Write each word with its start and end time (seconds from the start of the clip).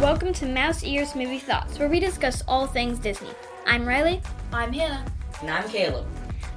Welcome 0.00 0.32
to 0.34 0.46
Mouse 0.46 0.82
Ears 0.82 1.14
Movie 1.14 1.38
Thoughts, 1.38 1.78
where 1.78 1.88
we 1.88 2.00
discuss 2.00 2.42
all 2.48 2.66
things 2.66 2.98
Disney. 2.98 3.28
I'm 3.66 3.86
Riley. 3.86 4.22
I'm 4.50 4.72
Hannah. 4.72 5.04
And 5.42 5.50
I'm 5.50 5.68
Caleb. 5.68 6.06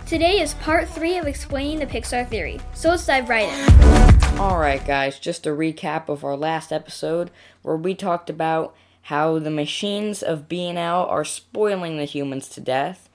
Today 0.05 0.39
is 0.39 0.54
part 0.54 0.88
three 0.88 1.18
of 1.18 1.28
explaining 1.28 1.79
the 1.79 1.86
Pixar 1.86 2.26
theory, 2.29 2.62
so 2.73 2.89
let's 2.89 3.05
dive 3.05 3.28
right 3.28 3.49
in. 3.49 4.39
Alright, 4.39 4.86
guys, 4.86 5.20
just 5.20 5.46
a 5.46 5.49
recap 5.49 6.07
of 6.07 6.23
our 6.23 6.38
last 6.38 6.71
episode 6.71 7.31
where 7.61 7.75
we 7.75 7.93
talked 7.93 8.29
about 8.29 8.73
how 9.03 9.39
the 9.39 9.51
machines 9.51 10.23
of 10.23 10.47
being 10.47 10.77
out 10.77 11.09
are 11.09 11.25
spoiling 11.25 11.97
the 11.97 12.05
humans 12.05 12.47
to 12.49 12.61
death, 12.61 13.09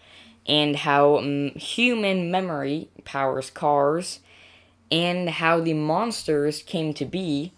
and 0.46 0.76
how 0.76 1.16
um, 1.16 1.52
human 1.52 2.30
memory 2.30 2.90
powers 3.04 3.48
cars, 3.48 4.20
and 4.90 5.28
how 5.30 5.60
the 5.60 5.74
monsters 5.74 6.62
came 6.62 6.92
to 6.94 7.04
be. 7.04 7.52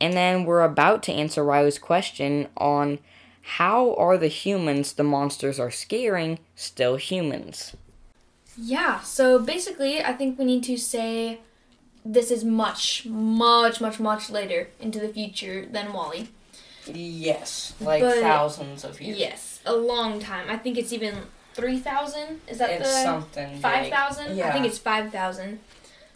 And 0.00 0.14
then 0.14 0.44
we're 0.44 0.62
about 0.62 1.02
to 1.04 1.12
answer 1.12 1.44
Riley's 1.44 1.78
question 1.78 2.48
on 2.56 2.98
how 3.42 3.94
are 3.94 4.16
the 4.16 4.28
humans 4.28 4.92
the 4.94 5.02
monsters 5.04 5.58
are 5.60 5.70
scaring 5.70 6.38
still 6.54 6.96
humans? 6.96 7.76
Yeah, 8.56 9.00
so 9.00 9.38
basically, 9.38 10.02
I 10.02 10.12
think 10.12 10.38
we 10.38 10.44
need 10.44 10.64
to 10.64 10.76
say 10.76 11.40
this 12.04 12.30
is 12.30 12.44
much, 12.44 13.06
much, 13.06 13.80
much, 13.80 14.00
much 14.00 14.30
later 14.30 14.68
into 14.80 14.98
the 14.98 15.08
future 15.08 15.66
than 15.66 15.92
WALL-E. 15.92 16.28
Yes, 16.86 17.74
like 17.80 18.02
But- 18.02 18.20
thousands 18.20 18.84
of 18.84 19.00
years. 19.00 19.18
Yes, 19.18 19.60
a 19.66 19.74
long 19.74 20.18
time. 20.20 20.46
I 20.48 20.56
think 20.56 20.78
it's 20.78 20.92
even 20.92 21.14
3,000. 21.54 22.40
Is 22.48 22.58
that 22.58 22.70
It's 22.70 22.88
the 22.92 23.02
something. 23.02 23.52
big. 23.52 23.60
5,000? 23.62 24.32
I 24.32 24.34
Yeah. 24.34 24.52
think 24.52 24.66
it's 24.66 24.78
5,000. 24.78 25.60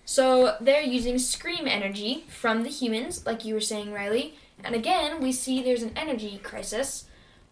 So 0.04 0.56
they're 0.60 0.82
using 0.82 1.18
scream 1.18 1.66
energy 1.66 2.24
from 2.28 2.62
the 2.62 2.68
humans, 2.68 3.24
like 3.24 3.44
you 3.44 3.54
were 3.54 3.60
saying, 3.60 3.92
Riley. 3.92 4.34
And 4.62 4.74
again, 4.74 5.20
we 5.20 5.32
see 5.32 5.62
there's 5.62 5.82
an 5.82 5.96
energy 5.96 6.38
crisis, 6.42 7.06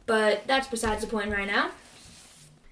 but 0.06 0.46
that's 0.46 0.68
besides 0.68 1.02
the 1.02 1.10
point 1.10 1.32
right 1.32 1.46
now. 1.46 1.70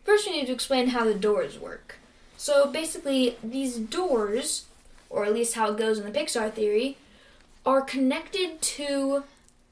First, 0.04 0.26
we 0.26 0.36
need 0.36 0.46
to 0.46 0.52
explain 0.52 0.88
how 0.88 1.04
the 1.04 1.14
doors 1.14 1.58
work. 1.58 1.96
So 2.36 2.70
basically, 2.70 3.36
these 3.42 3.76
doors, 3.76 4.66
or 5.08 5.24
at 5.24 5.34
least 5.34 5.54
how 5.54 5.70
it 5.70 5.78
goes 5.78 5.98
in 5.98 6.10
the 6.10 6.18
Pixar 6.18 6.52
theory, 6.52 6.96
are 7.64 7.82
connected 7.82 8.60
to 8.62 9.24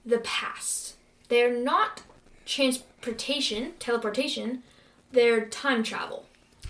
the 0.04 0.18
past. 0.18 0.94
They're 1.28 1.56
not 1.56 2.02
transportation, 2.46 3.72
teleportation, 3.78 4.62
they're 5.12 5.44
time 5.44 5.82
travel, 5.82 6.24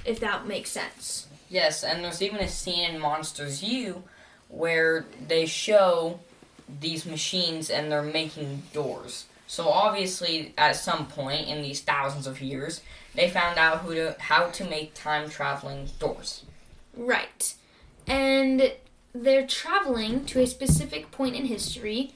if 0.04 0.18
that 0.20 0.46
makes 0.46 0.70
sense. 0.70 1.27
Yes, 1.48 1.82
and 1.82 2.04
there's 2.04 2.22
even 2.22 2.40
a 2.40 2.48
scene 2.48 2.90
in 2.90 3.00
Monsters 3.00 3.62
U 3.62 4.04
where 4.48 5.06
they 5.26 5.46
show 5.46 6.20
these 6.80 7.06
machines 7.06 7.70
and 7.70 7.90
they're 7.90 8.02
making 8.02 8.62
doors. 8.72 9.26
So 9.46 9.68
obviously, 9.68 10.52
at 10.58 10.76
some 10.76 11.06
point 11.06 11.48
in 11.48 11.62
these 11.62 11.80
thousands 11.80 12.26
of 12.26 12.42
years, 12.42 12.82
they 13.14 13.30
found 13.30 13.58
out 13.58 13.78
who 13.78 13.94
to 13.94 14.16
how 14.18 14.48
to 14.50 14.64
make 14.64 14.92
time 14.94 15.30
traveling 15.30 15.88
doors. 15.98 16.44
Right. 16.94 17.54
And 18.06 18.72
they're 19.14 19.46
traveling 19.46 20.26
to 20.26 20.40
a 20.40 20.46
specific 20.46 21.10
point 21.10 21.34
in 21.34 21.46
history 21.46 22.12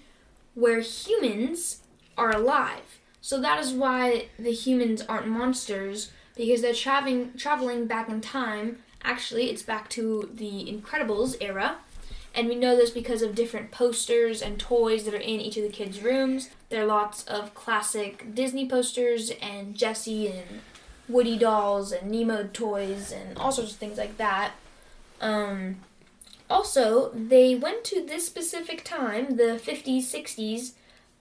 where 0.55 0.81
humans 0.81 1.79
are 2.19 2.31
alive. 2.31 3.01
So 3.23 3.41
that 3.41 3.59
is 3.59 3.73
why 3.73 4.27
the 4.39 4.53
humans 4.53 5.03
aren't 5.03 5.29
monsters 5.29 6.11
because 6.37 6.61
they're 6.61 6.75
traveling 6.75 7.33
traveling 7.37 7.87
back 7.87 8.09
in 8.09 8.21
time. 8.21 8.79
Actually, 9.05 9.51
it's 9.51 9.63
back 9.63 9.89
to 9.91 10.31
the 10.33 10.67
Incredibles 10.73 11.37
era. 11.41 11.77
And 12.35 12.49
we 12.49 12.55
know 12.55 12.77
this 12.77 12.91
because 12.91 13.21
of 13.21 13.35
different 13.35 13.71
posters 13.71 14.41
and 14.41 14.59
toys 14.59 15.05
that 15.05 15.15
are 15.15 15.19
in 15.19 15.41
each 15.41 15.57
of 15.59 15.65
the 15.65 15.69
kids' 15.69 16.01
rooms. 16.01 16.49
There 16.71 16.83
are 16.83 16.87
lots 16.87 17.25
of 17.25 17.55
classic 17.55 18.35
Disney 18.35 18.67
posters 18.67 19.31
and 19.43 19.77
Jessie 19.77 20.29
and 20.29 20.61
Woody 21.09 21.37
dolls 21.37 21.93
and 21.93 22.11
Nemo 22.11 22.49
toys 22.53 23.13
and 23.13 23.37
all 23.37 23.53
sorts 23.53 23.73
of 23.73 23.77
things 23.77 23.99
like 23.99 24.17
that. 24.17 24.53
Um, 25.21 25.77
also, 26.49 27.11
they 27.11 27.55
went 27.55 27.85
to 27.85 28.05
this 28.05 28.27
specific 28.27 28.83
time, 28.83 29.37
the 29.37 29.61
50s, 29.63 30.05
60s, 30.05 30.73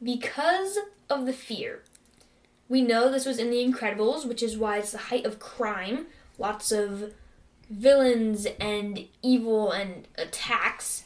because 0.02 0.78
of 1.10 1.26
the 1.26 1.34
fear. 1.34 1.84
We 2.70 2.82
know 2.82 3.12
this 3.12 3.26
was 3.26 3.38
in 3.38 3.52
The 3.52 3.66
Incredibles, 3.66 4.26
which 4.26 4.42
is 4.42 4.58
why 4.58 4.78
it's 4.78 4.94
the 4.94 4.98
height 4.98 5.26
of 5.26 5.40
crime. 5.40 6.08
Lots 6.38 6.72
of 6.72 7.14
villains 7.72 8.46
and 8.60 9.08
evil 9.22 9.72
and 9.72 10.08
attacks. 10.18 11.06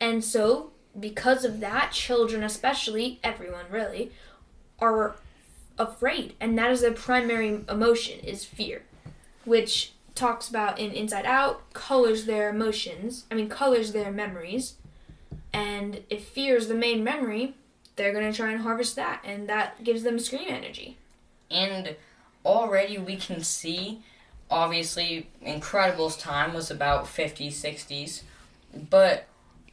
And 0.00 0.24
so, 0.24 0.70
because 0.98 1.44
of 1.44 1.60
that, 1.60 1.92
children, 1.92 2.42
especially, 2.42 3.18
everyone 3.22 3.66
really, 3.70 4.12
are 4.78 5.16
afraid. 5.78 6.34
And 6.40 6.56
that 6.58 6.70
is 6.70 6.80
their 6.80 6.92
primary 6.92 7.64
emotion, 7.68 8.20
is 8.20 8.44
fear. 8.44 8.82
Which 9.44 9.92
talks 10.14 10.48
about 10.48 10.78
in 10.78 10.92
Inside 10.92 11.26
Out, 11.26 11.72
colors 11.72 12.26
their 12.26 12.48
emotions, 12.48 13.24
I 13.30 13.34
mean, 13.34 13.48
colors 13.48 13.92
their 13.92 14.12
memories. 14.12 14.74
And 15.52 16.02
if 16.08 16.24
fear 16.24 16.56
is 16.56 16.68
the 16.68 16.74
main 16.74 17.02
memory, 17.04 17.54
they're 17.96 18.12
going 18.12 18.30
to 18.30 18.36
try 18.36 18.52
and 18.52 18.62
harvest 18.62 18.96
that. 18.96 19.20
And 19.24 19.48
that 19.48 19.82
gives 19.82 20.02
them 20.02 20.18
scream 20.18 20.48
energy. 20.48 20.96
And 21.50 21.96
already 22.44 22.98
we 22.98 23.16
can 23.16 23.42
see, 23.42 24.02
obviously, 24.50 25.28
Incredibles 25.44 26.18
time 26.18 26.54
was 26.54 26.70
about 26.70 27.04
50s, 27.06 27.52
60s, 27.54 28.22
but 28.90 29.26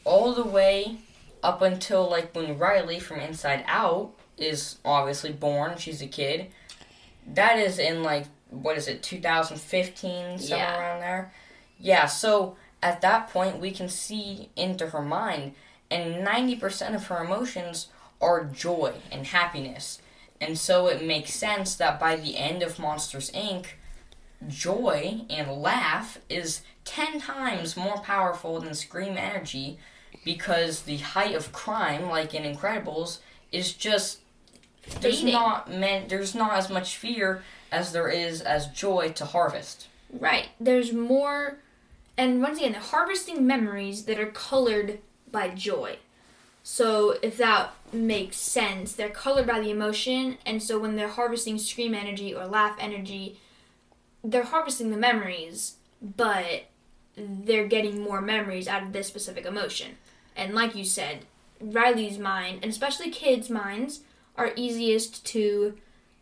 all 0.03 0.33
the 0.33 0.43
way 0.43 0.97
up 1.43 1.61
until 1.61 2.09
like 2.09 2.35
when 2.35 2.57
Riley 2.57 2.99
from 2.99 3.19
Inside 3.19 3.63
Out 3.67 4.11
is 4.37 4.77
obviously 4.85 5.31
born, 5.31 5.77
she's 5.77 6.01
a 6.01 6.07
kid. 6.07 6.47
That 7.27 7.57
is 7.59 7.79
in 7.79 8.03
like 8.03 8.25
what 8.49 8.77
is 8.77 8.87
it, 8.89 9.01
2015, 9.01 10.39
somewhere 10.39 10.57
Yeah. 10.59 10.77
around 10.79 10.99
there. 10.99 11.33
Yeah, 11.79 12.05
so 12.05 12.57
at 12.83 12.99
that 13.01 13.29
point 13.29 13.59
we 13.59 13.71
can 13.71 13.87
see 13.89 14.49
into 14.57 14.87
her 14.89 15.01
mind, 15.01 15.55
and 15.89 16.25
90% 16.25 16.93
of 16.95 17.07
her 17.07 17.23
emotions 17.23 17.87
are 18.21 18.43
joy 18.43 18.93
and 19.11 19.25
happiness. 19.27 19.99
And 20.41 20.57
so 20.57 20.87
it 20.87 21.03
makes 21.03 21.33
sense 21.33 21.75
that 21.75 21.99
by 21.99 22.15
the 22.17 22.37
end 22.37 22.61
of 22.61 22.77
Monsters 22.79 23.31
Inc., 23.31 23.67
joy 24.47 25.21
and 25.29 25.51
laugh 25.51 26.19
is 26.29 26.61
10 26.85 27.19
times 27.19 27.77
more 27.77 27.99
powerful 27.99 28.59
than 28.59 28.73
scream 28.73 29.17
energy 29.17 29.77
because 30.23 30.83
the 30.83 30.97
height 30.97 31.35
of 31.35 31.51
crime, 31.51 32.09
like 32.09 32.33
in 32.33 32.43
Incredibles, 32.43 33.19
is 33.51 33.73
just 33.73 34.19
there's 34.99 35.23
not 35.23 35.69
meant 35.71 36.09
there's 36.09 36.33
not 36.33 36.53
as 36.53 36.69
much 36.69 36.97
fear 36.97 37.43
as 37.71 37.91
there 37.91 38.09
is 38.09 38.41
as 38.41 38.67
joy 38.67 39.11
to 39.15 39.25
harvest. 39.25 39.87
Right. 40.11 40.49
There's 40.59 40.91
more, 40.91 41.59
and 42.17 42.41
once 42.41 42.57
again, 42.57 42.73
they're 42.73 42.81
harvesting 42.81 43.45
memories 43.45 44.05
that 44.05 44.19
are 44.19 44.31
colored 44.31 44.99
by 45.31 45.49
joy. 45.49 45.97
So 46.63 47.17
if 47.23 47.37
that 47.37 47.73
makes 47.91 48.37
sense, 48.37 48.93
they're 48.93 49.09
colored 49.09 49.47
by 49.47 49.59
the 49.59 49.71
emotion, 49.71 50.37
and 50.45 50.61
so 50.61 50.77
when 50.77 50.95
they're 50.95 51.07
harvesting 51.07 51.57
scream 51.57 51.93
energy 51.95 52.35
or 52.35 52.45
laugh 52.45 52.75
energy, 52.79 53.39
they're 54.23 54.43
harvesting 54.43 54.91
the 54.91 54.97
memories, 54.97 55.75
but 56.01 56.65
they're 57.15 57.67
getting 57.67 58.01
more 58.01 58.21
memories 58.21 58.67
out 58.67 58.83
of 58.83 58.93
this 58.93 59.07
specific 59.07 59.45
emotion. 59.45 59.97
And 60.35 60.53
like 60.53 60.75
you 60.75 60.85
said, 60.85 61.25
Riley's 61.59 62.17
mind, 62.17 62.59
and 62.61 62.71
especially 62.71 63.09
kids' 63.09 63.49
minds, 63.49 64.01
are 64.37 64.53
easiest 64.55 65.25
to 65.27 65.77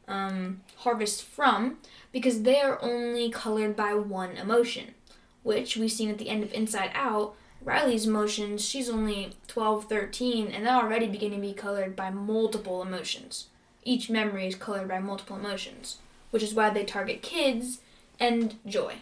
um, 0.07 0.61
harvest 0.77 1.23
from 1.23 1.77
because 2.11 2.41
they 2.41 2.59
are 2.59 2.81
only 2.81 3.29
colored 3.29 3.75
by 3.75 3.93
one 3.93 4.35
emotion, 4.37 4.95
which 5.43 5.77
we've 5.77 5.91
seen 5.91 6.09
at 6.09 6.17
the 6.17 6.29
end 6.29 6.43
of 6.43 6.53
Inside 6.53 6.91
Out. 6.93 7.35
Riley's 7.61 8.07
emotions, 8.07 8.65
she's 8.65 8.89
only 8.89 9.33
12, 9.47 9.85
13, 9.85 10.47
and 10.47 10.65
they're 10.65 10.73
already 10.73 11.07
beginning 11.07 11.41
to 11.41 11.47
be 11.47 11.53
colored 11.53 11.95
by 11.95 12.09
multiple 12.09 12.81
emotions. 12.81 13.47
Each 13.83 14.09
memory 14.09 14.47
is 14.47 14.55
colored 14.55 14.87
by 14.87 14.99
multiple 14.99 15.35
emotions, 15.35 15.97
which 16.31 16.41
is 16.41 16.53
why 16.53 16.69
they 16.69 16.85
target 16.85 17.21
kids 17.21 17.79
and 18.19 18.55
joy. 18.65 18.95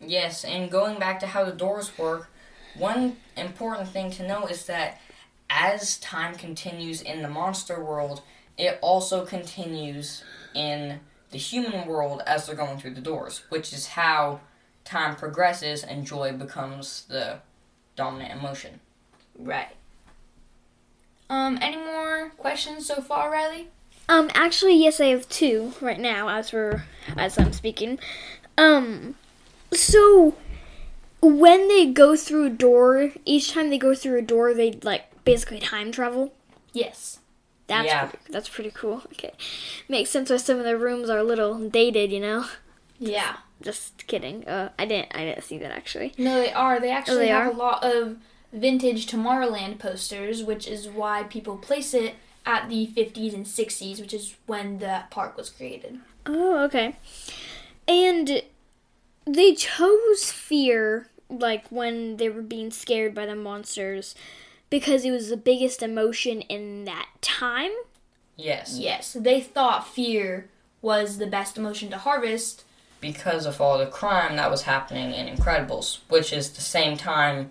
Yes, 0.00 0.44
and 0.44 0.70
going 0.70 0.98
back 0.98 1.20
to 1.20 1.26
how 1.26 1.44
the 1.44 1.52
doors 1.52 1.96
work, 1.96 2.28
one 2.76 3.16
important 3.36 3.88
thing 3.88 4.10
to 4.12 4.26
know 4.26 4.46
is 4.46 4.66
that 4.66 5.00
as 5.48 5.98
time 5.98 6.34
continues 6.34 7.00
in 7.00 7.22
the 7.22 7.28
monster 7.28 7.82
world, 7.82 8.22
it 8.58 8.78
also 8.82 9.24
continues 9.24 10.22
in 10.54 11.00
the 11.30 11.38
human 11.38 11.86
world 11.86 12.22
as 12.26 12.46
they're 12.46 12.56
going 12.56 12.78
through 12.78 12.94
the 12.94 13.00
doors, 13.00 13.42
which 13.48 13.72
is 13.72 13.88
how 13.88 14.40
time 14.84 15.16
progresses 15.16 15.82
and 15.82 16.06
joy 16.06 16.32
becomes 16.32 17.04
the 17.08 17.38
dominant 17.96 18.38
emotion. 18.38 18.80
Right. 19.38 19.74
Um, 21.28 21.58
any 21.60 21.76
more 21.76 22.30
questions 22.38 22.86
so 22.86 23.00
far, 23.00 23.30
Riley? 23.30 23.68
Um, 24.08 24.30
actually, 24.34 24.76
yes, 24.76 25.00
I 25.00 25.06
have 25.06 25.28
two 25.28 25.72
right 25.80 25.98
now 25.98 26.28
as 26.28 26.52
we're 26.52 26.84
as 27.16 27.38
I'm 27.38 27.52
speaking. 27.52 27.98
Um, 28.56 29.16
so 29.72 30.36
when 31.20 31.68
they 31.68 31.86
go 31.90 32.16
through 32.16 32.46
a 32.46 32.50
door, 32.50 33.12
each 33.24 33.52
time 33.52 33.70
they 33.70 33.78
go 33.78 33.94
through 33.94 34.18
a 34.18 34.22
door, 34.22 34.54
they 34.54 34.72
like 34.82 35.24
basically 35.24 35.58
time 35.58 35.90
travel. 35.92 36.32
Yes. 36.72 37.18
That's 37.66 37.86
Yeah. 37.86 38.06
pretty, 38.06 38.32
that's 38.32 38.48
pretty 38.48 38.70
cool. 38.70 39.02
Okay, 39.12 39.32
makes 39.88 40.10
sense 40.10 40.30
why 40.30 40.36
some 40.36 40.58
of 40.58 40.64
the 40.64 40.76
rooms 40.76 41.10
are 41.10 41.18
a 41.18 41.24
little 41.24 41.68
dated. 41.68 42.12
You 42.12 42.20
know. 42.20 42.44
Yeah. 42.98 43.38
Just 43.60 44.06
kidding. 44.06 44.46
Uh, 44.46 44.70
I 44.78 44.84
didn't 44.86 45.08
I 45.16 45.24
didn't 45.24 45.42
see 45.42 45.58
that 45.58 45.72
actually. 45.72 46.12
No, 46.16 46.38
they 46.40 46.52
are. 46.52 46.78
They 46.78 46.90
actually 46.90 47.24
they 47.24 47.28
have 47.28 47.48
are? 47.48 47.50
a 47.50 47.56
lot 47.56 47.82
of 47.82 48.18
vintage 48.52 49.06
Tomorrowland 49.06 49.78
posters, 49.78 50.44
which 50.44 50.68
is 50.68 50.86
why 50.88 51.24
people 51.24 51.56
place 51.56 51.92
it 51.92 52.14
at 52.46 52.68
the 52.68 52.86
50s 52.86 53.34
and 53.34 53.44
60s, 53.44 54.00
which 54.00 54.14
is 54.14 54.36
when 54.46 54.78
the 54.78 55.02
park 55.10 55.36
was 55.36 55.50
created. 55.50 55.98
Oh, 56.24 56.64
okay. 56.64 56.96
And 57.88 58.42
they 59.26 59.54
chose 59.54 60.30
fear, 60.30 61.08
like 61.28 61.66
when 61.68 62.16
they 62.16 62.28
were 62.28 62.42
being 62.42 62.70
scared 62.70 63.14
by 63.14 63.26
the 63.26 63.34
monsters, 63.34 64.14
because 64.70 65.04
it 65.04 65.10
was 65.10 65.28
the 65.28 65.36
biggest 65.36 65.82
emotion 65.82 66.40
in 66.42 66.84
that 66.84 67.08
time. 67.20 67.72
Yes. 68.36 68.78
Yes, 68.78 69.16
they 69.18 69.40
thought 69.40 69.86
fear 69.86 70.48
was 70.82 71.18
the 71.18 71.26
best 71.26 71.58
emotion 71.58 71.90
to 71.90 71.98
harvest. 71.98 72.64
Because 73.00 73.44
of 73.44 73.60
all 73.60 73.78
the 73.78 73.86
crime 73.86 74.36
that 74.36 74.50
was 74.50 74.62
happening 74.62 75.12
in 75.12 75.34
Incredibles, 75.34 75.98
which 76.08 76.32
is 76.32 76.50
the 76.50 76.60
same 76.60 76.96
time 76.96 77.50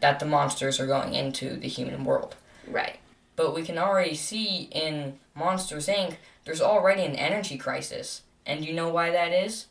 that 0.00 0.18
the 0.18 0.26
monsters 0.26 0.80
are 0.80 0.86
going 0.86 1.14
into 1.14 1.56
the 1.56 1.68
human 1.68 2.04
world. 2.04 2.34
Right. 2.66 2.98
But 3.36 3.54
we 3.54 3.62
can 3.62 3.78
already 3.78 4.14
see 4.14 4.68
in 4.70 5.18
Monsters 5.34 5.86
Inc. 5.86 6.16
there's 6.44 6.60
already 6.60 7.02
an 7.02 7.16
energy 7.16 7.56
crisis. 7.56 8.22
And 8.44 8.64
you 8.64 8.72
know 8.74 8.88
why 8.88 9.10
that 9.10 9.32
is? 9.32 9.66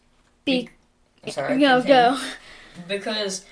Be- 0.45 0.69
Sorry. 1.27 1.59
go 1.59 1.81
continue. 1.81 1.87
go. 1.87 2.19
Because 2.87 3.45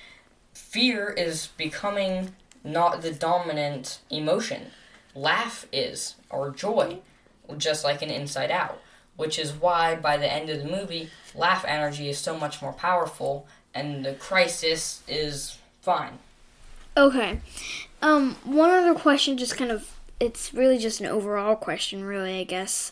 fear 0.54 1.10
is 1.10 1.48
becoming 1.58 2.34
not 2.64 3.02
the 3.02 3.12
dominant 3.12 4.00
emotion. 4.10 4.68
Laugh 5.14 5.68
is, 5.72 6.16
or 6.30 6.52
joy, 6.52 7.00
just 7.58 7.84
like 7.84 8.02
in 8.02 8.10
Inside 8.10 8.52
Out. 8.52 8.82
Which 9.18 9.38
is 9.38 9.52
why 9.52 9.96
by 9.96 10.16
the 10.18 10.32
end 10.32 10.50
of 10.50 10.60
the 10.60 10.70
movie, 10.70 11.10
laugh 11.36 11.66
energy 11.68 12.10
is 12.10 12.18
so 12.18 12.38
much 12.38 12.62
more 12.62 12.72
powerful 12.74 13.46
and 13.74 14.06
the 14.06 14.14
crisis 14.14 15.04
is 15.08 15.58
fine. 15.82 16.20
Okay. 16.96 17.42
Um, 18.02 18.36
one 18.44 18.70
other 18.70 18.98
question, 18.98 19.38
just 19.38 19.58
kind 19.58 19.72
of, 19.72 19.99
it's 20.20 20.54
really 20.54 20.78
just 20.78 21.00
an 21.00 21.08
overall 21.08 21.56
question, 21.56 22.04
really, 22.04 22.40
I 22.40 22.44
guess. 22.44 22.92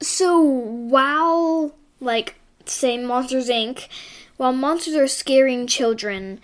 So, 0.00 0.40
while, 0.40 1.74
like, 2.00 2.36
say, 2.64 2.98
Monsters 2.98 3.48
Inc., 3.48 3.88
while 4.36 4.52
monsters 4.52 4.94
are 4.94 5.06
scaring 5.06 5.66
children, 5.66 6.40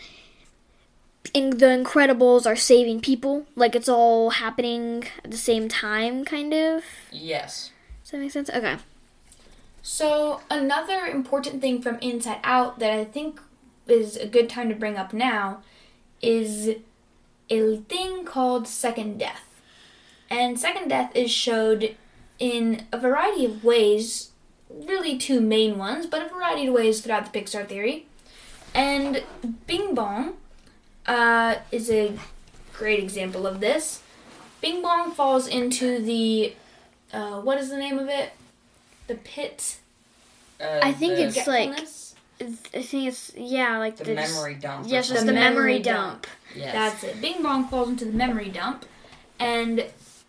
in 1.35 1.51
The 1.59 1.67
Incredibles 1.67 2.47
are 2.47 2.57
saving 2.57 3.01
people, 3.01 3.47
like, 3.55 3.75
it's 3.75 3.89
all 3.89 4.31
happening 4.31 5.05
at 5.25 5.31
the 5.31 5.37
same 5.37 5.69
time, 5.69 6.25
kind 6.25 6.53
of. 6.55 6.85
Yes. 7.11 7.73
Does 8.03 8.13
that 8.13 8.19
make 8.19 8.33
sense? 8.33 8.51
Okay. 8.51 8.77
So, 9.83 10.41
another 10.51 11.07
important 11.07 11.61
thing 11.61 11.83
from 11.83 11.99
Inside 12.01 12.41
Out 12.45 12.79
that 12.79 12.93
I 12.93 13.05
think 13.05 13.41
is 13.87 14.17
a 14.17 14.27
good 14.27 14.49
time 14.49 14.69
to 14.69 14.75
bring 14.75 14.97
up 14.97 15.13
now 15.13 15.63
is 16.21 16.77
a 17.51 17.77
thing 17.77 18.25
called 18.25 18.69
Second 18.69 19.19
Death. 19.19 19.48
And 20.31 20.59
Second 20.59 20.89
Death 20.89 21.15
is 21.15 21.31
showed 21.31 21.97
in 22.39 22.87
a 22.93 22.99
variety 22.99 23.45
of 23.45 23.65
ways, 23.65 24.31
really 24.71 25.17
two 25.19 25.41
main 25.41 25.79
ones, 25.79 26.07
but 26.07 26.23
a 26.25 26.29
variety 26.29 26.67
of 26.67 26.75
ways 26.75 27.01
throughout 27.01 27.33
the 27.33 27.41
Pixar 27.41 27.67
theory. 27.67 28.07
And 28.75 29.23
Bing 29.67 29.95
Bong 29.95 30.35
uh, 31.07 31.57
is 31.73 31.91
a 31.91 32.13
great 32.75 32.99
example 33.03 33.47
of 33.47 33.61
this. 33.61 34.03
Bing 34.61 34.83
Bong 34.83 35.13
falls 35.13 35.47
into 35.49 36.01
the, 36.01 36.53
uh, 37.13 37.41
what 37.41 37.59
is 37.59 37.71
the 37.71 37.77
name 37.79 37.99
of 37.99 38.09
it? 38.09 38.33
The 39.07 39.15
pit. 39.15 39.79
Uh, 40.61 40.81
I 40.83 40.93
think 40.93 41.19
it's 41.19 41.47
like- 41.47 41.79
I 42.41 42.45
think 42.83 43.09
it's, 43.09 43.33
yeah, 43.37 43.79
like 43.79 43.97
the 43.97 44.05
the. 44.05 44.15
memory 44.15 44.55
dump. 44.55 44.87
Yes, 44.89 45.09
just 45.09 45.21
something. 45.21 45.27
the 45.27 45.33
The 45.33 45.41
memory 45.41 45.73
memory 45.73 45.79
dump. 45.83 46.27
Yes. 46.55 46.73
That's 46.73 47.05
it. 47.05 47.21
Bing 47.21 47.43
Bong 47.43 47.67
falls 47.67 47.89
into 47.89 48.05
the 48.05 48.13
memory 48.13 48.49
dump. 48.49 48.85
And 49.41 49.85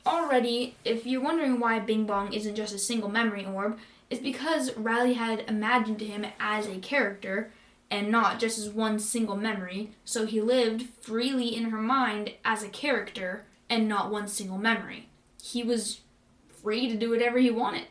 already, 0.06 0.76
if 0.86 1.06
you're 1.06 1.22
wondering 1.22 1.60
why 1.60 1.80
Bing 1.80 2.06
Bong 2.06 2.34
isn't 2.34 2.56
just 2.56 2.74
a 2.74 2.80
single 2.80 3.10
memory 3.10 3.46
orb, 3.46 3.78
it's 4.10 4.22
because 4.22 4.76
Riley 4.76 5.14
had 5.14 5.46
imagined 5.48 6.02
him 6.02 6.26
as 6.40 6.68
a 6.68 6.78
character 6.80 7.52
and 7.92 8.10
not 8.10 8.40
just 8.40 8.58
as 8.58 8.70
one 8.70 9.00
single 9.00 9.36
memory. 9.36 9.92
So 10.06 10.26
he 10.26 10.42
lived 10.42 10.88
freely 11.02 11.56
in 11.56 11.66
her 11.66 11.82
mind 11.82 12.34
as 12.44 12.64
a 12.64 12.70
character 12.70 13.44
and 13.70 13.88
not 13.88 14.12
one 14.12 14.28
single 14.28 14.58
memory. 14.58 15.08
He 15.42 15.64
was 15.64 16.02
free 16.50 16.90
to 16.90 16.96
do 16.96 17.10
whatever 17.10 17.40
he 17.40 17.52
wanted. 17.52 17.86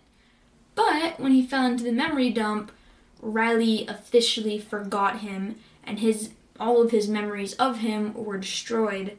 But 0.74 1.18
when 1.18 1.32
he 1.32 1.44
fell 1.44 1.66
into 1.66 1.84
the 1.84 1.92
memory 1.92 2.30
dump, 2.30 2.72
Riley 3.20 3.86
officially 3.86 4.58
forgot 4.58 5.20
him 5.20 5.56
and 5.84 5.98
his 5.98 6.30
all 6.60 6.82
of 6.82 6.90
his 6.90 7.08
memories 7.08 7.54
of 7.54 7.78
him 7.78 8.12
were 8.14 8.38
destroyed 8.38 9.16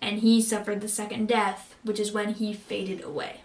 and 0.00 0.18
he 0.18 0.42
suffered 0.42 0.80
the 0.80 0.88
second 0.88 1.28
death, 1.28 1.71
which 1.82 2.00
is 2.00 2.12
when 2.12 2.34
he 2.34 2.52
faded 2.52 3.02
away. 3.02 3.40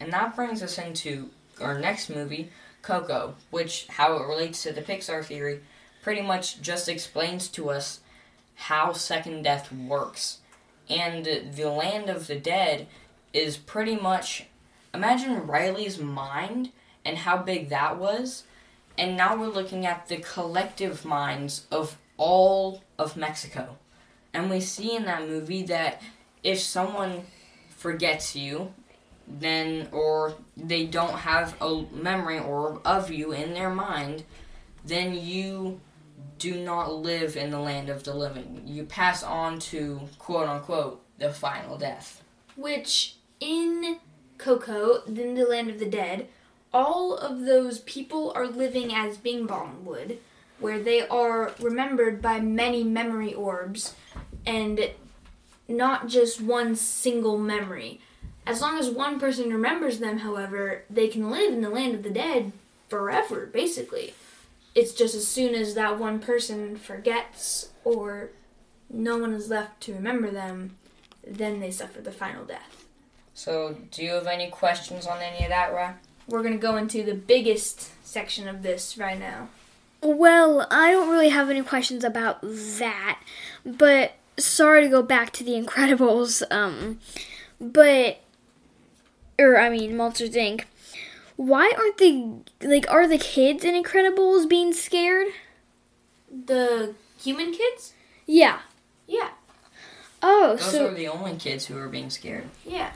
And 0.00 0.12
that 0.12 0.34
brings 0.34 0.62
us 0.62 0.78
into 0.78 1.30
our 1.60 1.78
next 1.78 2.10
movie, 2.10 2.50
Coco, 2.82 3.36
which, 3.50 3.86
how 3.88 4.16
it 4.16 4.26
relates 4.26 4.62
to 4.62 4.72
the 4.72 4.82
Pixar 4.82 5.24
theory, 5.24 5.60
pretty 6.02 6.22
much 6.22 6.60
just 6.60 6.88
explains 6.88 7.48
to 7.48 7.70
us 7.70 8.00
how 8.54 8.92
second 8.92 9.42
death 9.42 9.72
works. 9.72 10.38
And 10.88 11.24
the 11.24 11.70
land 11.70 12.10
of 12.10 12.26
the 12.26 12.38
dead 12.38 12.88
is 13.32 13.56
pretty 13.56 13.96
much 13.96 14.46
imagine 14.92 15.46
Riley's 15.46 15.98
mind 15.98 16.70
and 17.04 17.18
how 17.18 17.38
big 17.38 17.68
that 17.68 17.98
was. 17.98 18.44
And 18.98 19.16
now 19.16 19.36
we're 19.36 19.46
looking 19.46 19.86
at 19.86 20.08
the 20.08 20.18
collective 20.18 21.04
minds 21.04 21.66
of 21.70 21.96
all 22.16 22.82
of 22.98 23.16
Mexico. 23.16 23.76
And 24.34 24.50
we 24.50 24.60
see 24.60 24.94
in 24.94 25.04
that 25.04 25.28
movie 25.28 25.62
that 25.64 26.02
if 26.42 26.60
someone 26.60 27.24
forgets 27.70 28.36
you, 28.36 28.72
then 29.26 29.88
or 29.92 30.34
they 30.56 30.86
don't 30.86 31.18
have 31.18 31.54
a 31.60 31.84
memory 31.92 32.38
or 32.38 32.80
of 32.84 33.10
you 33.10 33.32
in 33.32 33.54
their 33.54 33.70
mind, 33.70 34.24
then 34.84 35.14
you 35.14 35.80
do 36.38 36.56
not 36.56 36.92
live 36.92 37.36
in 37.36 37.50
the 37.50 37.58
land 37.58 37.88
of 37.88 38.04
the 38.04 38.14
living. 38.14 38.62
You 38.66 38.84
pass 38.84 39.22
on 39.22 39.58
to 39.60 40.00
quote 40.18 40.48
unquote 40.48 41.02
the 41.18 41.32
final 41.32 41.78
death. 41.78 42.22
Which 42.56 43.16
in 43.40 43.98
Coco, 44.38 45.02
in 45.04 45.34
the 45.34 45.44
land 45.44 45.70
of 45.70 45.78
the 45.78 45.88
dead, 45.88 46.28
all 46.72 47.16
of 47.16 47.42
those 47.42 47.80
people 47.80 48.32
are 48.34 48.46
living 48.46 48.92
as 48.94 49.16
Bing 49.16 49.46
Bong 49.46 49.84
would, 49.84 50.18
where 50.58 50.80
they 50.80 51.06
are 51.06 51.52
remembered 51.60 52.20
by 52.20 52.40
many 52.40 52.82
memory 52.82 53.34
orbs 53.34 53.94
and 54.46 54.90
not 55.72 56.08
just 56.08 56.40
one 56.40 56.76
single 56.76 57.38
memory. 57.38 58.00
As 58.46 58.60
long 58.60 58.78
as 58.78 58.90
one 58.90 59.20
person 59.20 59.50
remembers 59.50 59.98
them, 59.98 60.18
however, 60.18 60.84
they 60.90 61.08
can 61.08 61.30
live 61.30 61.52
in 61.52 61.60
the 61.60 61.70
land 61.70 61.94
of 61.94 62.02
the 62.02 62.10
dead 62.10 62.52
forever, 62.88 63.46
basically. 63.46 64.14
It's 64.74 64.92
just 64.92 65.14
as 65.14 65.26
soon 65.26 65.54
as 65.54 65.74
that 65.74 65.98
one 65.98 66.18
person 66.18 66.76
forgets 66.76 67.70
or 67.84 68.30
no 68.90 69.18
one 69.18 69.32
is 69.32 69.48
left 69.48 69.80
to 69.82 69.94
remember 69.94 70.30
them, 70.30 70.76
then 71.26 71.60
they 71.60 71.70
suffer 71.70 72.00
the 72.00 72.12
final 72.12 72.44
death. 72.44 72.86
So, 73.34 73.76
do 73.90 74.02
you 74.02 74.12
have 74.12 74.26
any 74.26 74.50
questions 74.50 75.06
on 75.06 75.20
any 75.20 75.44
of 75.44 75.50
that, 75.50 75.72
Ra? 75.72 75.94
We're 76.28 76.42
going 76.42 76.54
to 76.54 76.58
go 76.58 76.76
into 76.76 77.02
the 77.02 77.14
biggest 77.14 77.90
section 78.06 78.46
of 78.46 78.62
this 78.62 78.98
right 78.98 79.18
now. 79.18 79.48
Well, 80.02 80.66
I 80.70 80.90
don't 80.90 81.10
really 81.10 81.30
have 81.30 81.48
any 81.48 81.62
questions 81.62 82.04
about 82.04 82.40
that, 82.42 83.20
but 83.64 84.14
sorry 84.42 84.82
to 84.82 84.88
go 84.88 85.02
back 85.02 85.32
to 85.34 85.44
the 85.44 85.52
Incredibles. 85.52 86.42
Um, 86.50 86.98
but 87.60 88.20
or 89.38 89.58
I 89.58 89.70
mean 89.70 89.96
Monsters 89.96 90.30
Inc. 90.30 90.64
Why 91.36 91.72
aren't 91.76 91.98
the 91.98 92.66
like 92.66 92.90
are 92.90 93.08
the 93.08 93.18
kids 93.18 93.64
in 93.64 93.80
Incredibles 93.80 94.48
being 94.48 94.72
scared? 94.72 95.28
The 96.30 96.94
human 97.18 97.52
kids? 97.52 97.94
Yeah. 98.26 98.60
Yeah. 99.06 99.30
Oh, 100.22 100.56
so 100.56 100.62
Those 100.64 100.72
so 100.72 100.86
are 100.88 100.94
the 100.94 101.08
only 101.08 101.36
kids 101.36 101.66
who 101.66 101.76
are 101.78 101.88
being 101.88 102.08
scared. 102.08 102.44
Yeah. 102.64 102.92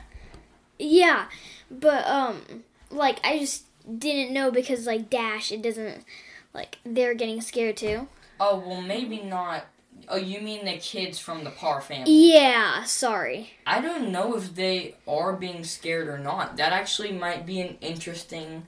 yeah, 0.79 1.25
but 1.69 2.07
um, 2.07 2.63
like 2.89 3.19
I 3.23 3.39
just 3.39 3.65
didn't 3.99 4.33
know 4.33 4.49
because 4.49 4.87
like 4.87 5.09
Dash, 5.09 5.51
it 5.51 5.61
doesn't 5.61 6.05
like 6.53 6.77
they're 6.85 7.13
getting 7.13 7.41
scared 7.41 7.77
too. 7.77 8.07
Oh, 8.39 8.63
well, 8.65 8.81
maybe 8.81 9.21
not. 9.21 9.65
Oh, 10.09 10.15
you 10.15 10.39
mean 10.39 10.65
the 10.65 10.77
kids 10.77 11.19
from 11.19 11.43
the 11.43 11.49
Parr 11.49 11.81
family? 11.81 12.33
Yeah, 12.33 12.83
sorry. 12.85 13.51
I 13.65 13.81
don't 13.81 14.11
know 14.11 14.35
if 14.37 14.55
they 14.55 14.95
are 15.07 15.33
being 15.33 15.63
scared 15.63 16.07
or 16.07 16.17
not. 16.17 16.57
That 16.57 16.71
actually 16.71 17.11
might 17.11 17.45
be 17.45 17.59
an 17.61 17.77
interesting 17.81 18.65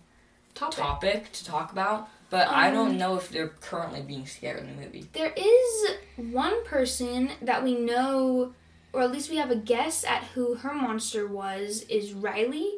Topic. 0.53 0.77
topic 0.77 1.31
to 1.31 1.45
talk 1.45 1.71
about, 1.71 2.09
but 2.29 2.49
I 2.49 2.67
Um, 2.67 2.73
don't 2.73 2.97
know 2.97 3.15
if 3.15 3.29
they're 3.29 3.47
currently 3.61 4.01
being 4.01 4.25
scared 4.25 4.59
in 4.59 4.67
the 4.75 4.81
movie. 4.85 5.07
There 5.13 5.33
is 5.35 5.91
one 6.17 6.65
person 6.65 7.31
that 7.41 7.63
we 7.63 7.75
know 7.75 8.53
or 8.91 9.01
at 9.03 9.11
least 9.11 9.29
we 9.29 9.37
have 9.37 9.51
a 9.51 9.55
guess 9.55 10.03
at 10.03 10.23
who 10.33 10.55
her 10.55 10.73
monster 10.73 11.27
was, 11.27 11.83
is 11.83 12.13
Riley. 12.13 12.71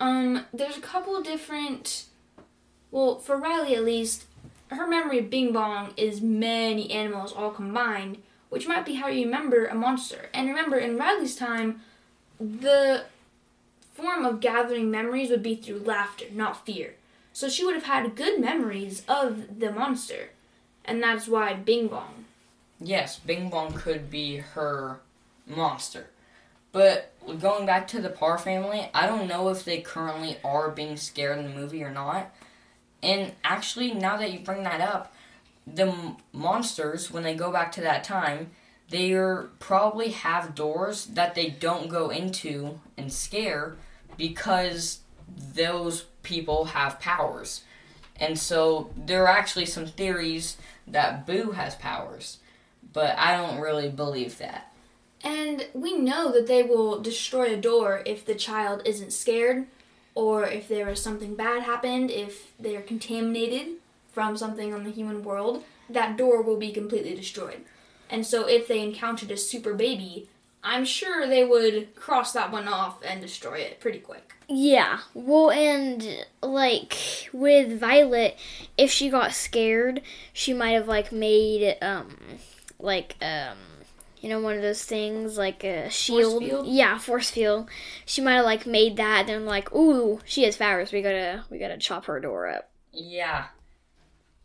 Um, 0.00 0.46
there's 0.52 0.78
a 0.78 0.80
couple 0.80 1.20
different. 1.22 2.06
Well, 2.90 3.18
for 3.18 3.36
Riley 3.36 3.76
at 3.76 3.84
least, 3.84 4.24
her 4.74 4.86
memory 4.86 5.18
of 5.18 5.30
Bing 5.30 5.52
Bong 5.52 5.92
is 5.96 6.20
many 6.20 6.90
animals 6.90 7.32
all 7.32 7.50
combined, 7.50 8.18
which 8.48 8.68
might 8.68 8.84
be 8.84 8.94
how 8.94 9.08
you 9.08 9.24
remember 9.24 9.66
a 9.66 9.74
monster. 9.74 10.28
And 10.34 10.48
remember, 10.48 10.76
in 10.76 10.96
Riley's 10.96 11.36
time, 11.36 11.80
the 12.38 13.04
form 13.92 14.24
of 14.24 14.40
gathering 14.40 14.90
memories 14.90 15.30
would 15.30 15.42
be 15.42 15.54
through 15.54 15.80
laughter, 15.80 16.26
not 16.32 16.66
fear. 16.66 16.94
So 17.32 17.48
she 17.48 17.64
would 17.64 17.74
have 17.74 17.84
had 17.84 18.14
good 18.14 18.40
memories 18.40 19.02
of 19.08 19.58
the 19.58 19.72
monster. 19.72 20.30
And 20.84 21.02
that's 21.02 21.28
why 21.28 21.54
Bing 21.54 21.88
Bong. 21.88 22.24
Yes, 22.80 23.18
Bing 23.18 23.48
Bong 23.48 23.72
could 23.72 24.10
be 24.10 24.38
her 24.38 25.00
monster. 25.46 26.08
But 26.72 27.12
going 27.40 27.66
back 27.66 27.86
to 27.88 28.00
the 28.00 28.08
Parr 28.08 28.38
family, 28.38 28.90
I 28.94 29.06
don't 29.06 29.28
know 29.28 29.48
if 29.50 29.64
they 29.64 29.80
currently 29.80 30.38
are 30.42 30.70
being 30.70 30.96
scared 30.96 31.38
in 31.38 31.44
the 31.44 31.58
movie 31.58 31.82
or 31.82 31.90
not. 31.90 32.34
And 33.02 33.32
actually, 33.42 33.92
now 33.92 34.16
that 34.16 34.32
you 34.32 34.40
bring 34.40 34.62
that 34.62 34.80
up, 34.80 35.14
the 35.66 35.92
monsters, 36.32 37.10
when 37.10 37.22
they 37.22 37.34
go 37.34 37.50
back 37.50 37.72
to 37.72 37.80
that 37.80 38.04
time, 38.04 38.50
they 38.90 39.12
probably 39.58 40.10
have 40.10 40.54
doors 40.54 41.06
that 41.06 41.34
they 41.34 41.48
don't 41.48 41.88
go 41.88 42.10
into 42.10 42.78
and 42.96 43.12
scare 43.12 43.76
because 44.16 45.00
those 45.54 46.02
people 46.22 46.66
have 46.66 47.00
powers. 47.00 47.62
And 48.16 48.38
so 48.38 48.90
there 48.96 49.24
are 49.24 49.36
actually 49.36 49.66
some 49.66 49.86
theories 49.86 50.58
that 50.86 51.26
Boo 51.26 51.52
has 51.52 51.74
powers, 51.74 52.38
but 52.92 53.16
I 53.18 53.36
don't 53.36 53.60
really 53.60 53.88
believe 53.88 54.38
that. 54.38 54.72
And 55.24 55.66
we 55.72 55.96
know 55.96 56.30
that 56.32 56.46
they 56.46 56.62
will 56.62 57.00
destroy 57.00 57.54
a 57.54 57.60
door 57.60 58.02
if 58.04 58.24
the 58.24 58.34
child 58.34 58.82
isn't 58.84 59.12
scared, 59.12 59.66
or 60.14 60.44
if 60.44 60.68
there 60.68 60.88
is 60.88 61.02
something 61.02 61.34
bad 61.34 61.62
happened, 61.62 62.10
if 62.10 62.52
they 62.58 62.76
are 62.76 62.82
contaminated 62.82 63.76
from 64.12 64.36
something 64.36 64.74
on 64.74 64.84
the 64.84 64.90
human 64.90 65.22
world, 65.22 65.64
that 65.88 66.16
door 66.16 66.42
will 66.42 66.58
be 66.58 66.72
completely 66.72 67.14
destroyed. 67.14 67.64
And 68.10 68.26
so 68.26 68.46
if 68.46 68.68
they 68.68 68.80
encountered 68.80 69.30
a 69.30 69.36
super 69.36 69.72
baby, 69.72 70.28
I'm 70.62 70.84
sure 70.84 71.26
they 71.26 71.44
would 71.44 71.94
cross 71.96 72.32
that 72.32 72.52
one 72.52 72.68
off 72.68 73.02
and 73.04 73.20
destroy 73.20 73.58
it 73.58 73.80
pretty 73.80 73.98
quick. 73.98 74.34
Yeah. 74.48 75.00
Well, 75.14 75.50
and 75.50 76.26
like 76.42 77.28
with 77.32 77.80
Violet, 77.80 78.38
if 78.76 78.90
she 78.90 79.08
got 79.08 79.32
scared, 79.32 80.02
she 80.32 80.52
might 80.52 80.72
have 80.72 80.86
like 80.86 81.10
made 81.10 81.76
um 81.80 82.16
like 82.78 83.16
um 83.22 83.56
you 84.22 84.28
know 84.28 84.40
one 84.40 84.54
of 84.54 84.62
those 84.62 84.84
things 84.84 85.36
like 85.36 85.64
a 85.64 85.90
shield. 85.90 86.42
field? 86.42 86.66
Yeah, 86.68 86.96
force 86.96 87.28
field. 87.28 87.68
She 88.06 88.22
might 88.22 88.34
have 88.34 88.44
like 88.44 88.66
made 88.66 88.96
that. 88.96 89.26
Then 89.26 89.44
like, 89.44 89.74
ooh, 89.74 90.20
she 90.24 90.44
has 90.44 90.56
powers. 90.56 90.92
We 90.92 91.02
gotta 91.02 91.44
we 91.50 91.58
gotta 91.58 91.76
chop 91.76 92.04
her 92.04 92.20
door 92.20 92.46
up. 92.46 92.70
Yeah. 92.92 93.46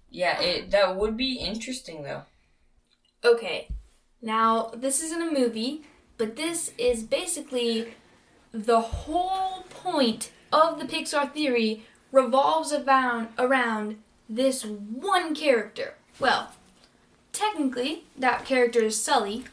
Yeah, 0.10 0.42
it 0.42 0.72
that 0.72 0.96
would 0.96 1.16
be 1.16 1.36
interesting 1.36 2.02
though. 2.02 2.24
Okay, 3.24 3.68
now 4.20 4.72
this 4.76 5.02
isn't 5.04 5.22
a 5.22 5.32
movie, 5.32 5.84
but 6.18 6.36
this 6.36 6.72
is 6.80 7.04
basically 7.04 7.94
the 8.52 8.82
whole 8.82 9.62
point 9.70 10.32
of 10.52 10.80
the 10.80 10.86
Pixar 10.86 11.32
theory 11.32 11.86
revolves 12.12 12.74
around 12.74 13.28
around 13.38 13.98
this 14.28 14.66
one 14.66 15.36
character. 15.36 15.94
Well, 16.20 16.52
technically 17.32 18.06
that 18.18 18.46
character 18.46 18.80
is 18.80 19.00
Sully, 19.00 19.46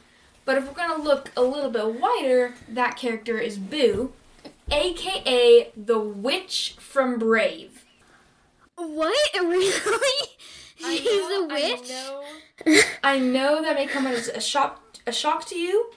but 0.45 0.59
if 0.59 0.67
we're 0.67 0.75
gonna 0.75 1.03
look 1.03 1.31
a 1.37 1.43
little 1.43 1.71
bit 1.71 2.01
wider, 2.01 2.55
that 2.69 2.97
character 2.97 3.39
is 3.39 3.59
Boo, 3.59 4.13
aka 4.71 5.71
the 5.77 5.99
witch 5.99 6.77
from 6.79 7.19
Brave. 7.19 7.85
What 8.77 9.17
really? 9.35 10.29
She's 10.77 11.31
a 11.31 11.47
witch. 11.47 11.91
I 11.91 12.69
know, 12.69 12.83
I 13.03 13.19
know 13.19 13.63
that 13.63 13.77
may 13.77 13.87
come 13.87 14.07
as 14.07 14.29
a 14.29 14.41
shock 14.41 14.83
a 15.07 15.13
shock 15.13 15.45
to 15.47 15.59
you, 15.59 15.91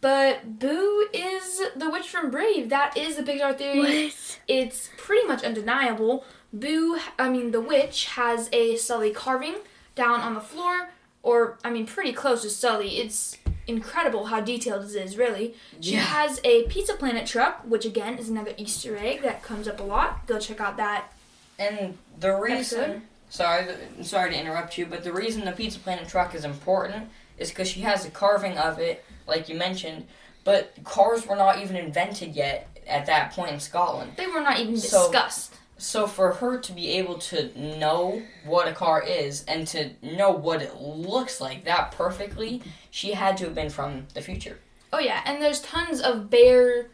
but 0.00 0.58
Boo 0.58 1.08
is 1.12 1.62
the 1.76 1.90
witch 1.90 2.08
from 2.08 2.30
Brave. 2.30 2.68
That 2.68 2.96
is 2.96 3.16
the 3.16 3.22
Pixar 3.22 3.56
theory. 3.56 4.06
What? 4.06 4.38
It's 4.48 4.90
pretty 4.96 5.26
much 5.26 5.42
undeniable. 5.42 6.24
Boo, 6.52 6.98
I 7.18 7.30
mean 7.30 7.50
the 7.50 7.60
witch, 7.60 8.06
has 8.06 8.48
a 8.52 8.76
Sully 8.76 9.10
carving 9.10 9.56
down 9.94 10.20
on 10.20 10.34
the 10.34 10.40
floor, 10.40 10.90
or 11.22 11.58
I 11.64 11.70
mean 11.70 11.86
pretty 11.86 12.12
close 12.12 12.42
to 12.42 12.50
Sully. 12.50 12.98
It's 12.98 13.38
incredible 13.66 14.26
how 14.26 14.40
detailed 14.40 14.84
it 14.84 14.94
is, 14.96 15.16
really. 15.16 15.54
She 15.80 15.92
Yeah. 15.94 16.00
has 16.00 16.40
a 16.44 16.64
Pizza 16.64 16.94
Planet 16.94 17.26
truck, 17.26 17.62
which 17.64 17.84
again 17.84 18.18
is 18.18 18.28
another 18.28 18.52
Easter 18.56 18.96
egg 18.96 19.22
that 19.22 19.42
comes 19.42 19.68
up 19.68 19.80
a 19.80 19.84
lot. 19.84 20.26
Go 20.26 20.38
check 20.38 20.60
out 20.60 20.76
that 20.78 21.12
And 21.58 21.96
the 22.18 22.34
reason, 22.34 22.80
Episode? 22.80 23.02
sorry, 23.30 23.66
sorry 24.02 24.30
to 24.32 24.40
interrupt 24.40 24.76
you, 24.78 24.86
but 24.86 25.04
the 25.04 25.12
reason 25.12 25.44
the 25.44 25.52
Pizza 25.52 25.78
Planet 25.78 26.08
truck 26.08 26.34
is 26.34 26.44
important 26.44 27.08
is 27.38 27.50
because 27.50 27.68
she 27.68 27.80
has 27.82 28.04
a 28.04 28.10
carving 28.10 28.58
of 28.58 28.78
it, 28.78 29.04
like 29.26 29.48
you 29.48 29.54
mentioned. 29.54 30.06
But 30.44 30.72
cars 30.84 31.24
were 31.26 31.36
not 31.36 31.60
even 31.60 31.76
invented 31.76 32.34
yet 32.34 32.68
at 32.86 33.06
that 33.06 33.32
point 33.32 33.52
in 33.52 33.60
Scotland. 33.60 34.14
they 34.16 34.26
were 34.26 34.40
not 34.40 34.58
even 34.58 34.76
So- 34.76 35.10
discussed. 35.10 35.54
So 35.82 36.06
for 36.06 36.34
her 36.34 36.58
to 36.58 36.72
be 36.72 36.90
able 36.90 37.18
to 37.18 37.50
know 37.58 38.22
what 38.44 38.68
a 38.68 38.72
car 38.72 39.02
is 39.02 39.44
and 39.48 39.66
to 39.66 39.90
know 40.00 40.30
what 40.30 40.62
it 40.62 40.76
looks 40.76 41.40
like 41.40 41.64
that 41.64 41.90
perfectly, 41.90 42.62
she 42.92 43.14
had 43.14 43.36
to 43.38 43.46
have 43.46 43.56
been 43.56 43.68
from 43.68 44.06
the 44.14 44.22
future. 44.22 44.60
Oh 44.92 45.00
yeah, 45.00 45.22
and 45.26 45.42
there's 45.42 45.60
tons 45.60 46.00
of 46.00 46.30
bear 46.30 46.86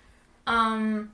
um 0.46 1.10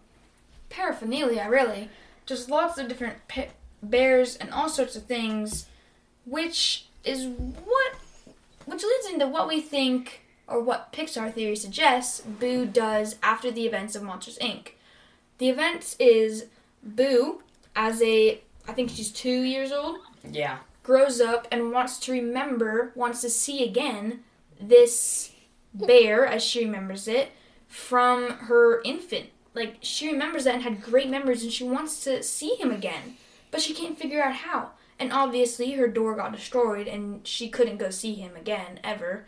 paraphernalia 0.71 1.49
really. 1.51 1.91
Just 2.27 2.49
lots 2.49 2.79
of 2.79 2.87
different 2.87 3.27
pa- 3.27 3.53
bears 3.83 4.37
and 4.37 4.53
all 4.53 4.69
sorts 4.69 4.95
of 4.95 5.07
things 5.07 5.67
which 6.25 6.87
is 7.03 7.27
what 7.27 7.95
which 8.67 8.85
leads 8.85 9.13
into 9.13 9.27
what 9.27 9.49
we 9.49 9.61
think 9.61 10.23
or 10.47 10.63
what 10.63 10.93
Pixar 10.93 11.35
theory 11.35 11.57
suggests 11.57 12.21
Boo 12.21 12.67
does 12.67 13.17
after 13.21 13.51
the 13.51 13.67
events 13.67 13.97
of 13.97 14.05
Monsters 14.05 14.39
Inc. 14.39 14.75
The 15.39 15.49
events 15.49 15.97
is 15.99 16.47
Boo 16.81 17.41
as 17.77 18.01
a 18.03 18.41
I 18.67 18.73
think 18.73 18.91
she's 18.91 19.11
2 19.11 19.43
years 19.43 19.73
old 19.73 19.99
Yeah. 20.31 20.59
grows 20.83 21.21
up 21.21 21.47
and 21.51 21.73
wants 21.73 21.99
to 22.01 22.13
remember, 22.13 22.93
wants 22.95 23.21
to 23.21 23.29
see 23.31 23.63
again 23.65 24.25
this 24.61 25.33
bear, 25.75 26.25
as 26.25 26.43
she 26.43 26.65
remembers 26.65 27.07
it, 27.09 27.33
from 27.69 28.31
her 28.31 28.81
infant. 28.83 29.31
Like, 29.53 29.77
she 29.81 30.11
remembers 30.11 30.45
that 30.45 30.55
and 30.55 30.63
had 30.63 30.83
great 30.83 31.09
memories 31.09 31.43
and 31.43 31.53
she 31.53 31.65
wants 31.65 32.03
to 32.05 32.23
see 32.23 32.55
him 32.55 32.71
again. 32.71 33.17
But 33.51 33.61
she 33.61 33.75
can't 33.75 33.99
figure 33.99 34.23
out 34.23 34.35
how. 34.35 34.71
And 34.99 35.13
obviously, 35.13 35.73
her 35.73 35.89
door 35.89 36.15
got 36.15 36.33
destroyed 36.33 36.87
and 36.89 37.27
she 37.27 37.49
couldn't 37.49 37.79
go 37.79 37.91
see 37.91 38.15
him 38.15 38.37
again, 38.37 38.81
ever. 38.83 39.27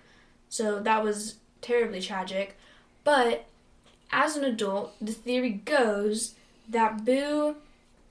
So 0.48 0.80
that 0.80 1.04
was 1.04 1.36
terribly 1.60 2.00
tragic. 2.00 2.56
But 3.04 3.46
as 4.10 4.36
an 4.36 4.44
adult, 4.44 4.94
the 5.00 5.12
theory 5.12 5.50
goes 5.50 6.34
that 6.68 7.04
Boo 7.04 7.56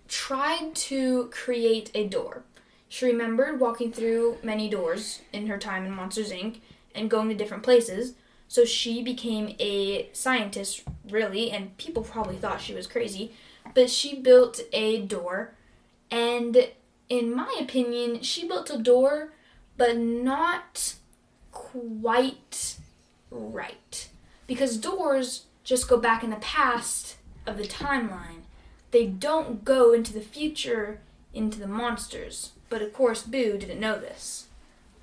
tried 0.07 0.75
to 0.75 1.27
create 1.31 1.91
a 1.93 2.07
door. 2.07 2.43
She 2.87 3.05
remembered 3.05 3.59
walking 3.59 3.91
through 3.91 4.37
many 4.43 4.69
doors 4.69 5.21
in 5.33 5.47
her 5.47 5.57
time 5.57 5.85
in 5.85 5.91
Monsters 5.91 6.31
Inc. 6.31 6.59
and 6.93 7.09
going 7.09 7.29
to 7.29 7.35
different 7.35 7.63
places. 7.63 8.13
So 8.47 8.63
she 8.63 9.01
became 9.01 9.55
a 9.59 10.09
scientist, 10.13 10.83
really, 11.09 11.51
and 11.51 11.75
people 11.77 12.03
probably 12.03 12.37
thought 12.37 12.61
she 12.61 12.73
was 12.73 12.87
crazy. 12.87 13.33
But 13.73 13.89
she 13.89 14.21
built 14.21 14.61
a 14.71 15.01
door, 15.01 15.55
and 16.11 16.69
in 17.09 17.35
my 17.35 17.57
opinion, 17.59 18.21
she 18.21 18.47
built 18.47 18.69
a 18.69 18.77
door, 18.77 19.33
but 19.77 19.97
not 19.97 20.95
quite 21.51 22.77
right. 23.31 24.09
Because 24.45 24.77
doors 24.77 25.45
just 25.63 25.89
go 25.89 25.97
back 25.97 26.23
in 26.23 26.29
the 26.29 26.35
past 26.37 27.17
of 27.47 27.57
the 27.57 27.63
timeline. 27.63 28.34
They 28.95 29.07
don't 29.07 29.65
go 29.65 29.91
into 29.91 30.13
the 30.13 30.21
future 30.21 31.01
into 31.33 31.59
the 31.59 31.67
monsters. 31.67 32.53
But 32.69 32.81
of 32.81 32.93
course, 32.93 33.23
Boo 33.23 33.57
didn't 33.57 33.81
know 33.81 33.99
this. 33.99 34.47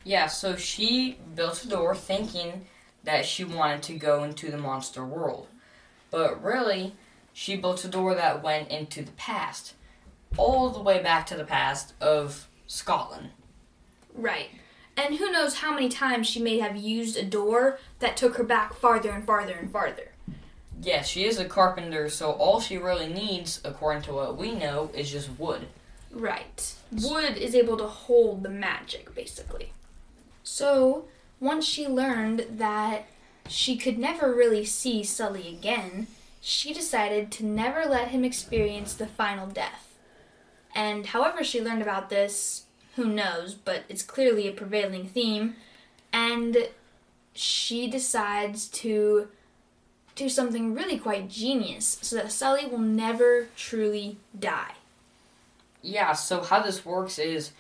Yeah, 0.03 0.29
so 0.29 0.57
she 0.57 1.19
built 1.35 1.63
a 1.63 1.69
door 1.69 1.95
thinking 1.95 2.65
that 3.05 3.27
she 3.27 3.45
wanted 3.45 3.83
to 3.83 3.93
go 3.93 4.25
into 4.25 4.51
the 4.51 4.57
monster 4.57 5.05
world. 5.05 5.49
But 6.11 6.43
really, 6.43 6.95
she 7.35 7.55
built 7.55 7.85
a 7.85 7.89
door 7.89 8.15
that 8.15 8.43
went 8.43 8.71
into 8.71 9.03
the 9.03 9.13
past. 9.13 9.75
All 10.39 10.71
the 10.71 10.81
way 10.81 11.03
back 11.03 11.27
to 11.27 11.37
the 11.37 11.45
past 11.45 11.93
of 12.01 12.49
Scotland. 12.67 13.29
Right. 14.15 14.49
And 14.97 15.17
who 15.17 15.31
knows 15.31 15.57
how 15.57 15.75
many 15.75 15.91
times 15.91 16.27
she 16.27 16.41
may 16.41 16.61
have 16.61 16.77
used 16.77 17.19
a 17.19 17.27
door 17.27 17.79
that 17.99 18.17
took 18.17 18.39
her 18.39 18.43
back 18.43 18.73
farther 18.73 19.11
and 19.11 19.27
farther 19.27 19.53
and 19.53 19.71
farther. 19.71 20.12
Yes, 20.83 21.07
she 21.07 21.25
is 21.25 21.39
a 21.39 21.45
carpenter, 21.45 22.09
so 22.09 22.33
all 22.33 22.61
she 22.61 22.77
really 22.77 23.07
needs, 23.07 23.61
according 23.65 24.03
to 24.03 24.13
what 24.13 24.37
we 24.37 24.53
know, 24.53 24.91
is 24.95 25.13
just 25.13 25.39
wood. 25.39 25.69
Right. 26.11 26.75
Wood 26.91 27.37
is 27.37 27.55
able 27.55 27.77
to 27.77 27.87
hold 27.87 28.43
the 28.43 28.49
magic, 28.49 29.15
basically. 29.15 29.73
So, 30.43 31.05
once 31.39 31.65
she 31.65 31.87
learned 31.87 32.47
that 32.51 33.07
she 33.49 33.77
could 33.77 33.97
never 33.97 34.35
really 34.35 34.65
see 34.65 35.05
Sully 35.05 35.49
again, 35.49 36.09
she 36.41 36.75
decided 36.75 37.31
to 37.33 37.47
never 37.47 37.87
let 37.87 38.09
him 38.09 38.25
experience 38.25 38.93
the 38.95 39.07
final 39.07 39.47
death. 39.47 39.95
And 40.75 41.07
however 41.07 41.45
she 41.45 41.63
learned 41.63 41.83
about 41.83 42.11
this, 42.11 42.65
who 42.97 43.07
knows, 43.07 43.55
but 43.55 43.85
it's 43.89 44.03
clearly 44.03 44.49
a 44.49 44.53
prevailing 44.53 45.07
theme. 45.07 45.55
And 46.13 46.69
she 47.35 47.89
decides 47.89 48.67
to 48.69 49.29
do 50.15 50.29
something 50.29 50.75
really 50.75 50.99
quite 50.99 51.29
genius 51.29 51.99
so 52.03 52.17
that 52.17 52.33
Sully 52.33 52.67
will 52.67 52.79
never 52.79 53.49
truly 53.57 54.19
die. 54.39 54.75
Yeah, 55.83 56.13
so 56.13 56.43
how 56.43 56.61
this 56.61 56.85
works 56.85 57.19
is 57.19 57.53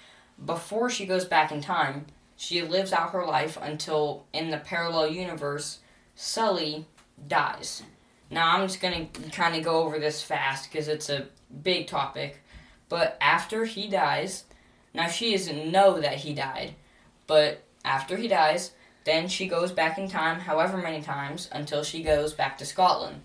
before 0.45 0.91
she 0.91 1.07
goes 1.07 1.25
back 1.25 1.51
in 1.51 1.61
time, 1.61 2.07
she 2.37 2.63
lives 2.63 2.93
out 2.93 3.13
her 3.13 3.25
life 3.25 3.59
until 3.61 4.25
in 4.33 4.51
the 4.51 4.59
parallel 4.59 5.09
universe, 5.09 5.79
Sully 6.15 6.87
dies. 7.29 7.83
Now, 8.31 8.57
I'm 8.57 8.67
just 8.67 8.81
going 8.81 9.11
to 9.11 9.31
kind 9.31 9.55
of 9.57 9.65
go 9.65 9.83
over 9.83 9.99
this 9.99 10.23
fast 10.23 10.71
because 10.71 10.89
it's 10.89 11.11
a 11.11 11.27
big 11.63 11.87
topic. 11.87 12.41
But 12.89 13.17
after 13.21 13.65
he 13.65 13.89
dies, 13.89 14.45
now 14.95 15.09
she 15.09 15.33
doesn't 15.33 15.71
know 15.71 16.01
that 16.01 16.17
he 16.17 16.35
died, 16.35 16.75
but 17.27 17.63
after 17.85 18.17
he 18.17 18.29
dies, 18.29 18.73
then 19.05 19.29
she 19.29 19.49
goes 19.49 19.73
back 19.73 19.99
in 19.99 20.09
time 20.09 20.41
however 20.41 20.77
many 20.77 21.03
times 21.03 21.49
until 21.53 21.83
she 21.83 22.03
goes 22.03 22.33
back 22.33 22.59
to 22.59 22.67
Scotland. 22.67 23.23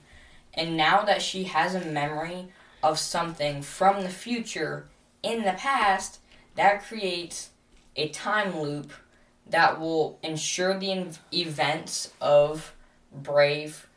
And 0.54 0.76
now 0.76 1.04
that 1.04 1.22
she 1.22 1.44
has 1.46 1.76
a 1.76 1.86
memory 1.86 2.48
of 2.82 2.98
something 2.98 3.62
from 3.62 4.02
the 4.02 4.10
future 4.10 4.88
in 5.22 5.44
the 5.44 5.54
past, 5.54 6.20
that 6.56 6.84
creates 6.84 7.52
a 7.96 8.10
time 8.10 8.60
loop 8.60 8.92
that 9.50 9.80
will 9.80 10.20
ensure 10.24 10.78
the 10.78 10.92
in- 10.92 11.16
events 11.32 12.12
of 12.20 12.74
Brave 13.14 13.88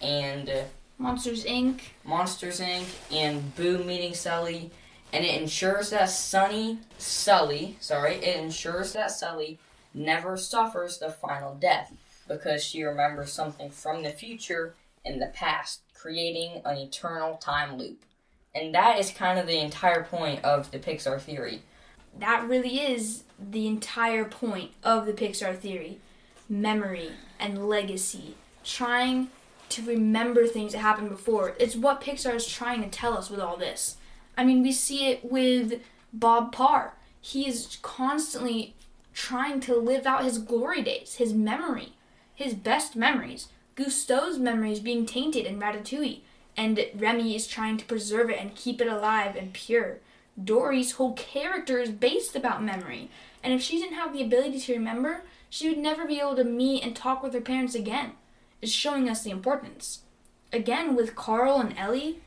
and 0.00 0.48
uh, 0.48 0.62
Monsters 0.98 1.44
Inc. 1.44 1.80
Monsters 2.04 2.60
Inc. 2.60 2.86
and 3.12 3.54
Boo 3.54 3.84
meeting 3.84 4.14
Sully, 4.14 4.70
and 5.12 5.24
it 5.24 5.40
ensures 5.40 5.90
that 5.90 6.10
Sunny 6.10 6.78
Sully, 6.98 7.76
sorry, 7.80 8.16
it 8.16 8.36
ensures 8.36 8.94
that 8.94 9.10
Sully 9.10 9.58
never 9.94 10.36
suffers 10.36 10.98
the 10.98 11.10
final 11.10 11.54
death 11.54 11.92
because 12.26 12.62
she 12.62 12.82
remembers 12.82 13.32
something 13.32 13.70
from 13.70 14.02
the 14.02 14.10
future 14.10 14.74
in 15.04 15.18
the 15.18 15.26
past, 15.26 15.80
creating 15.94 16.60
an 16.64 16.76
eternal 16.76 17.36
time 17.36 17.78
loop. 17.78 18.04
And 18.54 18.74
that 18.74 18.98
is 18.98 19.10
kind 19.10 19.38
of 19.38 19.46
the 19.46 19.58
entire 19.58 20.04
point 20.04 20.44
of 20.44 20.70
the 20.70 20.78
Pixar 20.78 21.20
theory. 21.20 21.62
That 22.18 22.46
really 22.48 22.80
is 22.80 23.24
the 23.38 23.66
entire 23.66 24.24
point 24.24 24.72
of 24.82 25.06
the 25.06 25.12
Pixar 25.12 25.56
theory 25.56 25.98
memory 26.48 27.10
and 27.38 27.68
legacy. 27.68 28.34
Trying 28.64 29.28
to 29.70 29.82
remember 29.82 30.46
things 30.46 30.72
that 30.72 30.78
happened 30.78 31.10
before. 31.10 31.54
It's 31.58 31.76
what 31.76 32.00
Pixar 32.00 32.34
is 32.34 32.46
trying 32.46 32.82
to 32.82 32.88
tell 32.88 33.16
us 33.16 33.30
with 33.30 33.40
all 33.40 33.56
this. 33.56 33.96
I 34.36 34.44
mean, 34.44 34.62
we 34.62 34.72
see 34.72 35.10
it 35.10 35.24
with 35.24 35.80
Bob 36.12 36.52
Parr. 36.52 36.94
He 37.20 37.46
is 37.46 37.78
constantly 37.82 38.74
trying 39.18 39.58
to 39.58 39.74
live 39.74 40.06
out 40.06 40.22
his 40.22 40.38
glory 40.38 40.80
days, 40.80 41.16
his 41.16 41.34
memory, 41.34 41.92
his 42.32 42.54
best 42.54 42.94
memories. 42.94 43.48
Gusteau's 43.74 44.38
memories 44.38 44.78
being 44.78 45.04
tainted 45.04 45.44
in 45.44 45.58
Ratatouille, 45.58 46.20
and 46.56 46.80
Remy 46.94 47.34
is 47.34 47.48
trying 47.48 47.78
to 47.78 47.84
preserve 47.84 48.30
it 48.30 48.40
and 48.40 48.54
keep 48.54 48.80
it 48.80 48.86
alive 48.86 49.34
and 49.34 49.52
pure. 49.52 49.98
Dory's 50.42 50.92
whole 50.92 51.14
character 51.14 51.80
is 51.80 51.90
based 51.90 52.36
about 52.36 52.62
memory, 52.62 53.10
and 53.42 53.52
if 53.52 53.60
she 53.60 53.80
didn't 53.80 53.96
have 53.96 54.12
the 54.12 54.22
ability 54.22 54.60
to 54.60 54.74
remember, 54.74 55.22
she 55.50 55.68
would 55.68 55.78
never 55.78 56.06
be 56.06 56.20
able 56.20 56.36
to 56.36 56.44
meet 56.44 56.84
and 56.84 56.94
talk 56.94 57.20
with 57.20 57.34
her 57.34 57.40
parents 57.40 57.74
again. 57.74 58.12
It's 58.62 58.70
showing 58.70 59.08
us 59.08 59.24
the 59.24 59.30
importance. 59.30 60.02
Again, 60.52 60.94
with 60.94 61.16
Carl 61.16 61.58
and 61.58 61.76
Ellie, 61.76 62.20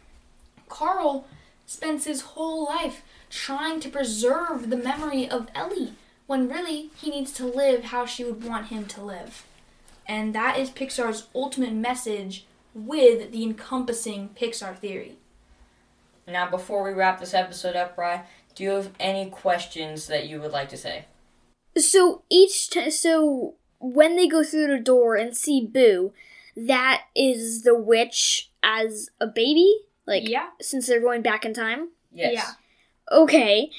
Carl 0.68 1.26
spends 1.66 2.04
his 2.04 2.22
whole 2.22 2.66
life 2.66 3.02
trying 3.30 3.80
to 3.80 3.90
preserve 3.90 4.70
the 4.70 4.76
memory 4.76 5.30
of 5.30 5.48
Ellie 5.56 5.94
when 6.32 6.48
really 6.48 6.90
he 6.96 7.10
needs 7.10 7.34
to 7.34 7.46
live 7.46 7.84
how 7.84 8.06
she 8.06 8.24
would 8.24 8.42
want 8.42 8.68
him 8.68 8.86
to 8.86 9.02
live. 9.04 9.44
And 10.08 10.34
that 10.34 10.58
is 10.58 10.70
Pixar's 10.70 11.28
ultimate 11.36 11.74
message 11.74 12.46
with 12.74 13.34
the 13.34 13.44
encompassing 13.44 14.30
Pixar 14.30 14.78
theory. 14.78 15.18
Now, 16.26 16.50
before 16.50 16.84
we 16.84 16.92
wrap 16.94 17.20
this 17.20 17.34
episode 17.34 17.76
up, 17.76 17.98
Bry, 17.98 18.24
do 18.56 18.64
you 18.64 18.70
have 18.70 18.92
any 18.98 19.30
questions 19.30 20.08
that 20.08 20.30
you 20.30 20.40
would 20.40 20.54
like 20.54 20.70
to 20.70 20.78
say? 20.78 21.04
So 21.78 22.24
each 22.30 22.70
t- 22.70 22.90
so 22.92 23.56
when 23.80 24.16
they 24.16 24.30
go 24.30 24.42
through 24.42 24.68
the 24.68 24.80
door 24.82 25.18
and 25.18 25.36
see 25.36 25.68
Boo, 25.68 26.14
that 26.56 27.02
is 27.14 27.64
the 27.64 27.78
witch 27.78 28.52
as 28.64 29.10
a 29.20 29.28
baby, 29.28 29.70
like 30.08 30.30
Yeah. 30.30 30.52
since 30.62 30.88
they're 30.88 31.02
going 31.02 31.24
back 31.24 31.44
in 31.44 31.54
time. 31.54 31.90
Yes. 32.14 32.34
Yeah. 32.36 33.18
Okay, 33.18 33.70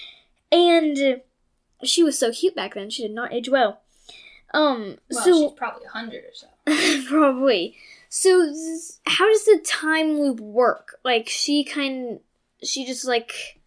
and 0.50 1.22
she 1.84 2.02
was 2.02 2.18
so 2.18 2.32
cute 2.32 2.54
back 2.54 2.74
then. 2.74 2.90
She 2.90 3.02
did 3.02 3.12
not 3.12 3.32
age 3.32 3.48
well. 3.48 3.80
Um, 4.54 4.98
Well, 5.10 5.24
so 5.24 5.40
she's 5.48 5.52
probably 5.52 5.86
a 5.86 5.90
hundred 5.90 6.24
or 6.24 6.34
so. 6.34 6.46
Probably. 7.08 7.76
So, 8.08 8.52
how 9.06 9.26
does 9.28 9.44
the 9.46 9.60
time 9.64 10.20
loop 10.20 10.38
work? 10.40 10.98
Like, 11.02 11.28
she 11.28 11.64
kind, 11.64 12.20
she 12.62 12.84
just 12.84 13.06
like 13.06 13.60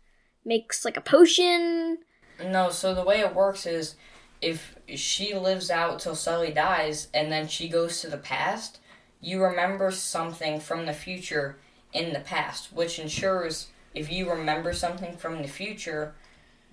makes 0.45 0.85
like 0.85 0.95
a 0.97 1.01
potion. 1.01 1.97
No, 2.43 2.69
so 2.69 2.93
the 2.93 3.03
way 3.03 3.21
it 3.21 3.33
works 3.33 3.65
is 3.65 3.95
if 4.41 4.75
she 4.93 5.33
lives 5.33 5.71
out 5.71 5.99
till 5.99 6.15
Sully 6.15 6.51
dies 6.51 7.07
and 7.13 7.31
then 7.31 7.47
she 7.47 7.67
goes 7.67 8.01
to 8.01 8.09
the 8.09 8.17
past, 8.17 8.79
you 9.19 9.41
remember 9.43 9.89
something 9.89 10.59
from 10.59 10.85
the 10.85 10.93
future 10.93 11.57
in 11.93 12.13
the 12.13 12.19
past, 12.19 12.71
which 12.71 12.99
ensures 12.99 13.67
if 13.95 14.11
you 14.11 14.29
remember 14.29 14.73
something 14.73 15.17
from 15.17 15.41
the 15.41 15.47
future, 15.47 16.13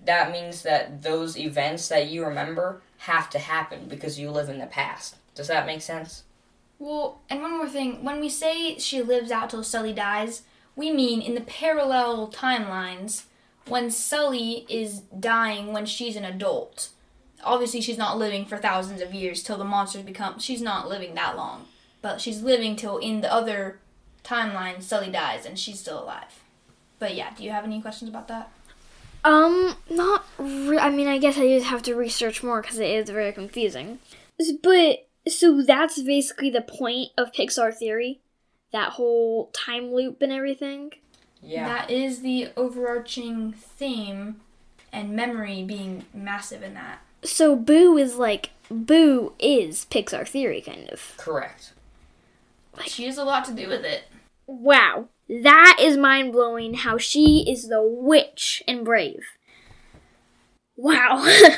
that 0.05 0.33
means 0.33 0.63
that 0.63 1.03
those 1.03 1.39
events 1.39 1.89
that 1.89 2.09
you 2.09 2.25
remember 2.25 2.83
have 2.99 3.31
to 3.31 3.39
happen 3.39 3.87
because 3.89 4.19
you 4.19 4.31
live 4.31 4.49
in 4.49 4.59
the 4.59 4.67
past. 4.67 5.17
Does 5.35 5.49
that 5.49 5.67
make 5.67 5.83
sense? 5.83 6.25
Well, 6.79 7.21
and 7.31 7.41
one 7.41 7.59
more 7.59 7.69
thing. 7.69 8.05
When 8.05 8.21
we 8.21 8.29
say 8.29 8.79
she 8.79 9.03
lives 9.03 9.31
out 9.31 9.51
till 9.51 9.63
Sully 9.63 9.93
dies, 9.93 10.43
we 10.75 10.91
mean 10.91 11.21
in 11.21 11.35
the 11.35 11.41
parallel 11.43 12.29
timelines 12.29 13.25
when 13.67 13.91
Sully 13.91 14.67
is 14.69 15.01
dying 15.19 15.73
when 15.73 15.87
she's 15.87 16.17
an 16.17 16.25
adult. 16.25 16.89
Obviously, 17.45 17.81
she's 17.81 17.99
not 17.99 18.19
living 18.19 18.45
for 18.45 18.59
thousands 18.59 19.01
of 19.01 19.15
years 19.15 19.43
till 19.43 19.59
the 19.59 19.65
monsters 19.65 20.03
become. 20.03 20.39
She's 20.39 20.63
not 20.63 20.89
living 20.89 21.15
that 21.15 21.37
long. 21.37 21.67
But 22.01 22.21
she's 22.21 22.43
living 22.43 22.75
till 22.75 22.99
in 22.99 23.21
the 23.21 23.33
other 23.33 23.79
timeline, 24.25 24.83
Sully 24.83 25.11
dies 25.11 25.47
and 25.47 25.59
she's 25.59 25.81
still 25.81 26.03
alive. 26.03 26.43
But 26.99 27.15
yeah, 27.15 27.33
do 27.37 27.45
you 27.45 27.51
have 27.51 27.65
any 27.65 27.81
questions 27.81 28.09
about 28.09 28.29
that? 28.29 28.51
Um, 29.25 29.77
not. 29.91 30.25
Re- 30.39 30.79
I 30.79 30.91
mean, 30.91 31.07
I 31.09 31.19
guess 31.19 31.39
I 31.39 31.47
just 31.47 31.67
have 31.67 31.83
to 31.83 31.95
research 31.95 32.43
more 32.43 32.63
because 32.63 32.79
it 32.79 32.91
is 32.91 33.11
very 33.11 33.33
confusing. 33.33 33.99
But 34.63 35.07
so 35.29 35.63
that's 35.63 36.03
basically 36.03 36.51
the 36.51 36.63
point 36.63 37.11
of 37.17 37.33
Pixar 37.33 37.73
theory, 37.75 38.21
that 38.73 38.93
whole 38.93 39.51
time 39.53 39.93
loop 39.93 40.23
and 40.23 40.33
everything. 40.33 40.93
Yeah. 41.41 41.69
That 41.69 41.91
is 41.91 42.21
the 42.21 42.51
overarching 42.57 43.53
theme, 43.53 44.41
and 44.93 45.11
memory 45.11 45.63
being 45.63 46.05
massive 46.13 46.63
in 46.63 46.75
that. 46.75 47.01
So 47.25 47.55
Boo 47.55 47.97
is 47.97 48.17
like 48.17 48.51
Boo 48.71 49.33
is 49.39 49.87
Pixar 49.91 50.27
theory, 50.27 50.61
kind 50.61 50.89
of. 50.91 51.15
Correct. 51.17 51.73
Like, 52.77 52.89
She 52.89 53.05
has 53.05 53.19
a 53.19 53.25
lot 53.25 53.45
to 53.45 53.53
do 53.53 53.69
with 53.69 53.85
it. 53.85 54.05
Wow, 54.47 55.09
that 55.41 55.79
is 55.81 55.97
mind 55.97 56.33
blowing. 56.33 56.75
How 56.75 56.99
she 56.99 57.45
is 57.49 57.69
the 57.69 57.83
witch 57.83 58.63
in 58.69 58.85
Brave. 58.85 59.25
Wow. 60.77 61.25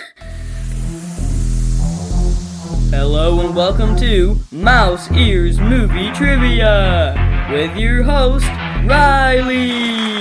Hello 2.91 3.41
and 3.41 3.57
welcome 3.57 3.97
to 3.97 4.37
Mouse 4.53 5.11
Ears 5.11 5.59
Movie 5.59 6.13
Trivia 6.13 7.49
with 7.51 7.77
your 7.77 8.05
host, 8.05 8.47
Riley. 8.87 10.13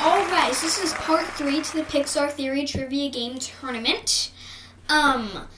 Alright, 0.00 0.54
so 0.54 0.66
this 0.66 0.78
is 0.78 0.92
part 0.94 1.26
three 1.26 1.60
to 1.60 1.76
the 1.76 1.82
Pixar 1.82 2.30
Theory 2.30 2.64
Trivia 2.64 3.10
Game 3.10 3.40
Tournament. 3.40 4.30
Um, 4.88 5.48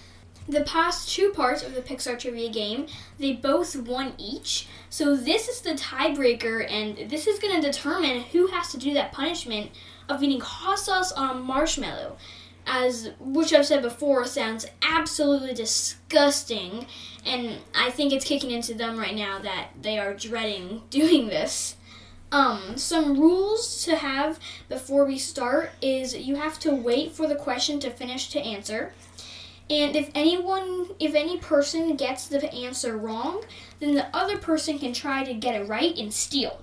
the 0.50 0.62
past 0.62 1.08
two 1.08 1.30
parts 1.30 1.62
of 1.62 1.74
the 1.74 1.82
Pixar 1.82 2.18
Trivia 2.18 2.50
Game, 2.50 2.86
they 3.18 3.32
both 3.32 3.76
won 3.76 4.14
each. 4.18 4.66
So 4.88 5.16
this 5.16 5.48
is 5.48 5.60
the 5.60 5.70
tiebreaker, 5.70 6.70
and 6.70 7.10
this 7.10 7.26
is 7.26 7.38
going 7.38 7.60
to 7.60 7.66
determine 7.66 8.22
who 8.22 8.48
has 8.48 8.70
to 8.72 8.78
do 8.78 8.92
that 8.94 9.12
punishment 9.12 9.70
of 10.08 10.22
eating 10.22 10.40
hot 10.40 10.78
sauce 10.78 11.12
on 11.12 11.30
a 11.30 11.40
marshmallow. 11.40 12.16
As 12.66 13.10
which 13.18 13.52
I've 13.52 13.66
said 13.66 13.82
before 13.82 14.24
sounds 14.26 14.66
absolutely 14.82 15.54
disgusting, 15.54 16.86
and 17.24 17.58
I 17.74 17.90
think 17.90 18.12
it's 18.12 18.24
kicking 18.24 18.50
into 18.50 18.74
them 18.74 18.98
right 18.98 19.14
now 19.14 19.38
that 19.38 19.68
they 19.80 19.98
are 19.98 20.14
dreading 20.14 20.82
doing 20.90 21.28
this. 21.28 21.76
Um, 22.32 22.76
some 22.76 23.18
rules 23.18 23.82
to 23.84 23.96
have 23.96 24.38
before 24.68 25.04
we 25.04 25.18
start 25.18 25.70
is 25.82 26.14
you 26.14 26.36
have 26.36 26.60
to 26.60 26.70
wait 26.70 27.10
for 27.12 27.26
the 27.26 27.34
question 27.34 27.80
to 27.80 27.90
finish 27.90 28.28
to 28.30 28.40
answer. 28.40 28.92
And 29.70 29.94
if 29.94 30.10
anyone, 30.16 30.88
if 30.98 31.14
any 31.14 31.38
person 31.38 31.94
gets 31.96 32.26
the 32.26 32.52
answer 32.52 32.96
wrong, 32.96 33.44
then 33.78 33.94
the 33.94 34.14
other 34.14 34.36
person 34.36 34.80
can 34.80 34.92
try 34.92 35.22
to 35.22 35.32
get 35.32 35.54
it 35.54 35.68
right 35.68 35.96
and 35.96 36.12
steal. 36.12 36.60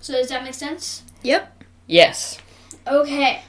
So 0.00 0.12
does 0.12 0.28
that 0.28 0.44
make 0.44 0.54
sense? 0.54 1.02
Yep. 1.24 1.64
Yes. 1.88 2.38
Okay. 2.86 3.42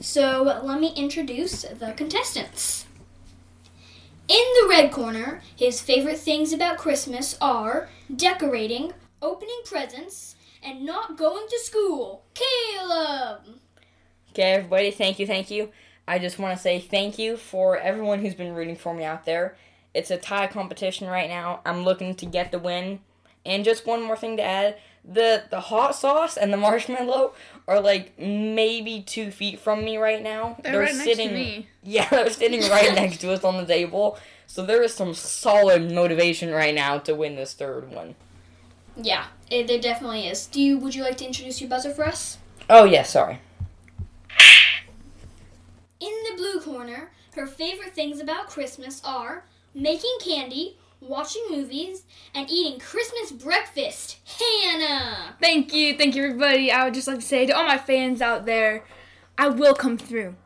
So 0.00 0.42
let 0.64 0.80
me 0.80 0.92
introduce 0.96 1.62
the 1.62 1.92
contestants. 1.92 2.86
In 4.26 4.44
the 4.60 4.66
red 4.68 4.90
corner, 4.90 5.40
his 5.56 5.80
favorite 5.80 6.18
things 6.18 6.52
about 6.52 6.76
Christmas 6.76 7.38
are 7.40 7.88
decorating, 8.14 8.92
opening 9.22 9.60
presents, 9.64 10.34
and 10.62 10.84
not 10.84 11.16
going 11.16 11.46
to 11.48 11.58
school. 11.60 12.24
Caleb! 12.34 13.60
Okay, 14.30 14.52
everybody, 14.52 14.90
thank 14.90 15.18
you, 15.18 15.26
thank 15.26 15.50
you. 15.50 15.70
I 16.08 16.18
just 16.18 16.38
want 16.38 16.56
to 16.56 16.62
say 16.62 16.80
thank 16.80 17.18
you 17.18 17.36
for 17.36 17.76
everyone 17.76 18.20
who's 18.20 18.34
been 18.34 18.54
rooting 18.54 18.76
for 18.76 18.94
me 18.94 19.04
out 19.04 19.26
there. 19.26 19.56
It's 19.92 20.10
a 20.10 20.16
tie 20.16 20.46
competition 20.46 21.06
right 21.06 21.28
now. 21.28 21.60
I'm 21.66 21.84
looking 21.84 22.14
to 22.16 22.26
get 22.26 22.50
the 22.50 22.58
win. 22.58 23.00
And 23.44 23.64
just 23.64 23.86
one 23.86 24.02
more 24.02 24.16
thing 24.16 24.38
to 24.38 24.42
add 24.42 24.78
the 25.04 25.44
the 25.50 25.60
hot 25.60 25.94
sauce 25.94 26.36
and 26.36 26.52
the 26.52 26.56
marshmallow 26.56 27.32
are 27.66 27.80
like 27.80 28.18
maybe 28.18 29.02
two 29.02 29.30
feet 29.30 29.60
from 29.60 29.84
me 29.84 29.96
right 29.96 30.22
now. 30.22 30.56
They're, 30.62 30.80
right 30.80 30.94
next 30.94 31.16
to 31.16 31.28
me. 31.28 31.68
Yeah, 31.82 32.08
they're 32.10 32.30
sitting 32.30 32.60
right 32.70 32.94
next 32.94 33.18
to 33.18 33.32
us 33.32 33.44
on 33.44 33.56
the 33.58 33.66
table. 33.66 34.18
So 34.46 34.64
there 34.64 34.82
is 34.82 34.94
some 34.94 35.12
solid 35.14 35.92
motivation 35.92 36.50
right 36.50 36.74
now 36.74 36.98
to 37.00 37.14
win 37.14 37.36
this 37.36 37.52
third 37.52 37.90
one. 37.90 38.14
Yeah, 38.96 39.26
it, 39.50 39.66
there 39.66 39.78
definitely 39.78 40.26
is. 40.26 40.46
Do 40.46 40.60
you? 40.60 40.78
Would 40.78 40.94
you 40.94 41.02
like 41.02 41.18
to 41.18 41.26
introduce 41.26 41.60
your 41.60 41.70
buzzer 41.70 41.90
for 41.90 42.06
us? 42.06 42.38
Oh 42.68 42.84
yeah, 42.84 43.02
sorry. 43.02 43.40
In 46.38 46.44
the 46.44 46.50
blue 46.50 46.60
corner, 46.60 47.10
her 47.34 47.46
favorite 47.46 47.94
things 47.94 48.20
about 48.20 48.48
Christmas 48.48 49.02
are 49.04 49.44
making 49.74 50.18
candy, 50.20 50.78
watching 51.00 51.42
movies, 51.50 52.04
and 52.34 52.48
eating 52.48 52.78
Christmas 52.78 53.32
breakfast. 53.32 54.18
Hannah! 54.38 55.34
Thank 55.40 55.74
you, 55.74 55.96
thank 55.96 56.14
you, 56.14 56.24
everybody. 56.24 56.70
I 56.70 56.84
would 56.84 56.94
just 56.94 57.08
like 57.08 57.18
to 57.18 57.24
say 57.24 57.46
to 57.46 57.56
all 57.56 57.66
my 57.66 57.78
fans 57.78 58.22
out 58.22 58.46
there, 58.46 58.84
I 59.36 59.48
will 59.48 59.74
come 59.74 59.98
through. 59.98 60.36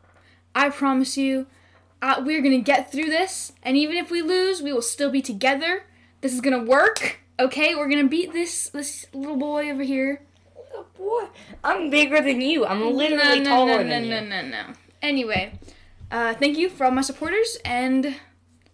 I 0.55 0.69
promise 0.69 1.15
you, 1.15 1.45
uh, 2.01 2.23
we're 2.25 2.41
gonna 2.41 2.59
get 2.59 2.91
through 2.91 3.09
this, 3.09 3.53
and 3.61 3.77
even 3.77 3.95
if 3.95 4.09
we 4.09 4.21
lose, 4.21 4.61
we 4.63 4.73
will 4.73 4.81
still 4.81 5.11
be 5.11 5.21
together. 5.21 5.83
This 6.21 6.33
is 6.33 6.41
gonna 6.41 6.63
work. 6.63 7.19
Okay, 7.39 7.75
we're 7.75 7.89
gonna 7.89 8.07
beat 8.07 8.33
this 8.33 8.69
this 8.69 9.05
little 9.13 9.37
boy 9.37 9.69
over 9.69 9.83
here. 9.83 10.21
Oh 10.73 10.85
boy, 10.97 11.27
I'm 11.63 11.91
bigger 11.91 12.19
than 12.19 12.41
you. 12.41 12.65
I'm 12.65 12.95
literally 12.95 13.41
no, 13.41 13.43
no, 13.43 13.43
taller 13.43 13.83
no, 13.83 13.89
than 13.89 14.09
no, 14.09 14.19
you. 14.19 14.27
no, 14.27 14.41
no, 14.41 14.47
no. 14.47 14.73
Anyway, 15.03 15.51
uh, 16.13 16.33
thank 16.35 16.57
you 16.57 16.69
for 16.69 16.85
all 16.85 16.91
my 16.91 17.01
supporters, 17.01 17.57
and 17.65 18.15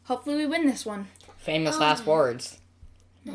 hopefully 0.03 0.35
we 0.35 0.45
win 0.45 0.67
this 0.67 0.85
one. 0.85 1.07
Famous 1.37 1.79
last 1.79 2.05
words. 2.05 2.59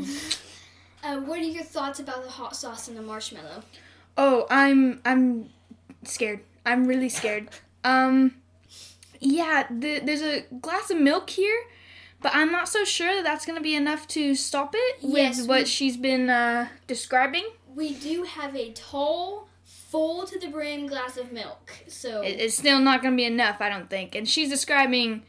Uh, 1.07 1.21
what 1.21 1.39
are 1.39 1.43
your 1.43 1.63
thoughts 1.63 2.01
about 2.01 2.25
the 2.25 2.31
hot 2.31 2.57
sauce 2.57 2.89
and 2.89 2.97
the 2.97 3.03
marshmallow? 3.03 3.63
Oh, 4.17 4.47
I'm 4.49 5.03
I'm 5.05 5.51
scared. 6.05 6.41
I'm 6.65 6.87
really 6.87 7.11
scared. 7.11 7.51
Um, 7.85 8.37
yeah, 9.21 9.67
the, 9.71 9.99
there's 10.01 10.23
a 10.23 10.47
glass 10.63 10.89
of 10.91 10.97
milk 10.99 11.29
here, 11.29 11.61
but 12.23 12.33
I'm 12.35 12.51
not 12.51 12.67
so 12.67 12.83
sure 12.85 13.15
that 13.17 13.23
that's 13.23 13.45
gonna 13.45 13.61
be 13.61 13.75
enough 13.75 14.09
to 14.17 14.35
stop 14.35 14.75
it 14.75 15.03
with 15.03 15.13
Yes, 15.17 15.47
what 15.47 15.59
we- 15.59 15.67
she's 15.67 15.99
been 15.99 16.31
uh, 16.31 16.69
describing. 16.87 17.45
We 17.77 17.93
do 17.93 18.23
have 18.23 18.57
a 18.57 18.73
tall, 18.73 19.51
full 19.95 20.27
to 20.27 20.41
the 20.41 20.49
brim 20.49 20.89
glass 20.89 21.17
of 21.17 21.31
milk. 21.31 21.71
So 21.87 22.21
It, 22.23 22.41
it's 22.41 22.57
still 22.57 22.81
not 22.81 23.01
gonna 23.01 23.15
be 23.15 23.25
enough, 23.27 23.61
I 23.61 23.69
don't 23.69 23.89
think. 23.89 24.17
And 24.17 24.29
she's 24.29 24.49
describing 24.51 25.23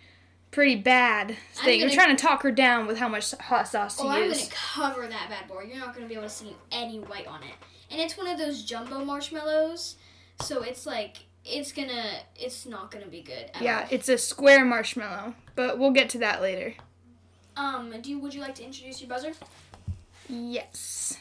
pretty 0.50 0.76
bad 0.76 1.36
thing. 1.54 1.82
We're 1.82 1.86
gonna- 1.86 1.94
trying 1.94 2.16
to 2.16 2.20
talk 2.20 2.42
her 2.42 2.52
down 2.52 2.88
with 2.88 2.98
how 2.98 3.08
much 3.08 3.30
hot 3.34 3.68
sauce 3.68 3.98
to 3.98 4.04
Oh, 4.04 4.08
I'm 4.10 4.28
gonna 4.32 4.42
cover 4.50 5.06
that 5.06 5.30
bad 5.30 5.48
boy. 5.48 5.68
You're 5.70 5.78
not 5.78 5.94
gonna 5.94 6.08
be 6.08 6.16
able 6.16 6.24
to 6.24 6.30
see 6.30 6.56
any 6.72 6.98
white 6.98 7.28
on 7.28 7.44
it. 7.44 7.54
And 7.92 8.02
it's 8.02 8.18
one 8.18 8.26
of 8.28 8.40
those 8.40 8.64
jumbo 8.64 9.06
marshmallows, 9.06 9.98
so 10.42 10.64
it's 10.64 10.88
like 10.88 11.18
it's 11.46 11.72
gonna, 11.72 12.22
it's 12.36 12.66
not 12.66 12.90
gonna 12.90 13.06
be 13.06 13.22
good. 13.22 13.52
At 13.54 13.62
Yeah, 13.62 13.82
all. 13.82 13.88
it's 13.92 14.10
a 14.10 14.18
square 14.18 14.66
marshmallow, 14.66 15.36
but 15.54 15.78
we'll 15.78 15.92
get 15.92 16.10
to 16.12 16.18
that 16.18 16.42
later. 16.42 16.74
Um, 17.56 17.94
do 18.02 18.10
you, 18.10 18.18
would 18.18 18.34
you 18.34 18.42
like 18.42 18.56
to 18.56 18.64
introduce 18.64 19.00
your 19.00 19.10
buzzer? 19.10 19.34
Yes. 20.28 21.20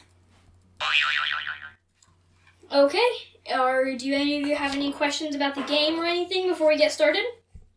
Okay. 2.71 3.09
Or 3.53 3.93
do 3.95 4.13
any 4.13 4.41
of 4.41 4.47
you 4.47 4.55
have 4.55 4.73
any 4.75 4.91
questions 4.91 5.35
about 5.35 5.55
the 5.55 5.61
game 5.63 5.99
or 5.99 6.05
anything 6.05 6.47
before 6.47 6.69
we 6.69 6.77
get 6.77 6.91
started? 6.91 7.23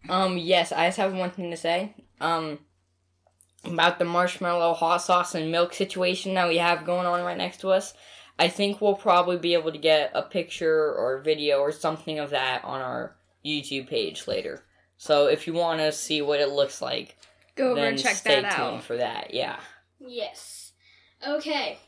Um, 0.09 0.39
yes, 0.39 0.73
I 0.73 0.87
just 0.87 0.99
have 0.99 1.13
one 1.15 1.31
thing 1.31 1.51
to 1.51 1.57
say. 1.57 1.95
Um, 2.21 2.61
about 3.65 3.99
the 3.99 4.05
marshmallow, 4.05 4.75
hot 4.75 4.99
sauce, 4.99 5.35
and 5.35 5.51
milk 5.53 5.75
situation 5.75 6.35
that 6.35 6.49
we 6.49 6.57
have 6.59 6.87
going 6.87 7.07
on 7.07 7.23
right 7.23 7.37
next 7.37 7.61
to 7.61 7.69
us. 7.71 7.93
I 8.39 8.49
think 8.49 8.81
we'll 8.81 8.95
probably 8.95 9.37
be 9.37 9.55
able 9.55 9.73
to 9.73 9.79
get 9.79 10.13
a 10.15 10.23
picture 10.23 10.95
or 10.95 11.21
video 11.21 11.59
or 11.59 11.73
something 11.73 12.19
of 12.19 12.31
that 12.31 12.65
on 12.65 12.81
our 12.81 13.17
YouTube 13.45 13.89
page 13.89 14.27
later. 14.29 14.63
So 14.97 15.27
if 15.27 15.47
you 15.47 15.53
want 15.53 15.81
to 15.81 15.93
see 15.93 16.23
what 16.23 16.41
it 16.41 16.49
looks 16.51 16.81
like, 16.81 17.17
Go 17.57 17.73
over 17.73 17.81
then 17.81 17.93
and 17.95 17.99
check 17.99 18.15
stay 18.15 18.41
that 18.41 18.55
tuned 18.57 18.77
out. 18.79 18.85
for 18.85 18.97
that. 18.97 19.35
Yeah. 19.35 19.59
Yes. 20.01 20.73
Okay. 21.27 21.79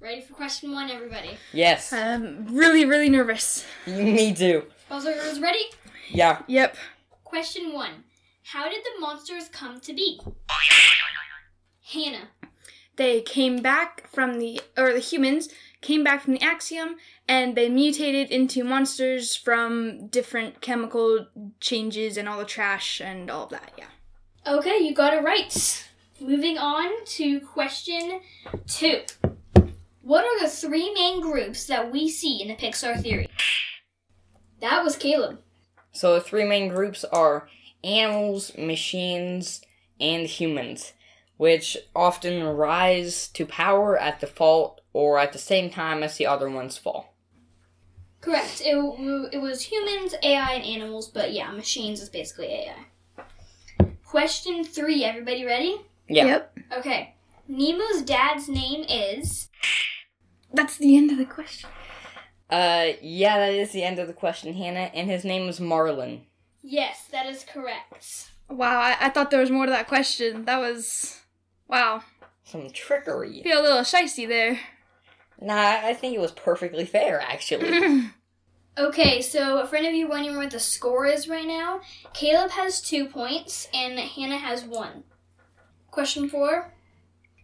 Ready 0.00 0.20
for 0.20 0.34
question 0.34 0.72
one, 0.72 0.90
everybody? 0.90 1.36
Yes. 1.52 1.92
I'm 1.92 2.46
really, 2.54 2.84
really 2.84 3.08
nervous. 3.08 3.66
Me 3.86 4.32
too. 4.32 4.64
Buzzers 4.88 5.40
ready? 5.40 5.64
Yeah. 6.08 6.42
Yep. 6.46 6.76
Question 7.24 7.72
one. 7.72 8.04
How 8.44 8.68
did 8.68 8.82
the 8.84 9.00
monsters 9.00 9.48
come 9.48 9.80
to 9.80 9.92
be? 9.92 10.20
Hannah. 11.92 12.28
They 12.96 13.20
came 13.20 13.60
back 13.60 14.08
from 14.08 14.38
the, 14.38 14.60
or 14.76 14.92
the 14.92 14.98
humans 14.98 15.48
came 15.80 16.02
back 16.02 16.22
from 16.22 16.34
the 16.34 16.42
axiom 16.42 16.96
and 17.28 17.54
they 17.56 17.68
mutated 17.68 18.30
into 18.30 18.64
monsters 18.64 19.36
from 19.36 20.08
different 20.08 20.60
chemical 20.60 21.26
changes 21.60 22.16
and 22.16 22.28
all 22.28 22.38
the 22.38 22.44
trash 22.44 23.00
and 23.00 23.30
all 23.30 23.44
of 23.44 23.50
that, 23.50 23.72
yeah. 23.76 23.86
Okay, 24.46 24.78
you 24.78 24.94
got 24.94 25.12
it 25.12 25.22
right. 25.22 25.86
Moving 26.20 26.56
on 26.58 27.04
to 27.04 27.40
question 27.40 28.20
two. 28.66 29.02
What 30.08 30.24
are 30.24 30.40
the 30.40 30.48
three 30.48 30.90
main 30.94 31.20
groups 31.20 31.66
that 31.66 31.92
we 31.92 32.08
see 32.08 32.40
in 32.40 32.48
the 32.48 32.54
Pixar 32.54 32.98
theory? 32.98 33.28
That 34.62 34.82
was 34.82 34.96
Caleb. 34.96 35.40
So 35.92 36.14
the 36.14 36.22
three 36.22 36.46
main 36.46 36.68
groups 36.70 37.04
are 37.04 37.46
animals, 37.84 38.56
machines, 38.56 39.60
and 40.00 40.26
humans, 40.26 40.94
which 41.36 41.76
often 41.94 42.42
rise 42.42 43.28
to 43.34 43.44
power 43.44 43.98
at 43.98 44.20
the 44.20 44.26
fault 44.26 44.80
or 44.94 45.18
at 45.18 45.34
the 45.34 45.38
same 45.38 45.68
time 45.68 46.02
as 46.02 46.16
the 46.16 46.24
other 46.24 46.48
ones 46.48 46.78
fall. 46.78 47.14
Correct. 48.22 48.62
It, 48.64 48.76
it 49.34 49.42
was 49.42 49.60
humans, 49.60 50.14
AI, 50.22 50.52
and 50.54 50.64
animals, 50.64 51.08
but 51.08 51.34
yeah, 51.34 51.50
machines 51.50 52.00
is 52.00 52.08
basically 52.08 52.46
AI. 52.46 53.86
Question 54.06 54.64
three. 54.64 55.04
Everybody 55.04 55.44
ready? 55.44 55.82
Yeah. 56.08 56.24
Yep. 56.24 56.58
Okay. 56.78 57.14
Nemo's 57.46 58.00
dad's 58.00 58.48
name 58.48 58.86
is. 58.88 59.48
That's 60.52 60.76
the 60.76 60.96
end 60.96 61.10
of 61.10 61.18
the 61.18 61.24
question. 61.24 61.68
Uh, 62.50 62.92
yeah, 63.02 63.38
that 63.38 63.52
is 63.52 63.72
the 63.72 63.82
end 63.82 63.98
of 63.98 64.06
the 64.06 64.14
question, 64.14 64.54
Hannah, 64.54 64.90
and 64.94 65.10
his 65.10 65.24
name 65.24 65.48
is 65.48 65.60
Marlin. 65.60 66.22
Yes, 66.62 67.06
that 67.12 67.26
is 67.26 67.44
correct. 67.44 68.30
Wow, 68.48 68.80
I, 68.80 68.96
I 69.00 69.08
thought 69.10 69.30
there 69.30 69.40
was 69.40 69.50
more 69.50 69.66
to 69.66 69.70
that 69.70 69.88
question. 69.88 70.46
That 70.46 70.58
was. 70.58 71.20
Wow. 71.68 72.02
Some 72.44 72.70
trickery. 72.70 73.42
Feel 73.42 73.60
a 73.60 73.62
little 73.62 73.80
shicey 73.80 74.26
there. 74.26 74.58
Nah, 75.40 75.80
I 75.84 75.94
think 75.94 76.14
it 76.14 76.20
was 76.20 76.32
perfectly 76.32 76.86
fair, 76.86 77.20
actually. 77.20 78.10
Okay, 78.78 79.20
so 79.22 79.66
for 79.66 79.74
any 79.74 79.88
of 79.88 79.94
you 79.94 80.06
wondering 80.06 80.36
what 80.36 80.52
the 80.52 80.60
score 80.60 81.04
is 81.04 81.28
right 81.28 81.48
now, 81.48 81.80
Caleb 82.14 82.52
has 82.52 82.80
two 82.80 83.06
points 83.06 83.66
and 83.74 83.98
Hannah 83.98 84.38
has 84.38 84.62
one. 84.62 85.02
Question 85.90 86.28
four 86.28 86.72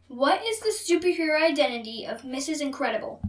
What 0.08 0.42
is 0.44 0.60
the 0.60 0.68
superhero 0.70 1.40
identity 1.42 2.04
of 2.04 2.22
Mrs. 2.22 2.60
Incredible? 2.60 3.20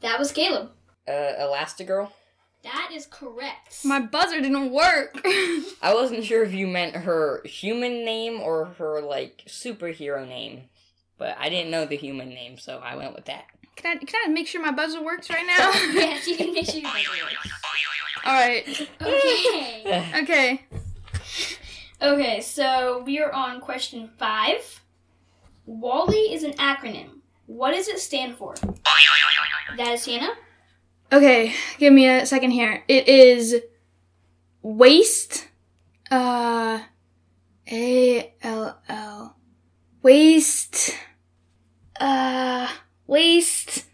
That 0.00 0.18
was 0.18 0.30
Caleb. 0.32 0.70
uh, 1.08 1.10
Elastigirl? 1.10 2.10
That 2.62 2.90
is 2.92 3.06
correct. 3.06 3.84
My 3.84 4.00
buzzer 4.00 4.40
didn't 4.40 4.72
work. 4.72 5.20
I 5.82 5.94
wasn't 5.94 6.24
sure 6.24 6.42
if 6.42 6.52
you 6.52 6.66
meant 6.66 6.96
her 6.96 7.40
human 7.44 8.04
name 8.04 8.40
or 8.40 8.66
her, 8.78 9.00
like, 9.00 9.44
superhero 9.46 10.26
name. 10.26 10.64
But 11.18 11.36
I 11.38 11.48
didn't 11.48 11.70
know 11.70 11.84
the 11.86 11.96
human 11.96 12.28
name, 12.28 12.58
so 12.58 12.78
I 12.78 12.96
went 12.96 13.14
with 13.14 13.24
that. 13.26 13.44
can 13.76 13.96
I 13.96 14.04
can 14.04 14.20
I 14.24 14.28
make 14.28 14.46
sure 14.46 14.60
my 14.62 14.70
buzzer 14.70 15.02
works 15.02 15.30
right 15.30 15.46
now? 15.46 15.70
yes, 15.92 16.26
you 16.28 16.36
can 16.36 16.52
make 16.52 16.66
sure 16.66 16.80
you 16.80 16.86
it. 16.86 18.24
All 18.24 18.32
right. 18.34 18.88
Okay. 19.02 20.12
Okay. 20.22 20.62
Okay, 22.00 22.40
so 22.40 23.02
we 23.04 23.18
are 23.20 23.32
on 23.32 23.60
question 23.60 24.10
five. 24.16 24.80
WALL-E 25.68 26.32
is 26.32 26.44
an 26.44 26.52
acronym. 26.54 27.20
What 27.46 27.72
does 27.74 27.88
it 27.88 27.98
stand 28.00 28.36
for? 28.36 28.54
That 29.76 29.92
is 29.92 30.06
Hannah. 30.06 30.32
Okay. 31.12 31.52
Give 31.78 31.92
me 31.92 32.08
a 32.08 32.24
second 32.26 32.52
here. 32.52 32.82
It 32.88 33.06
is 33.08 33.56
waste, 34.62 35.48
Uh, 36.10 36.80
A 37.70 38.34
L 38.42 38.80
L. 38.88 39.36
Waste. 40.02 40.96
Uh, 42.00 42.68
waste. 43.06 43.84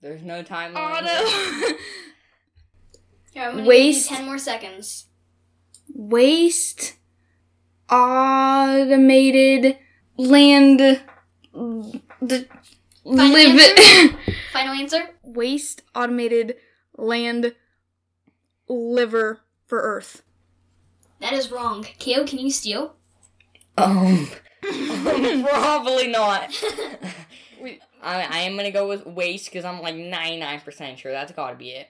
There's 0.00 0.22
no 0.22 0.42
time. 0.42 0.74
Auto. 0.76 1.06
Here, 3.32 3.42
I'm 3.42 3.56
gonna 3.56 3.64
Waste. 3.68 4.08
give 4.08 4.10
you 4.12 4.16
ten 4.18 4.26
more 4.26 4.38
seconds. 4.38 5.06
waste. 5.92 6.94
Automated 7.90 9.76
land. 10.16 11.00
The 11.52 12.48
live. 13.04 13.60
Final 14.52 14.74
answer. 14.74 15.10
waste 15.22 15.82
automated 15.94 16.56
land 16.96 17.54
liver 18.68 19.40
for 19.66 19.80
Earth. 19.80 20.22
That 21.20 21.32
is 21.32 21.50
wrong. 21.50 21.86
Kale, 21.98 22.26
can 22.26 22.38
you 22.38 22.50
steal? 22.50 22.96
Um, 23.76 24.28
probably 24.62 26.08
not. 26.08 26.50
I, 28.02 28.22
I 28.22 28.38
am 28.40 28.56
gonna 28.56 28.70
go 28.70 28.86
with 28.86 29.06
waste 29.06 29.46
because 29.46 29.64
I'm 29.64 29.80
like 29.80 29.94
99% 29.94 30.98
sure 30.98 31.12
that's 31.12 31.32
gotta 31.32 31.56
be 31.56 31.70
it. 31.70 31.88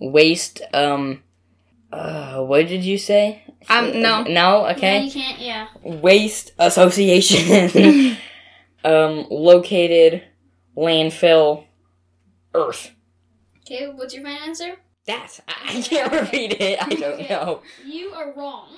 Waste, 0.00 0.62
um, 0.72 1.22
uh, 1.92 2.42
what 2.42 2.68
did 2.68 2.84
you 2.84 2.98
say? 2.98 3.42
Um, 3.68 4.00
no. 4.00 4.22
No? 4.22 4.30
No, 4.62 4.66
Okay. 4.68 5.02
you 5.04 5.10
can't. 5.10 5.38
Yeah. 5.40 5.68
Waste 5.82 6.52
Association. 6.58 8.16
um, 8.84 9.26
located 9.30 10.22
landfill 10.76 11.64
Earth. 12.54 12.92
Okay, 13.60 13.86
what's 13.94 14.14
your 14.14 14.22
final 14.24 14.42
answer? 14.42 14.76
That. 15.06 15.40
I, 15.48 15.78
I 15.78 15.82
can't 15.82 16.12
repeat 16.12 16.54
it. 16.60 16.82
I 16.82 16.88
don't 16.88 17.14
Okay. 17.20 17.28
know. 17.28 17.62
You 17.84 18.10
are 18.10 18.32
wrong. 18.34 18.76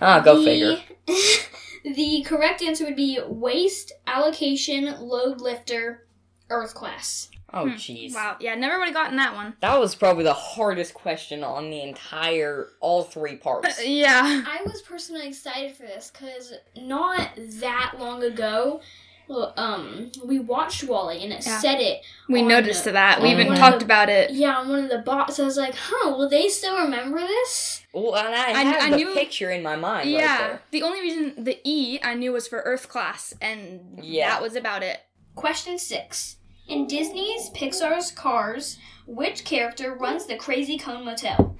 Ah, 0.00 0.20
go 0.20 0.38
the, 0.38 0.44
figure. 0.44 0.78
the 1.94 2.22
correct 2.26 2.62
answer 2.62 2.84
would 2.84 2.96
be 2.96 3.18
waste 3.26 3.92
allocation 4.06 4.94
load 5.00 5.40
lifter 5.40 6.06
earth 6.50 6.74
class. 6.74 7.30
Oh, 7.52 7.64
jeez. 7.66 8.14
Wow. 8.14 8.36
Yeah, 8.40 8.54
never 8.56 8.78
would 8.78 8.86
have 8.88 8.94
gotten 8.94 9.16
that 9.16 9.34
one. 9.34 9.54
That 9.60 9.78
was 9.80 9.94
probably 9.94 10.24
the 10.24 10.34
hardest 10.34 10.92
question 10.94 11.42
on 11.42 11.70
the 11.70 11.80
entire, 11.82 12.68
all 12.80 13.02
three 13.04 13.36
parts. 13.36 13.82
Yeah. 13.86 14.42
I 14.46 14.60
was 14.66 14.82
personally 14.82 15.26
excited 15.28 15.74
for 15.74 15.84
this 15.84 16.10
because 16.12 16.52
not 16.76 17.30
that 17.36 17.94
long 17.98 18.22
ago, 18.22 18.80
well, 19.28 19.52
um, 19.58 20.10
we 20.24 20.38
watched 20.38 20.84
WALL-E 20.84 21.22
and 21.22 21.32
it 21.32 21.44
Yeah. 21.46 21.58
said 21.58 21.80
it. 21.80 22.02
We 22.28 22.40
noticed 22.42 22.84
the- 22.84 22.92
that. 22.92 23.20
We 23.22 23.30
even 23.30 23.54
talked 23.54 23.80
the- 23.80 23.84
about 23.84 24.08
it. 24.08 24.30
Yeah, 24.30 24.56
on 24.58 24.68
one 24.70 24.84
of 24.84 24.90
the 24.90 24.98
bots. 24.98 25.38
I 25.38 25.44
was 25.44 25.56
like, 25.58 25.74
huh, 25.74 26.10
will 26.16 26.28
they 26.30 26.48
still 26.48 26.78
remember 26.78 27.18
this? 27.20 27.82
Well, 27.92 28.14
and 28.16 28.34
I 28.34 28.52
I- 28.52 28.64
have 28.64 28.82
I 28.82 28.90
the 28.90 28.96
knew- 28.96 29.14
picture 29.14 29.50
in 29.50 29.62
my 29.62 29.76
mind 29.76 30.00
right 30.00 30.22
Yeah. 30.22 30.38
there. 30.38 30.62
the 30.70 30.82
only 30.82 31.00
reason 31.00 31.44
the 31.44 31.58
E 31.64 31.98
I 32.02 32.14
knew 32.14 32.32
was 32.32 32.46
for 32.48 32.60
Earth 32.60 32.88
class, 32.88 33.34
and 33.40 34.00
Yeah. 34.02 34.30
that 34.30 34.42
was 34.42 34.54
about 34.56 34.82
it. 34.82 35.00
Question 35.34 35.78
six. 35.78 36.36
In 36.68 36.86
Disney's 36.86 37.48
Pixar's 37.50 38.10
Cars, 38.10 38.78
which 39.06 39.44
character 39.44 39.94
runs 39.94 40.26
the 40.26 40.36
Crazy 40.36 40.76
Cone 40.76 41.02
Motel? 41.02 41.56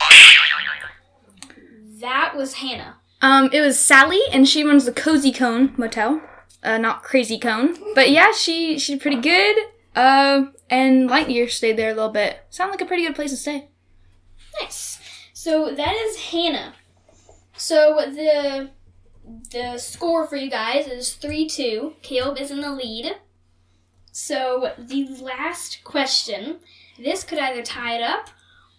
That 2.00 2.36
was 2.36 2.54
Hannah. 2.54 2.96
Um, 3.22 3.48
it 3.52 3.62
was 3.62 3.78
Sally, 3.78 4.20
and 4.30 4.46
she 4.46 4.62
runs 4.62 4.84
the 4.84 4.92
Cozy 4.92 5.32
Cone 5.32 5.72
Motel. 5.78 6.20
Uh, 6.62 6.76
not 6.76 7.02
Crazy 7.02 7.38
Cone, 7.38 7.76
but 7.94 8.10
yeah, 8.10 8.32
she 8.32 8.78
she's 8.78 9.00
pretty 9.00 9.20
good. 9.20 9.56
Uh, 9.96 10.46
and 10.68 11.08
Lightyear 11.08 11.48
stayed 11.48 11.76
there 11.76 11.90
a 11.90 11.94
little 11.94 12.12
bit. 12.12 12.40
Sound 12.50 12.70
like 12.70 12.80
a 12.82 12.86
pretty 12.86 13.04
good 13.04 13.14
place 13.14 13.30
to 13.30 13.36
stay. 13.36 13.68
Nice. 14.60 15.00
So 15.32 15.74
that 15.74 15.94
is 15.94 16.16
Hannah. 16.16 16.74
So 17.56 17.96
the 17.96 18.70
the 19.50 19.78
score 19.78 20.26
for 20.26 20.36
you 20.36 20.50
guys 20.50 20.86
is 20.86 21.14
three 21.14 21.48
two. 21.48 21.94
Caleb 22.02 22.38
is 22.38 22.50
in 22.50 22.60
the 22.60 22.72
lead. 22.72 23.16
So 24.12 24.72
the 24.78 25.06
last 25.20 25.82
question, 25.84 26.58
this 26.98 27.24
could 27.24 27.38
either 27.38 27.62
tie 27.62 27.94
it 27.96 28.02
up, 28.02 28.30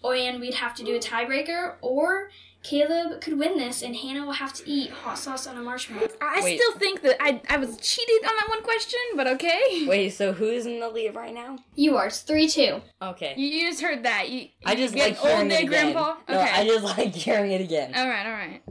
or 0.02 0.14
and 0.14 0.40
we'd 0.40 0.54
have 0.54 0.74
to 0.76 0.84
do 0.84 0.96
a 0.96 0.98
tiebreaker, 0.98 1.74
or 1.80 2.30
Caleb 2.62 3.22
could 3.22 3.38
win 3.38 3.56
this 3.56 3.80
and 3.80 3.96
Hannah 3.96 4.26
will 4.26 4.32
have 4.34 4.52
to 4.52 4.68
eat 4.68 4.90
hot 4.90 5.16
sauce 5.18 5.46
on 5.46 5.56
a 5.56 5.62
marshmallow. 5.62 6.08
I 6.20 6.40
Wait. 6.42 6.60
still 6.60 6.78
think 6.78 7.00
that 7.02 7.16
I 7.18 7.40
I 7.48 7.56
was 7.56 7.78
cheated 7.78 8.22
on 8.22 8.36
that 8.36 8.48
one 8.50 8.62
question, 8.62 9.00
but 9.16 9.26
okay. 9.28 9.86
Wait, 9.86 10.10
so 10.10 10.34
who's 10.34 10.66
in 10.66 10.78
the 10.78 10.88
lead 10.90 11.14
right 11.14 11.32
now? 11.32 11.56
You 11.74 11.96
are. 11.96 12.08
It's 12.08 12.20
three 12.20 12.48
two. 12.48 12.82
Okay. 13.00 13.32
You, 13.36 13.46
you 13.46 13.70
just 13.70 13.80
heard 13.80 14.02
that. 14.02 14.28
You, 14.28 14.48
I 14.66 14.74
just 14.74 14.94
get 14.94 15.08
like 15.10 15.18
hearing 15.18 15.40
old 15.40 15.52
it 15.52 15.64
again. 15.64 15.92
Grandpa. 15.92 16.16
No, 16.28 16.40
Okay. 16.40 16.50
I 16.52 16.64
just 16.66 16.84
like 16.84 17.14
hearing 17.14 17.52
it 17.52 17.62
again. 17.62 17.94
all 17.96 18.06
right, 18.08 18.26
all 18.26 18.32
right. 18.32 18.62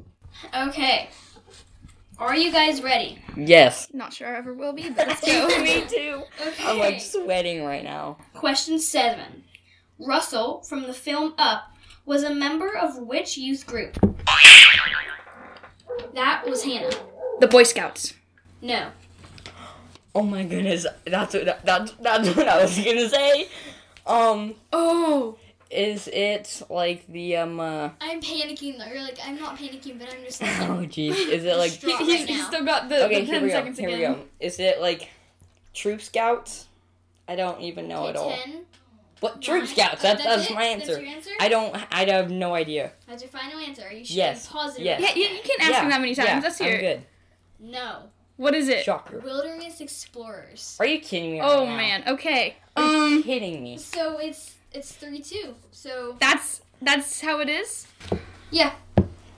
Okay. 0.69 1.10
Are 2.19 2.36
you 2.36 2.51
guys 2.51 2.82
ready? 2.84 3.19
Yes. 3.38 3.88
Not 3.93 4.12
sure 4.13 4.27
I 4.27 4.38
ever 4.38 4.53
will 4.53 4.73
be, 4.73 4.89
but 4.89 5.08
let's 5.08 5.21
go. 5.25 5.47
Me 5.62 5.86
too. 5.88 6.23
Okay. 6.45 6.63
I'm 6.65 6.77
like 6.77 6.99
sweating 6.99 7.63
right 7.63 7.84
now. 7.84 8.17
Question 8.34 8.77
seven. 8.79 9.43
Russell 9.99 10.62
from 10.63 10.84
the 10.84 10.93
film 10.93 11.34
Up 11.38 11.71
was 12.05 12.23
a 12.23 12.34
member 12.34 12.75
of 12.75 12.97
which 12.97 13.38
youth 13.38 13.65
group? 13.65 13.97
That 16.13 16.43
was 16.47 16.63
Hannah. 16.63 16.89
the 17.39 17.47
Boy 17.47 17.63
Scouts. 17.63 18.13
No. 18.62 18.89
Oh 20.15 20.23
my 20.23 20.43
goodness, 20.43 20.86
that's 21.05 21.34
what 21.36 21.63
that's 21.63 21.91
that's 21.93 22.36
what 22.36 22.47
I 22.47 22.62
was 22.63 22.77
gonna 22.77 23.08
say. 23.10 23.47
Um, 24.08 24.55
Oh. 24.73 25.38
Is 25.69 26.08
it 26.08 26.62
like 26.69 27.05
the 27.08 27.38
um? 27.38 27.60
Uh, 27.60 27.89
I'm 28.01 28.21
panicking 28.21 28.77
though. 28.77 28.86
You're 28.86 29.01
like, 29.03 29.19
I'm 29.23 29.39
not 29.39 29.58
panicking, 29.58 29.99
but 29.99 30.13
I'm 30.13 30.23
just 30.23 30.41
like, 30.41 30.62
oh 30.62 30.86
jeez, 30.86 31.12
is 31.29 31.43
it 31.45 31.55
like? 31.58 31.71
Distraught 31.71 31.99
He's, 31.99 32.19
right 32.21 32.29
he's 32.29 32.45
still 32.47 32.65
got 32.65 32.89
the, 32.89 33.05
Okay, 33.05 33.19
the 33.21 33.25
here 33.25 33.34
10 33.36 33.43
we 33.43 33.49
go. 33.49 33.53
seconds 33.55 33.79
Here 33.79 33.89
we 33.89 33.97
go. 33.99 34.19
Is 34.39 34.60
it 34.60 34.82
like 34.82 35.10
Troop 35.73 36.01
Scouts? 36.01 36.65
I 37.27 37.36
don't 37.36 37.62
even 37.62 37.88
know 37.88 38.01
okay, 38.01 38.10
at 38.10 38.15
all. 38.15 38.32
ten. 38.32 38.62
What 39.19 39.41
Troop 39.41 39.65
nine. 39.65 39.67
Scouts? 39.67 39.99
Uh, 39.99 40.08
That's 40.13 40.23
that's 40.23 40.49
it? 40.49 40.53
my 40.55 40.62
That's 40.63 40.89
answer. 40.89 41.01
your 41.01 41.10
answer? 41.12 41.29
I 41.39 41.49
don't. 41.49 41.75
I 41.93 42.05
have 42.10 42.32
no 42.32 42.55
idea. 42.55 42.93
That's 43.08 43.21
your 43.21 43.29
final 43.29 43.60
answer. 43.60 43.84
Are 43.84 43.91
you 43.93 44.05
sure? 44.05 44.17
Yes. 44.17 44.47
Positive. 44.47 44.86
Yes. 44.86 45.01
Yeah, 45.01 45.13
you, 45.15 45.36
you 45.36 45.41
can't 45.43 45.62
ask 45.62 45.71
yeah, 45.71 45.84
him 45.84 45.89
that 45.89 46.01
many 46.01 46.15
times. 46.15 46.27
Yeah, 46.29 46.39
Let's 46.41 46.58
hear 46.58 46.73
I'm 46.75 46.79
good. 46.79 47.01
No. 47.60 48.03
What 48.38 48.55
is 48.55 48.69
it? 48.69 48.86
Shocker. 48.86 49.19
Wilderness 49.19 49.82
Explorers. 49.82 50.77
Are 50.79 50.86
you 50.86 50.99
kidding 51.01 51.34
me? 51.34 51.39
Right 51.41 51.49
Oh 51.51 51.65
now? 51.65 51.75
man. 51.75 52.03
Okay. 52.08 52.55
Are 52.77 53.08
you 53.10 53.17
Um, 53.17 53.23
kidding 53.23 53.62
me? 53.62 53.77
So 53.77 54.17
it's 54.19 54.55
it's 54.73 54.91
three 54.93 55.21
two. 55.21 55.55
So 55.71 56.15
that's 56.19 56.62
that's 56.82 57.21
how 57.21 57.39
it 57.39 57.49
is. 57.49 57.88
yeah. 58.51 58.71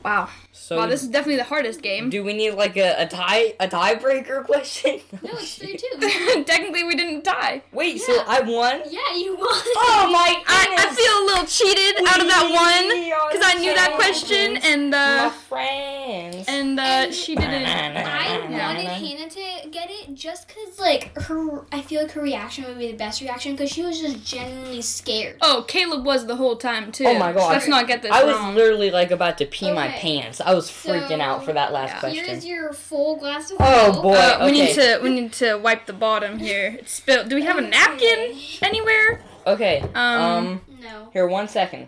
Wow. 0.03 0.29
So 0.51 0.77
wow, 0.77 0.87
this 0.87 1.01
is 1.03 1.09
definitely 1.09 1.37
the 1.37 1.43
hardest 1.45 1.81
game. 1.81 2.09
do 2.09 2.23
we 2.23 2.33
need 2.33 2.51
like 2.51 2.75
a, 2.77 2.95
a 3.03 3.07
tie 3.07 3.53
a 3.59 3.67
tiebreaker 3.67 4.43
question? 4.51 4.99
No, 5.21 5.31
it's 5.33 5.55
three 5.55 5.77
two. 5.77 6.43
Technically, 6.45 6.83
we 6.83 6.95
didn't 6.95 7.23
tie. 7.23 7.61
Wait, 7.71 7.99
so 8.01 8.13
I 8.27 8.41
won? 8.41 8.81
yeah, 8.89 9.15
you 9.15 9.35
won. 9.35 9.47
Oh 9.49 10.09
my 10.11 10.41
I, 10.47 10.65
goodness! 10.65 10.85
I 10.85 10.95
feel 10.95 11.13
a 11.13 11.25
little 11.25 11.45
cheated 11.45 12.07
out 12.07 12.19
of 12.21 12.27
that 12.27 12.45
one 12.51 13.31
because 13.31 13.45
I 13.45 13.59
knew 13.59 13.73
that 13.73 13.93
question 13.93 14.51
friends. 14.57 14.65
and 14.65 14.89
My 14.91 14.97
uh 14.97 15.29
friends. 15.29 16.45
and 16.47 16.79
uh 16.79 16.83
And 16.83 17.13
she 17.13 17.35
didn't. 17.35 17.65
I 17.65 18.39
wanted 18.49 18.87
Hannah 18.87 19.29
to 19.29 19.69
get 19.69 19.89
it 19.89 20.13
just 20.13 20.47
because, 20.47 20.79
like, 20.79 21.15
her. 21.17 21.65
I 21.71 21.81
feel 21.81 22.01
like 22.03 22.11
her 22.11 22.21
reaction 22.21 22.65
would 22.65 22.77
be 22.77 22.91
the 22.91 22.97
best 22.97 23.21
reaction 23.21 23.53
because 23.53 23.69
she 23.71 23.83
was 23.83 23.99
just 23.99 24.25
genuinely 24.25 24.81
scared. 24.81 25.37
Oh, 25.41 25.63
Caleb 25.67 26.05
was 26.05 26.25
the 26.25 26.35
whole 26.35 26.55
time 26.55 26.91
too. 26.91 27.05
Oh 27.05 27.17
my 27.17 27.31
God. 27.33 27.51
Let's 27.51 27.67
not 27.67 27.87
get 27.87 28.01
this 28.01 28.11
I 28.11 28.23
was 28.23 28.55
literally 28.55 28.91
like 28.91 29.11
about 29.11 29.37
to 29.39 29.45
pee 29.45 29.71
my 29.71 29.87
Okay. 29.87 29.90
Pants. 29.97 30.41
I 30.41 30.53
was 30.53 30.69
freaking 30.69 31.07
So, 31.17 31.21
out 31.21 31.45
for 31.45 31.53
that 31.53 31.71
last 31.71 31.89
yeah. 31.93 31.99
question. 31.99 32.25
Here's 32.25 32.45
your 32.45 32.73
full 32.73 33.15
glass 33.17 33.51
of 33.51 33.57
Oh, 33.59 33.91
milk. 33.91 34.03
boy. 34.03 34.13
Uh, 34.15 34.45
we 34.45 34.51
need 34.51 34.73
to 34.75 34.99
we 35.03 35.09
need 35.09 35.33
to 35.33 35.55
wipe 35.55 35.85
the 35.85 35.93
bottom 35.93 36.39
here. 36.39 36.75
It's 36.79 36.93
spilled. 36.93 37.29
Do 37.29 37.35
we 37.35 37.43
have 37.43 37.57
a 37.57 37.61
napkin 37.61 38.35
anywhere? 38.61 39.21
Okay. 39.47 39.81
Um, 39.95 40.21
um 40.21 40.61
No. 40.81 41.09
Here, 41.13 41.27
one 41.27 41.47
second. 41.47 41.87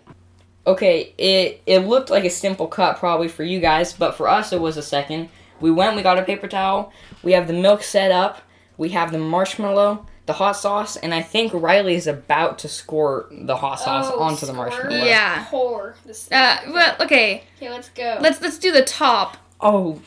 Okay, 0.66 1.13
it 1.18 1.62
it 1.66 1.80
looked 1.80 2.10
like 2.10 2.24
a 2.24 2.30
simple 2.30 2.68
cut 2.68 2.98
probably 2.98 3.28
for 3.28 3.44
you 3.44 3.60
guys, 3.60 3.92
but 3.94 4.16
for 4.16 4.28
us 4.30 4.54
it 4.54 4.62
was 4.62 4.78
a 4.78 4.82
second. 4.82 5.30
We 5.60 5.72
went, 5.72 5.96
we 5.96 6.02
got 6.02 6.18
a 6.18 6.24
paper 6.24 6.48
towel. 6.48 6.92
We 7.22 7.34
have 7.34 7.48
the 7.48 7.54
milk 7.54 7.84
set 7.84 8.12
up. 8.12 8.42
We 8.78 8.89
have 8.89 9.12
the 9.12 9.18
marshmallow, 9.18 10.06
the 10.26 10.34
hot 10.34 10.54
sauce, 10.54 10.96
and 10.96 11.14
I 11.14 11.22
think 11.22 11.52
Riley 11.54 11.96
is 11.96 12.08
about 12.08 12.60
to 12.60 12.70
squirt 12.70 13.28
the 13.32 13.58
hot 13.58 13.80
sauce 13.80 14.10
Oh, 14.14 14.22
onto 14.22 14.46
the 14.46 14.54
marshmallow. 14.54 14.96
Yeah. 15.06 15.46
Pour. 15.50 15.96
This 16.06 16.32
Uh, 16.32 16.58
well, 16.68 16.96
okay. 17.02 17.44
okay, 17.58 17.70
let's 17.70 17.90
go. 17.90 18.18
Let's 18.22 18.40
let's 18.42 18.58
do 18.58 18.72
the 18.72 18.84
top. 18.84 19.38
Oh, 19.60 20.02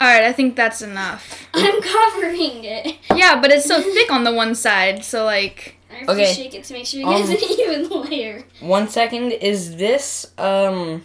All 0.00 0.08
right, 0.08 0.24
I 0.24 0.32
think 0.32 0.56
that's 0.56 0.82
enough. 0.82 1.48
I'm 1.54 1.80
covering 1.80 2.64
it. 2.64 2.96
Yeah, 3.14 3.40
but 3.40 3.50
it's 3.52 3.64
so 3.66 3.80
thick 3.80 4.10
on 4.12 4.24
the 4.24 4.32
one 4.34 4.54
side, 4.54 5.04
so 5.04 5.24
like. 5.24 5.76
I 5.90 5.98
have 5.98 6.08
Okay. 6.10 6.26
to 6.26 6.34
shake 6.34 6.54
it 6.54 6.64
to 6.64 6.72
make 6.72 6.86
sure 6.86 6.98
you 7.00 7.06
get 7.06 7.22
Um, 7.22 7.30
an 7.30 7.36
even 7.84 8.10
layer. 8.10 8.44
one 8.60 8.88
second. 8.88 9.30
Is 9.32 9.76
this 9.76 10.26
um? 10.38 11.04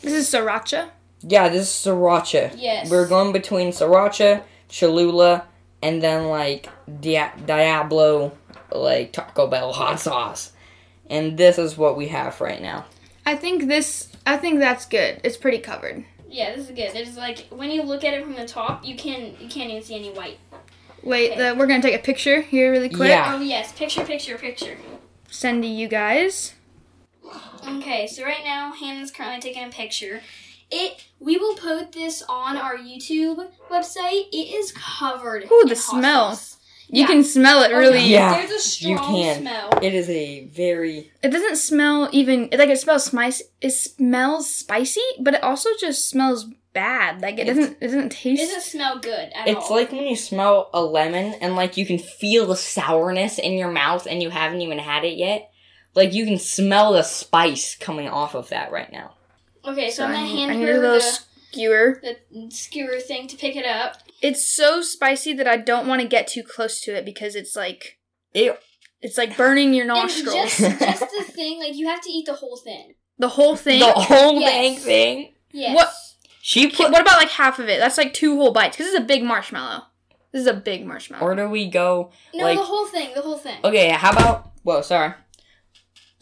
This 0.00 0.12
is 0.12 0.28
sriracha. 0.32 0.88
Yeah, 1.22 1.48
this 1.48 1.62
is 1.62 1.68
sriracha. 1.92 2.54
Yes. 2.56 2.88
We're 2.90 3.06
going 3.08 3.32
between 3.32 3.68
sriracha, 3.72 4.42
Cholula, 4.68 5.44
and 5.82 6.02
then 6.02 6.28
like 6.28 6.68
Dia- 7.00 7.32
Diablo, 7.44 8.32
like 8.70 9.12
Taco 9.12 9.46
Bell 9.46 9.72
hot 9.72 10.00
sauce. 10.00 10.52
And 11.10 11.36
this 11.36 11.58
is 11.58 11.76
what 11.76 11.96
we 11.96 12.08
have 12.08 12.40
right 12.40 12.62
now. 12.62 12.86
I 13.26 13.36
think 13.36 13.66
this 13.68 14.08
I 14.26 14.36
think 14.36 14.58
that's 14.60 14.86
good. 14.86 15.20
It's 15.24 15.36
pretty 15.36 15.58
covered. 15.58 16.04
Yeah, 16.30 16.54
this 16.56 16.70
is 16.70 16.74
good. 16.74 16.92
There's 16.94 17.16
like 17.16 17.46
when 17.50 17.70
you 17.70 17.82
look 17.82 18.04
at 18.04 18.14
it 18.14 18.22
from 18.24 18.34
the 18.34 18.46
top, 18.46 18.84
you 18.84 18.96
can 18.96 19.34
you 19.38 19.48
can't 19.48 19.70
even 19.70 19.82
see 19.82 19.94
any 19.96 20.10
white. 20.10 20.38
Wait, 21.02 21.32
Okay. 21.32 21.48
the, 21.50 21.54
we're 21.56 21.66
gonna 21.66 21.82
take 21.82 21.94
a 21.98 22.02
picture 22.02 22.40
here 22.40 22.70
really 22.70 22.88
quick. 22.88 23.08
Yeah. 23.10 23.34
Oh 23.36 23.40
yes, 23.40 23.72
picture, 23.72 24.04
picture, 24.04 24.38
picture. 24.38 24.76
Send 25.28 25.62
to 25.62 25.68
you 25.68 25.88
guys. 25.88 26.54
Okay, 27.66 28.06
so 28.06 28.24
right 28.24 28.44
now 28.44 28.72
Hannah's 28.72 29.10
currently 29.10 29.40
taking 29.40 29.64
a 29.64 29.70
picture. 29.70 30.20
It 30.72 31.04
we 31.20 31.36
will 31.36 31.54
put 31.54 31.92
this 31.92 32.22
on 32.28 32.56
our 32.56 32.76
YouTube 32.76 33.46
website. 33.70 34.28
It 34.32 34.54
is 34.54 34.72
covered. 34.72 35.44
Ooh, 35.44 35.62
the 35.66 35.74
hot 35.74 35.78
smell. 36.00 36.30
sauce. 36.30 36.56
You 36.88 37.02
Yeah. 37.02 37.06
can 37.06 37.24
smell 37.24 37.62
it 37.62 37.72
oh, 37.72 37.78
really. 37.78 38.00
Yeah, 38.06 38.34
There's 38.38 38.50
a 38.50 38.54
you 38.88 38.96
strong 38.96 39.14
can. 39.22 39.40
smell. 39.40 39.70
It 39.80 39.94
is 39.94 40.10
a 40.10 40.44
very 40.46 41.10
It 41.22 41.28
doesn't 41.30 41.56
smell 41.56 42.08
even 42.12 42.48
like 42.52 42.68
it 42.68 42.78
smells 42.80 43.04
spicy. 43.04 43.44
It 43.60 43.70
smells 43.70 44.50
spicy, 44.50 45.00
but 45.20 45.34
it 45.34 45.42
also 45.42 45.70
just 45.80 46.08
smells 46.08 46.46
bad. 46.74 47.22
Like 47.22 47.34
it 47.38 47.48
It's- 47.48 47.56
doesn't. 47.56 47.76
It 47.80 47.86
doesn't 47.86 48.08
taste. 48.12 48.42
It 48.42 48.46
taste. 48.46 48.54
doesn't 48.54 48.70
smell 48.70 48.98
good 48.98 49.30
at 49.34 49.46
all. 49.48 49.56
It's 49.56 49.70
all. 49.70 49.76
like 49.76 49.92
when 49.92 50.04
you 50.06 50.16
smell 50.16 50.68
a 50.74 50.82
lemon 50.82 51.34
and 51.40 51.54
like 51.56 51.76
you 51.76 51.86
can 51.86 51.98
feel 51.98 52.46
the 52.46 52.56
sourness 52.56 53.38
in 53.38 53.52
your 53.54 53.70
mouth 53.70 54.06
and 54.06 54.22
you 54.22 54.30
haven't 54.30 54.60
even 54.60 54.78
had 54.78 55.04
it 55.04 55.16
yet. 55.16 55.50
Like 55.94 56.12
you 56.14 56.24
can 56.26 56.38
smell 56.38 56.92
the 56.94 57.02
spice 57.02 57.74
coming 57.76 58.08
off 58.08 58.34
of 58.34 58.48
that 58.50 58.70
right 58.72 58.90
now. 58.92 59.14
Okay, 59.64 59.90
so, 59.90 60.04
I'm 60.04 60.12
gonna 60.12 60.26
hand 60.26 60.50
I 60.52 60.54
need 60.56 60.66
her 60.68 60.72
a 60.72 60.78
little 60.78 60.94
the, 60.96 61.18
skewer. 61.52 62.00
the 62.02 62.50
skewer 62.50 63.00
thing 63.00 63.28
to 63.28 63.36
pick 63.36 63.56
it 63.56 63.66
up. 63.66 63.98
It's 64.20 64.46
so 64.46 64.80
spicy 64.82 65.32
that 65.34 65.46
I 65.48 65.56
don't 65.56 65.86
want 65.86 66.00
to 66.02 66.08
get 66.08 66.26
too 66.28 66.42
close 66.42 66.80
to 66.82 66.94
it 66.96 67.04
because 67.04 67.34
it's 67.34 67.56
like 67.56 67.98
Ew. 68.34 68.54
it's 69.00 69.18
like 69.18 69.36
burning 69.36 69.74
your 69.74 69.82
And 69.84 69.94
nostrils. 69.94 70.34
just 70.34 70.58
just 70.60 71.00
the 71.18 71.24
thing, 71.24 71.58
like 71.60 71.74
you 71.74 71.86
have 71.88 72.00
to 72.02 72.10
eat 72.10 72.26
the 72.26 72.34
whole 72.34 72.56
thing. 72.56 72.94
the 73.18 73.28
whole 73.28 73.56
thing. 73.56 73.80
The 73.80 73.92
whole 73.92 74.40
Yes. 74.40 74.50
dang 74.52 74.76
thing. 74.76 75.34
Yes. 75.52 75.76
What- 75.76 75.92
She 76.40 76.68
put. 76.70 76.90
what 76.90 77.00
about 77.02 77.18
like 77.18 77.28
half 77.30 77.58
of 77.58 77.68
it? 77.68 77.78
That's 77.78 77.98
like 77.98 78.14
two 78.14 78.36
whole 78.36 78.52
bites 78.52 78.76
because 78.76 78.90
this 78.92 78.94
is 78.98 79.00
a 79.04 79.06
big 79.06 79.22
marshmallow. 79.22 79.82
This 80.32 80.40
is 80.42 80.46
a 80.46 80.54
big 80.54 80.86
marshmallow. 80.86 81.22
Or 81.24 81.34
do 81.34 81.48
we 81.48 81.68
go 81.68 82.10
No, 82.34 82.44
like? 82.44 82.56
the 82.58 82.64
whole 82.64 82.86
thing. 82.86 83.12
The 83.14 83.20
whole 83.20 83.36
thing. 83.38 83.58
Okay, 83.62 83.90
how 83.90 84.12
about? 84.12 84.50
Whoa, 84.62 84.80
sorry. 84.80 85.12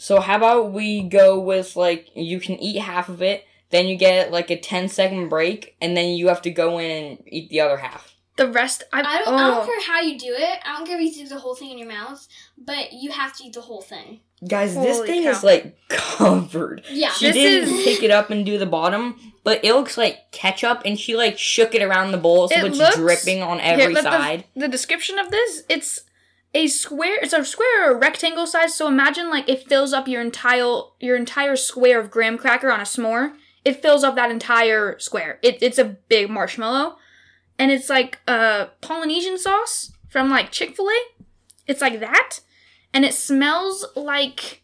So 0.01 0.19
how 0.21 0.37
about 0.37 0.73
we 0.73 1.03
go 1.03 1.39
with 1.39 1.77
like 1.77 2.09
you 2.15 2.41
can 2.41 2.57
eat 2.59 2.79
half 2.81 3.09
of 3.11 3.21
it, 3.21 3.45
then 3.69 3.87
you 3.87 3.97
get 3.97 4.33
like 4.33 4.51
a 4.51 4.59
10 4.59 4.89
second 4.89 5.29
break, 5.29 5.77
and 5.81 5.95
then 5.97 6.17
you 6.17 6.29
have 6.29 6.41
to 6.43 6.51
go 6.51 6.79
in 6.79 6.91
and 6.91 7.19
eat 7.27 7.51
the 7.51 7.61
other 7.61 7.77
half. 7.77 8.15
the 8.37 8.49
rest, 8.51 8.83
I, 8.95 9.01
I 9.01 9.19
don't. 9.19 9.29
oh. 9.29 9.37
I 9.37 9.47
don't 9.51 9.63
oh. 9.63 9.67
care 9.67 9.83
how 9.83 10.01
you 10.01 10.19
do 10.19 10.33
it. 10.37 10.59
I 10.65 10.77
don't 10.79 10.87
care 10.87 10.99
if 10.99 11.17
you 11.17 11.25
do 11.25 11.29
the 11.29 11.39
whole 11.39 11.55
thing 11.55 11.71
in 11.73 11.79
your 11.79 11.89
mouth, 11.89 12.27
but 12.57 12.93
you 12.95 13.11
have 13.13 13.37
to 13.37 13.45
eat 13.45 13.53
the 13.53 13.61
whole 13.61 13.83
thing. 13.83 14.21
Guys, 14.49 14.75
this 14.75 15.01
thing 15.01 15.25
cow. 15.25 15.31
is 15.33 15.45
like 15.45 15.77
covered. 15.91 16.83
Yeah. 16.91 17.11
She 17.13 17.27
This 17.27 17.35
didn't 17.35 17.69
is- 17.75 17.85
pick 17.85 18.03
it 18.03 18.11
up 18.11 18.31
and 18.31 18.47
do 18.47 18.57
the 18.57 18.65
bottom, 18.65 19.17
but 19.45 19.63
it 19.63 19.75
looks 19.75 19.99
like 19.99 20.33
ketchup, 20.33 20.81
and 20.87 20.99
she 20.99 21.15
like 21.15 21.39
shook 21.39 21.75
it 21.75 21.83
around 21.83 22.13
the 22.13 22.19
bowl, 22.19 22.49
so 22.49 22.57
It 22.57 22.65
it's 22.65 22.79
looks- 22.79 22.97
dripping 22.97 23.43
on 23.43 23.59
Here, 23.59 23.75
every 23.79 23.93
but 23.95 24.05
the- 24.05 24.11
side. 24.11 24.45
The, 24.57 24.69
description 24.69 25.19
of 25.19 25.31
this, 25.31 25.63
it's 25.69 26.01
a 26.55 26.67
square. 26.67 27.19
It's 27.23 27.33
a 27.33 27.45
square 27.45 27.89
or 27.91 27.97
a 27.97 27.99
rectangle 27.99 28.47
size. 28.47 28.75
So 28.75 28.89
imagine 28.89 29.31
like 29.31 29.49
it 29.49 29.69
fills 29.69 29.93
up 29.93 30.09
your 30.09 30.21
entire 30.21 30.83
your 30.99 31.17
entire 31.17 31.57
square 31.57 32.01
of 32.01 32.11
graham 32.11 32.39
cracker 32.39 32.71
on 32.71 32.81
a 32.81 32.85
s'more. 32.85 33.35
It 33.65 33.83
fills 33.83 34.05
up 34.05 34.15
that 34.17 34.31
entire 34.31 34.99
square. 34.99 35.39
It, 35.43 35.63
it's 35.63 35.79
a 35.79 35.85
big 35.85 36.31
marshmallow, 36.31 36.97
and 37.59 37.71
it's 37.71 37.91
like 37.91 38.19
a 38.27 38.71
Polynesian 38.81 39.39
sauce 39.39 39.93
from 40.09 40.31
like 40.31 40.51
Chick 40.51 40.75
Fil 40.77 40.89
A. 40.89 41.01
It's 41.67 41.83
like 41.83 42.01
that, 42.01 42.41
and 42.95 43.05
it 43.05 43.15
smells 43.15 43.87
like 43.95 44.63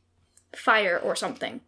fire 0.54 0.98
or 0.98 1.14
something. 1.14 1.60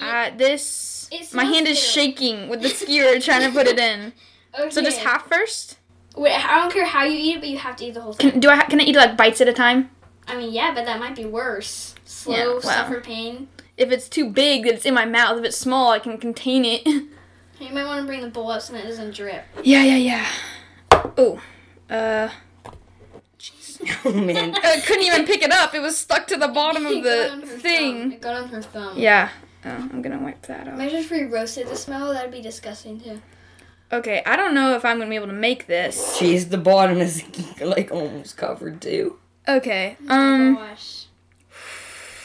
Uh, 0.00 0.30
this 0.36 1.08
my 1.32 1.44
hand 1.44 1.66
is 1.68 1.78
shaking 1.78 2.48
with 2.48 2.62
the 2.62 2.68
skewer 2.68 3.18
trying 3.20 3.48
to 3.48 3.52
put 3.56 3.66
it 3.66 3.78
in. 3.78 4.12
Okay. 4.58 4.68
So 4.70 4.82
just 4.82 5.00
half 5.00 5.26
first. 5.26 5.78
Wait, 6.16 6.32
I 6.32 6.60
don't 6.60 6.72
care 6.72 6.84
how 6.84 7.04
you 7.04 7.18
eat 7.18 7.36
it, 7.36 7.40
but 7.40 7.48
you 7.48 7.58
have 7.58 7.76
to 7.76 7.84
eat 7.86 7.94
the 7.94 8.00
whole 8.00 8.12
thing. 8.12 8.30
Can 8.32 8.40
do 8.40 8.48
I 8.48 8.56
ha- 8.56 8.66
can 8.68 8.80
I 8.80 8.84
eat 8.84 8.94
like 8.96 9.16
bites 9.16 9.40
at 9.40 9.48
a 9.48 9.52
time? 9.52 9.90
I 10.28 10.36
mean, 10.36 10.52
yeah, 10.52 10.72
but 10.74 10.84
that 10.86 10.98
might 11.00 11.14
be 11.16 11.24
worse. 11.24 11.94
Slow, 12.04 12.34
Yeah, 12.34 12.44
well. 12.46 12.60
suffer 12.62 13.00
pain. 13.00 13.48
If 13.76 13.90
it's 13.90 14.08
too 14.08 14.30
big, 14.30 14.64
that 14.64 14.74
it's 14.74 14.86
in 14.86 14.94
my 14.94 15.04
mouth. 15.04 15.38
If 15.38 15.44
it's 15.44 15.56
small, 15.56 15.90
I 15.90 15.98
can 15.98 16.18
contain 16.18 16.64
it. 16.64 16.86
You 17.60 17.72
might 17.72 17.84
want 17.84 18.00
to 18.00 18.06
bring 18.06 18.20
the 18.20 18.28
bowl 18.30 18.50
up 18.50 18.60
so 18.62 18.72
that 18.72 18.84
it 18.84 18.88
doesn't 18.88 19.14
drip. 19.14 19.44
yeah, 19.62 19.84
yeah, 19.84 19.96
yeah. 19.96 20.28
Oh, 21.16 21.40
uh, 21.88 22.28
oh 24.04 24.12
man, 24.12 24.54
I 24.62 24.80
couldn't 24.84 25.04
even 25.04 25.24
pick 25.24 25.40
it 25.40 25.52
up. 25.52 25.72
It 25.72 25.80
was 25.80 25.96
stuck 25.96 26.26
to 26.28 26.36
the 26.36 26.48
bottom 26.48 26.84
of 26.84 27.02
the 27.04 27.10
her 27.10 27.28
thumb. 27.28 27.42
thing. 27.60 28.12
It 28.12 28.20
got 28.20 28.34
on 28.42 28.48
her 28.48 28.60
thumb. 28.60 28.98
Yeah. 28.98 29.28
Oh, 29.64 29.70
I'm 29.70 30.02
gonna 30.02 30.18
wipe 30.18 30.42
that 30.46 30.66
off. 30.66 30.74
Imagine 30.74 30.98
if 30.98 31.10
we 31.12 31.22
roasted 31.24 31.68
the 31.68 31.76
smell. 31.76 32.12
That'd 32.12 32.32
be 32.32 32.42
disgusting 32.42 33.00
too. 33.00 33.22
Okay, 33.94 34.22
I 34.26 34.36
don't 34.36 34.54
know 34.54 34.74
if 34.74 34.84
I'm 34.84 34.98
gonna 34.98 35.08
be 35.10 35.16
able 35.16 35.28
to 35.28 35.32
make 35.32 35.66
this. 35.66 36.18
jeez, 36.18 36.50
the 36.50 36.58
bottom 36.58 36.98
is 36.98 37.22
like 37.60 37.90
almost 37.92 38.36
covered 38.36 38.80
too. 38.82 39.18
Okay. 39.48 39.96
oh 40.08 40.14
Um. 40.14 40.52
my. 40.54 40.76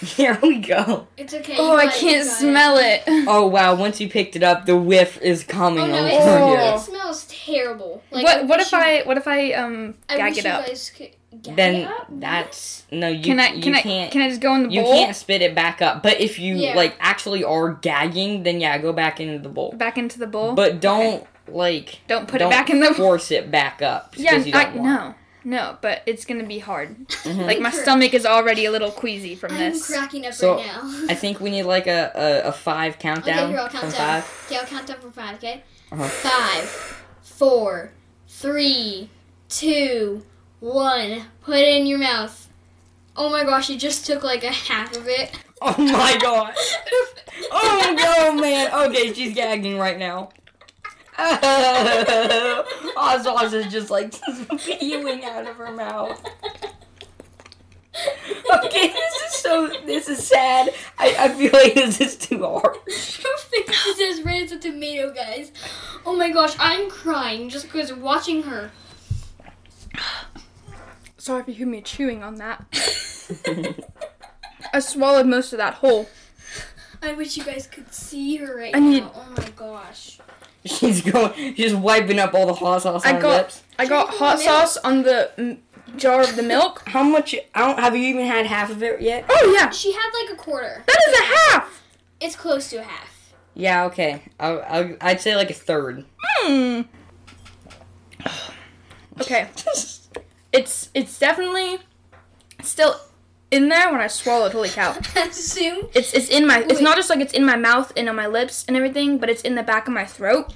Here 0.02 0.40
we 0.42 0.60
go. 0.60 1.08
It's 1.18 1.34
okay. 1.34 1.58
Oh, 1.60 1.76
I 1.76 1.88
can't 1.88 2.26
smell 2.26 2.78
it. 2.78 3.04
Oh 3.28 3.46
wow! 3.48 3.76
Once 3.76 4.00
you 4.00 4.10
picked 4.10 4.38
it 4.38 4.44
up, 4.44 4.66
the 4.66 4.78
whiff 4.78 5.22
is 5.22 5.44
coming 5.44 5.84
Oh 5.84 5.88
no, 5.88 5.98
over 5.98 6.08
it, 6.08 6.20
Oh. 6.22 6.48
here. 6.56 6.74
it 6.76 6.80
smells 6.80 7.26
terrible. 7.30 8.02
Like, 8.10 8.24
what? 8.24 8.48
What 8.48 8.60
if 8.62 8.72
you- 8.72 8.78
I? 8.78 9.02
What 9.04 9.18
if 9.18 9.28
I 9.28 9.52
um 9.54 9.96
I 10.08 10.16
gag 10.16 10.38
it 10.38 10.46
up? 10.46 10.66
gag 10.66 11.56
Then 11.56 11.76
it 11.76 11.88
up? 11.88 12.08
that's 12.10 12.86
no. 12.94 13.10
You 13.10 13.22
Can 13.24 13.40
I? 13.42 13.50
you 13.50 13.62
Can 13.62 13.76
I? 13.76 13.82
can't. 13.82 14.10
Can 14.12 14.22
I 14.22 14.30
just 14.30 14.40
go 14.40 14.56
in 14.56 14.70
the 14.70 14.70
bowl? 14.70 14.76
you 14.78 14.84
can't 15.06 15.16
spit 15.18 15.42
it 15.42 15.54
back 15.54 15.82
up. 15.82 16.02
But 16.02 16.22
if 16.22 16.40
you 16.40 16.56
Yeah. 16.56 16.76
like 16.76 16.96
actually 17.02 17.44
are 17.44 17.74
gagging, 17.74 18.44
then 18.44 18.62
yeah, 18.62 18.78
go 18.78 18.94
back 18.94 19.20
into 19.20 19.38
the 19.44 19.50
bowl. 19.50 19.74
Back 19.74 19.98
into 19.98 20.18
the 20.18 20.28
bowl. 20.28 20.54
But 20.54 20.80
don't 20.80 21.28
like 21.54 22.00
Don't 22.08 22.28
put 22.28 22.40
don't 22.40 22.52
it 22.52 22.56
back 22.56 22.70
in 22.70 22.80
the. 22.80 22.94
force 22.96 23.32
it 23.32 23.50
back 23.52 23.82
up. 23.82 24.14
Yeah, 24.18 24.32
'cause 24.36 24.48
you 24.48 24.54
I, 24.56 24.66
don't 24.66 24.78
want. 24.84 25.16
no, 25.46 25.58
no, 25.58 25.78
but 25.82 26.04
it's 26.06 26.26
gonna 26.26 26.44
be 26.46 26.60
hard. 26.60 27.08
Mhm. 27.10 27.46
Like 27.46 27.60
my 27.60 27.72
stomach 27.72 28.14
is 28.14 28.26
already 28.26 28.66
a 28.66 28.72
little 28.72 28.92
queasy 28.92 29.36
from 29.36 29.58
this. 29.58 29.90
I'm 29.90 29.98
cracking 30.00 30.26
up 30.26 30.34
So, 30.34 30.56
right 30.58 30.66
now. 30.66 30.82
I 31.10 31.16
think 31.16 31.40
we 31.40 31.50
need 31.52 31.64
like 31.64 31.88
a, 31.88 32.12
a, 32.16 32.48
a 32.50 32.52
five 32.52 32.94
okay, 32.94 33.02
countdown 33.02 33.50
here 33.50 33.60
I'll 33.60 33.70
from 33.70 33.82
count 33.82 33.94
down. 33.96 34.22
five. 34.22 34.44
Okay, 34.48 34.58
I'll 34.58 34.66
count 34.66 34.88
down 34.88 35.00
from 35.00 35.12
five. 35.12 35.36
Okay. 35.36 35.64
Uh-huh. 35.92 36.04
Five, 36.08 37.04
four, 37.22 37.92
three, 38.28 39.10
two, 39.50 40.24
one. 40.60 41.24
Put 41.42 41.58
it 41.58 41.68
in 41.78 41.88
your 41.88 41.98
mouth. 42.00 42.48
Oh 43.16 43.30
my 43.30 43.44
gosh, 43.44 43.70
you 43.70 43.78
just 43.78 44.06
took 44.06 44.24
like 44.24 44.44
a 44.44 44.52
half 44.52 44.96
of 44.96 45.08
it. 45.08 45.32
Oh 45.62 45.76
my 45.78 46.18
god! 46.22 46.54
Oh 47.52 47.96
no, 48.34 48.42
man! 48.42 48.70
Okay, 48.90 49.14
she's 49.14 49.34
gagging 49.34 49.78
right 49.78 49.98
now. 49.98 50.30
Hot 52.96 53.22
sauce 53.24 53.54
is 53.54 53.72
just 53.72 53.90
like 53.90 54.14
spewing 54.58 55.26
out 55.26 55.48
of 55.48 55.56
her 55.58 55.72
mouth. 55.72 56.24
Okay, 58.66 58.88
this 58.88 59.16
is 59.28 59.34
so. 59.36 59.68
This 59.86 60.08
is 60.08 60.26
sad. 60.26 60.74
I, 60.98 61.16
I 61.20 61.30
feel 61.30 61.52
like 61.52 61.74
this 61.74 62.00
is 62.00 62.16
too 62.16 62.44
hard. 62.44 62.76
Her 62.76 63.38
face 63.38 63.86
is 63.88 64.20
as 64.20 64.26
red 64.26 64.44
as 64.44 64.52
a 64.54 64.60
tomato, 64.60 65.14
guys. 65.14 65.52
Oh 66.06 66.16
my 66.16 66.30
gosh, 66.32 66.56
I'm 66.60 66.90
crying 66.90 67.50
just 67.50 67.66
because 67.66 67.92
watching 67.94 68.44
her. 68.44 68.72
Sorry 71.18 71.42
if 71.42 71.48
you 71.50 71.54
hear 71.56 71.68
me 71.68 71.82
chewing 71.82 72.24
on 72.24 72.36
that. 72.36 72.66
I 74.74 74.80
swallowed 74.80 75.28
most 75.28 75.52
of 75.52 75.58
that 75.58 75.76
whole. 75.76 76.08
I 77.02 77.14
wish 77.14 77.36
you 77.38 77.44
guys 77.44 77.68
could 77.68 77.94
see 77.94 78.38
her 78.38 78.56
right 78.58 78.76
I 78.76 78.80
need- 78.80 79.04
now. 79.04 79.12
Oh 79.16 79.34
my 79.38 79.50
gosh. 79.56 80.20
She's 80.65 81.02
going. 81.02 81.56
She's 81.56 81.74
wiping 81.74 82.19
up 82.19 82.34
all 82.34 82.45
the 82.45 82.54
hot 82.54 82.82
sauce 82.82 83.06
on 83.06 83.12
I 83.12 83.15
her 83.15 83.22
got 83.22 83.38
lips. 83.38 83.63
I 83.78 83.86
got 83.86 84.10
hot 84.10 84.38
more 84.38 84.45
sauce 84.45 84.78
on 84.78 85.04
the 85.04 85.32
mm, 85.38 85.58
jar 85.98 86.22
of 86.22 86.36
the 86.36 86.43
milk. 86.43 86.84
How 86.88 87.02
much? 87.04 87.34
I 87.56 87.60
don't. 87.67 87.80
Have 87.80 87.95
you 87.95 88.04
even 88.04 88.26
had 88.26 88.45
half 88.45 88.69
of 88.69 88.84
it 88.84 89.02
yet? 89.02 89.26
Oh 89.30 89.56
yeah, 89.58 89.69
She 89.69 89.93
had 89.93 90.10
like 90.22 90.34
a 90.34 90.36
quarter. 90.36 90.84
that 90.86 91.02
is 91.08 91.19
a 91.19 91.24
half. 91.24 91.82
It's 92.19 92.36
close 92.36 92.69
to 92.72 92.78
a 92.78 92.84
half. 92.84 93.34
Yeah. 93.54 93.86
Okay. 93.86 94.21
I, 94.40 94.48
I, 94.50 94.98
I'd 95.02 95.21
say 95.21 95.36
like 95.36 95.50
a 95.50 95.54
third. 95.54 96.06
Hmm. 96.42 96.81
Okay, 99.21 99.50
it's 100.54 100.90
it's 100.94 101.19
definitely 101.19 101.79
still 102.62 102.96
in 103.52 103.69
there 103.69 103.91
when 103.91 104.02
I 104.02 104.08
swallowed. 104.08 104.52
Holy 104.52 104.69
cow! 104.69 104.93
Soon. 105.31 105.87
It's 105.93 106.13
it's 106.13 106.29
in 106.29 106.45
my. 106.47 106.65
It's 106.69 106.81
not 106.81 106.95
just 106.95 107.10
like 107.10 107.19
it's 107.19 107.33
in 107.33 107.45
my 107.45 107.56
mouth 107.56 107.91
and 107.95 108.10
on 108.10 108.15
my 108.15 108.27
lips 108.27 108.65
and 108.67 108.75
everything, 108.77 109.17
but 109.17 109.29
it's 109.29 109.41
in 109.41 109.56
the 109.56 109.63
back 109.63 109.87
of 109.87 109.93
my 109.93 110.06
throat. 110.06 110.54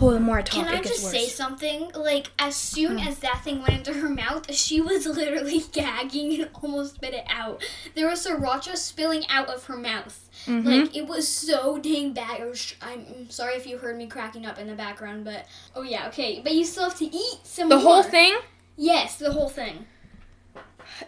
Oh, 0.00 0.10
the 0.10 0.20
more 0.20 0.38
I 0.38 0.42
talk, 0.42 0.66
Can 0.66 0.74
I 0.74 0.82
just 0.82 1.02
worse. 1.04 1.12
say 1.12 1.26
something? 1.26 1.90
Like, 1.94 2.26
as 2.38 2.54
soon 2.54 2.98
as 2.98 3.18
that 3.20 3.42
thing 3.42 3.60
went 3.62 3.72
into 3.74 3.94
her 3.94 4.08
mouth, 4.10 4.52
she 4.54 4.80
was 4.80 5.06
literally 5.06 5.64
gagging 5.72 6.40
and 6.42 6.50
almost 6.62 6.96
spit 6.96 7.14
it 7.14 7.24
out. 7.30 7.64
There 7.94 8.06
was 8.08 8.26
sriracha 8.26 8.76
spilling 8.76 9.24
out 9.28 9.48
of 9.48 9.64
her 9.64 9.76
mouth. 9.76 10.28
Mm-hmm. 10.44 10.68
Like, 10.68 10.96
it 10.96 11.06
was 11.06 11.26
so 11.26 11.78
dang 11.78 12.12
bad. 12.12 12.40
Was, 12.46 12.74
I'm 12.82 13.30
sorry 13.30 13.54
if 13.54 13.66
you 13.66 13.78
heard 13.78 13.96
me 13.96 14.06
cracking 14.06 14.44
up 14.44 14.58
in 14.58 14.66
the 14.66 14.74
background, 14.74 15.24
but 15.24 15.46
oh 15.74 15.82
yeah, 15.82 16.08
okay. 16.08 16.40
But 16.44 16.54
you 16.54 16.64
still 16.64 16.84
have 16.84 16.98
to 16.98 17.06
eat 17.06 17.38
some 17.44 17.70
the 17.70 17.76
more. 17.76 17.84
whole 17.84 18.02
thing. 18.02 18.36
Yes, 18.76 19.18
the 19.18 19.32
whole 19.32 19.48
thing. 19.48 19.86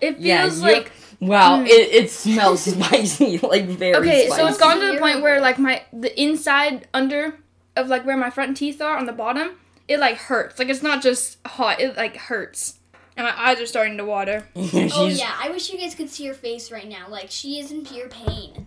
It 0.01 0.15
feels 0.15 0.61
Yeah, 0.61 0.67
like 0.67 0.93
Wow, 1.21 1.59
mm. 1.61 1.67
it, 1.67 1.93
it 2.05 2.11
smells 2.11 2.63
spicy, 2.75 3.39
like 3.39 3.67
very 3.67 3.95
Okay, 3.97 4.27
spicy. 4.27 4.41
so 4.43 4.47
it's 4.49 4.59
gone 4.59 4.79
to 4.81 4.93
the 4.93 4.99
point 4.99 5.21
where 5.23 5.41
like 5.41 5.59
my 5.59 5.83
the 5.93 6.21
inside 6.21 6.87
under 6.95 7.35
of 7.77 7.89
like 7.89 8.05
where 8.07 8.17
my 8.17 8.31
front 8.31 8.57
teeth 8.57 8.81
are 8.81 8.97
on 8.97 9.07
the 9.07 9.13
bottom, 9.13 9.59
it 9.89 9.99
like 9.99 10.17
hurts. 10.17 10.59
Like 10.59 10.69
it's 10.69 10.83
not 10.83 11.03
just 11.03 11.39
hot, 11.47 11.81
it 11.81 11.97
like 11.97 12.17
hurts. 12.17 12.75
And 13.17 13.27
my 13.27 13.37
eyes 13.37 13.61
are 13.61 13.67
starting 13.67 13.97
to 13.99 14.05
water. 14.05 14.47
Oh 14.55 15.09
yeah, 15.09 15.35
I 15.43 15.51
wish 15.51 15.73
you 15.73 15.79
guys 15.79 15.95
could 15.97 16.09
see 16.09 16.27
her 16.27 16.35
face 16.35 16.71
right 16.71 16.89
now. 16.89 17.07
Like 17.09 17.31
she 17.31 17.59
is 17.59 17.73
in 17.73 17.85
pure 17.85 18.09
pain. 18.09 18.67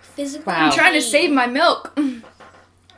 Physical. 0.00 0.52
Wow. 0.52 0.66
I'm 0.66 0.72
trying 0.72 0.94
to 0.94 1.02
save 1.02 1.30
my 1.30 1.46
milk. 1.46 1.98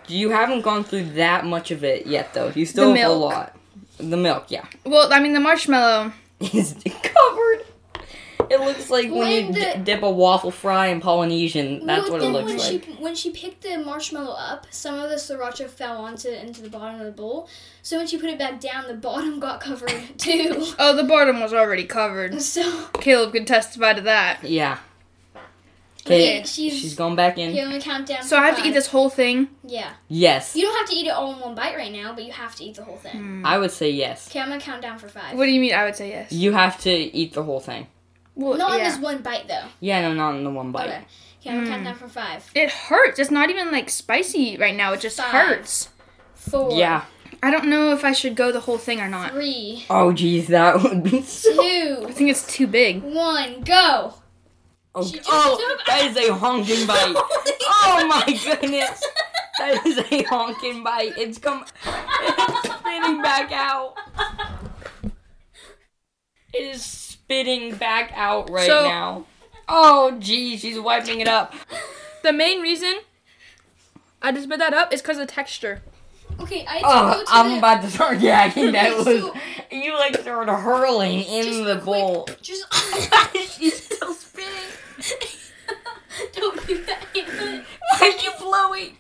You 0.09 0.31
haven't 0.31 0.63
gone 0.63 0.83
through 0.83 1.11
that 1.11 1.47
much 1.47 1.71
of 1.71 1.85
it 1.85 2.05
yet, 2.05 2.35
though. 2.35 2.51
You 2.53 2.67
still 2.67 2.93
The 2.93 2.99
have 2.99 3.11
a 3.13 3.15
lot. 3.15 3.57
The 3.99 4.17
milk, 4.17 4.47
yeah. 4.49 4.65
well, 4.85 5.13
I 5.13 5.21
mean 5.21 5.35
the 5.35 5.41
marshmallow. 5.41 6.13
Is 6.41 6.75
covered. 7.03 7.65
It 8.51 8.59
looks 8.61 8.91
like 8.91 9.05
when, 9.11 9.19
When 9.19 9.31
you 9.47 9.53
the- 9.53 9.61
d- 9.77 9.81
dip 9.85 10.03
a 10.03 10.11
waffle 10.11 10.51
fry 10.51 10.87
in 10.89 11.01
Polynesian. 11.01 11.87
That's 11.87 12.05
Well, 12.05 12.13
what 12.13 12.21
it 12.21 12.25
then 12.25 12.33
looks 12.33 12.47
when 12.47 12.59
like. 12.59 12.85
She, 12.85 12.93
when 13.03 13.15
she 13.15 13.31
picked 13.31 13.63
the 13.63 13.79
marshmallow 13.79 14.33
up, 14.35 14.67
some 14.71 14.99
of 14.99 15.09
the 15.11 15.17
sriracha 15.17 15.69
fell 15.69 15.99
onto 15.99 16.29
into 16.31 16.63
the 16.63 16.69
bottom 16.71 16.99
of 16.99 17.07
the 17.07 17.13
bowl. 17.13 17.49
So 17.83 17.99
when 17.99 18.07
she 18.09 18.19
put 18.19 18.29
it 18.31 18.39
back 18.39 18.59
down, 18.59 18.89
the 18.89 18.95
bottom 18.95 19.39
got 19.39 19.61
covered 19.61 19.93
too. 20.19 20.67
Oh, 20.79 20.97
the 20.97 21.05
bottom 21.05 21.39
was 21.41 21.53
already 21.55 21.85
covered. 21.85 22.41
So 22.43 22.87
Caleb 23.01 23.33
could 23.33 23.47
testify 23.47 23.93
to 23.93 24.01
that. 24.03 24.43
Yeah. 24.43 24.79
Okay, 26.07 26.39
Okay, 26.41 26.47
she's, 26.47 26.73
she's 26.79 26.95
going 26.95 27.17
back 27.17 27.39
in. 27.39 27.53
here. 27.53 27.65
Let 27.65 27.75
me 27.75 27.81
count 27.81 28.07
down. 28.07 28.23
So 28.23 28.37
I 28.37 28.47
have 28.47 28.59
to 28.61 28.67
eat 28.67 28.73
this 28.73 28.87
whole 28.89 29.11
thing. 29.11 29.49
Yeah, 29.65 29.91
Yes. 30.09 30.55
you 30.57 30.63
don't 30.63 30.77
have 30.77 30.89
to 30.89 30.95
eat 30.97 31.07
it 31.07 31.11
all 31.11 31.33
in 31.35 31.41
one 31.41 31.55
bite 31.55 31.77
right 31.77 31.93
now, 31.93 32.13
but 32.15 32.25
you 32.25 32.33
have 32.33 32.55
to 32.57 32.65
eat 32.65 32.77
the 32.77 32.85
whole 32.85 32.97
thing. 32.97 33.13
Hmm. 33.13 33.47
I 33.47 33.59
would 33.59 33.71
say 33.71 33.91
yes. 33.91 34.29
Okay, 34.29 34.41
I'm 34.41 34.49
gonna 34.49 34.61
count 34.61 34.83
down 34.83 34.99
for 34.99 35.09
five. 35.09 35.37
What 35.37 35.47
do 35.47 35.51
you 35.53 35.61
mean? 35.61 35.75
I 35.75 35.85
would 35.85 35.97
say 35.97 36.09
yes. 36.11 36.33
You 36.33 36.53
have 36.53 36.81
to 36.83 36.91
eat 36.91 37.33
the 37.35 37.43
whole 37.43 37.61
thing. 37.61 37.87
Well, 38.35 38.57
Not 38.57 38.79
in 38.79 38.85
this 38.85 38.99
one 38.99 39.23
bite 39.23 39.49
though. 39.49 39.67
Yeah, 39.81 40.01
no, 40.03 40.15
not 40.15 40.35
in 40.37 40.45
the 40.45 40.51
one 40.51 40.73
bite. 40.73 40.89
Okay. 40.89 41.03
Okay, 41.41 41.51
I'm 41.51 41.57
gonna 41.57 41.67
Hmm. 41.67 41.73
count 41.73 41.85
down 41.85 41.95
for 41.97 42.09
five, 42.09 42.51
It 42.55 42.71
hurts. 42.71 43.19
It's 43.19 43.31
not 43.31 43.51
even 43.51 43.71
like 43.73 43.89
spicy 43.91 44.57
right 44.59 44.75
now. 44.77 44.93
It 44.93 45.01
just 45.01 45.17
Five. 45.19 45.31
hurts. 45.33 45.89
four, 46.35 46.73
Yeah. 46.73 47.05
I 47.43 47.51
don't 47.51 47.67
know 47.69 47.93
if 47.93 48.05
I 48.05 48.13
should 48.13 48.35
go 48.35 48.53
the 48.53 48.61
whole 48.61 48.77
thing 48.79 49.01
or 49.01 49.09
not. 49.09 49.33
three, 49.33 49.85
Oh, 49.89 50.13
geez, 50.13 50.49
that 50.49 50.83
would 50.83 51.03
be 51.03 51.23
so. 51.23 51.51
two, 51.55 52.05
I 52.09 52.13
think 52.13 52.31
it's 52.31 52.47
too 52.47 52.67
big. 52.67 53.03
one, 53.03 53.61
go. 53.63 54.15
Oh, 54.95 55.09
oh, 55.29 55.77
that 55.87 56.05
is 56.07 56.17
a 56.17 56.35
honking 56.35 56.87
bite. 56.87 57.15
oh 57.17 58.07
my 58.09 58.25
goodness. 58.45 59.03
That 59.59 59.87
is 59.87 59.99
a 59.99 60.23
honking 60.25 60.83
bite. 60.83 61.13
It's 61.17 61.39
come. 61.39 61.65
It's 61.85 62.73
spitting 62.75 63.23
back 63.23 63.53
out. 63.53 63.95
It 66.53 66.63
is 66.75 66.85
spitting 66.85 67.75
back 67.77 68.13
out 68.15 68.51
right 68.51 68.67
So- 68.67 68.85
now. 68.89 69.27
Oh, 69.73 70.17
geez, 70.19 70.61
she's 70.63 70.81
wiping 70.81 71.21
it 71.21 71.29
up. 71.29 71.55
The 72.25 72.33
main 72.33 72.61
reason 72.61 72.95
I 74.21 74.33
just 74.33 74.45
spit 74.45 74.59
that 74.59 74.75
up 74.75 74.93
is 74.93 75.01
because 75.01 75.17
of 75.19 75.29
the 75.29 75.33
texture. 75.33 75.83
Okay, 76.41 76.65
I 76.69 76.81
Oh, 76.85 77.25
I'm 77.29 77.51
the, 77.53 77.59
about 77.59 77.83
to 77.83 77.91
start 77.91 78.19
gagging. 78.21 78.73
That 78.73 78.97
was 78.97 79.05
So- 79.05 79.35
you 79.71 79.95
like 79.95 80.17
started 80.21 80.53
hurling 80.53 81.21
in 81.21 81.45
Just 81.45 81.65
the 81.65 81.75
quick- 81.75 81.85
bowl. 81.85 82.29
Just 82.43 82.65
oh 82.73 83.31
She's 83.59 83.83
still 83.85 84.15
spinning. 84.15 84.51
don't 86.35 86.67
do 86.67 86.85
that. 86.85 87.05
Why 87.15 87.65
are 88.01 88.23
you 88.25 88.31
blowing? 88.39 88.97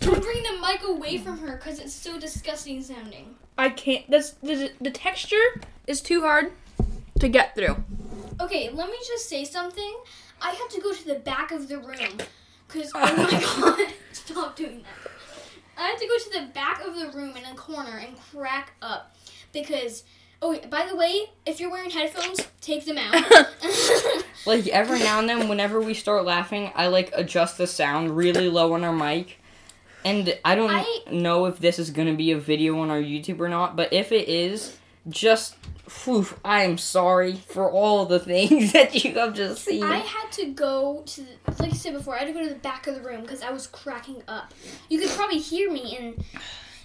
Don't 0.00 0.22
bring 0.22 0.42
the 0.42 0.58
mic 0.60 0.82
away 0.86 1.18
from 1.18 1.38
her 1.38 1.56
because 1.56 1.78
it's 1.78 1.92
so 1.94 2.18
disgusting 2.18 2.82
sounding. 2.82 3.34
I 3.56 3.70
can't. 3.70 4.08
This 4.10 4.30
the, 4.42 4.70
the 4.80 4.90
texture 4.90 5.60
is 5.86 6.00
too 6.00 6.22
hard 6.22 6.52
to 7.20 7.28
get 7.28 7.54
through. 7.54 7.76
Okay, 8.40 8.70
let 8.70 8.88
me 8.88 8.96
just 9.06 9.28
say 9.28 9.44
something. 9.44 9.96
I 10.40 10.50
have 10.50 10.68
to 10.70 10.80
go 10.80 10.92
to 10.94 11.04
the 11.06 11.16
back 11.16 11.50
of 11.50 11.68
the 11.68 11.78
room 11.78 12.18
because 12.68 12.92
oh 12.94 13.00
my 13.16 13.76
god, 13.76 13.92
stop 14.12 14.56
doing 14.56 14.82
that. 14.82 15.07
I 15.78 15.88
had 15.88 15.98
to 15.98 16.06
go 16.06 16.18
to 16.18 16.40
the 16.40 16.52
back 16.52 16.84
of 16.86 16.94
the 16.98 17.16
room 17.16 17.36
in 17.36 17.44
a 17.44 17.54
corner 17.54 17.98
and 17.98 18.16
crack 18.32 18.72
up 18.82 19.14
because. 19.52 20.04
Oh, 20.40 20.56
by 20.70 20.86
the 20.86 20.94
way, 20.94 21.30
if 21.46 21.58
you're 21.58 21.68
wearing 21.68 21.90
headphones, 21.90 22.38
take 22.60 22.84
them 22.84 22.96
out. 22.96 23.24
Like 24.46 24.68
every 24.68 25.00
now 25.00 25.18
and 25.18 25.28
then, 25.28 25.48
whenever 25.48 25.80
we 25.80 25.94
start 25.94 26.24
laughing, 26.24 26.70
I 26.76 26.86
like 26.86 27.10
adjust 27.14 27.58
the 27.58 27.66
sound 27.66 28.16
really 28.16 28.48
low 28.48 28.72
on 28.74 28.84
our 28.84 28.92
mic. 28.92 29.38
And 30.04 30.38
I 30.44 30.54
don't 30.54 30.70
I- 30.70 31.02
know 31.10 31.46
if 31.46 31.58
this 31.58 31.78
is 31.80 31.90
gonna 31.90 32.14
be 32.14 32.30
a 32.30 32.38
video 32.38 32.78
on 32.78 32.88
our 32.90 33.00
YouTube 33.00 33.40
or 33.40 33.48
not, 33.48 33.74
but 33.74 33.92
if 33.92 34.12
it 34.12 34.28
is, 34.28 34.78
just 35.08 35.56
whew, 36.04 36.26
I 36.44 36.62
am 36.64 36.78
sorry 36.78 37.34
for 37.36 37.70
all 37.70 38.06
the 38.06 38.18
things 38.32 38.72
that 38.72 39.04
you 39.04 39.14
have 39.14 39.34
just 39.34 39.64
seen. 39.64 39.82
I 39.82 39.98
had 39.98 40.30
to 40.32 40.46
go 40.46 41.02
to, 41.06 41.20
the, 41.22 41.28
like 41.62 41.72
I 41.72 41.76
said 41.76 41.92
before, 41.94 42.14
I 42.14 42.18
had 42.20 42.26
to 42.28 42.32
go 42.32 42.42
to 42.42 42.48
the 42.48 42.54
back 42.60 42.86
of 42.86 42.94
the 42.94 43.00
room 43.02 43.22
because 43.22 43.42
I 43.42 43.50
was 43.50 43.66
cracking 43.66 44.22
up. 44.28 44.52
You 44.88 44.98
could 44.98 45.10
probably 45.10 45.38
hear 45.38 45.70
me 45.70 45.96
and 45.98 46.24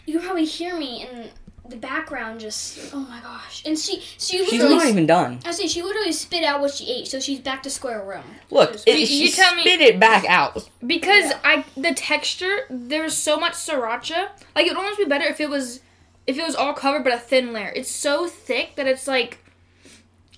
you 0.05 0.13
could 0.17 0.23
probably 0.25 0.45
hear 0.45 0.77
me 0.77 1.07
in 1.09 1.29
the 1.69 1.77
background. 1.77 2.41
Just 2.41 2.93
oh 2.93 2.99
my 2.99 3.21
gosh! 3.21 3.63
And 3.65 3.79
she, 3.79 4.01
she 4.01 4.43
She's 4.45 4.61
not 4.61 4.85
even 4.85 5.05
done. 5.05 5.39
I 5.45 5.51
say 5.51 5.67
she 5.67 5.81
literally 5.81 6.11
spit 6.11 6.43
out 6.43 6.59
what 6.59 6.73
she 6.73 6.91
ate, 6.91 7.07
so 7.07 7.21
she's 7.21 7.39
back 7.39 7.63
to 7.63 7.69
square 7.69 8.03
room. 8.03 8.23
Look, 8.51 8.73
Just- 8.73 8.85
it, 8.87 8.99
You- 8.99 9.05
she 9.05 9.23
you 9.27 9.31
tell 9.31 9.55
me- 9.55 9.61
spit 9.61 9.79
it 9.79 9.97
back 9.99 10.25
out. 10.27 10.69
Because 10.85 11.31
I 11.45 11.63
the 11.77 11.93
texture 11.93 12.65
there's 12.69 13.15
so 13.15 13.37
much 13.37 13.53
sriracha. 13.53 14.27
Like 14.55 14.65
it 14.67 14.71
would 14.71 14.77
almost 14.77 14.97
be 14.97 15.05
better 15.05 15.23
if 15.25 15.39
it 15.39 15.49
was 15.49 15.79
if 16.25 16.37
it 16.37 16.43
was 16.43 16.55
all 16.55 16.73
covered 16.73 17.03
but 17.03 17.13
a 17.13 17.17
thin 17.19 17.53
layer. 17.53 17.71
It's 17.75 17.91
so 17.91 18.27
thick 18.27 18.75
that 18.75 18.87
it's 18.87 19.07
like 19.07 19.39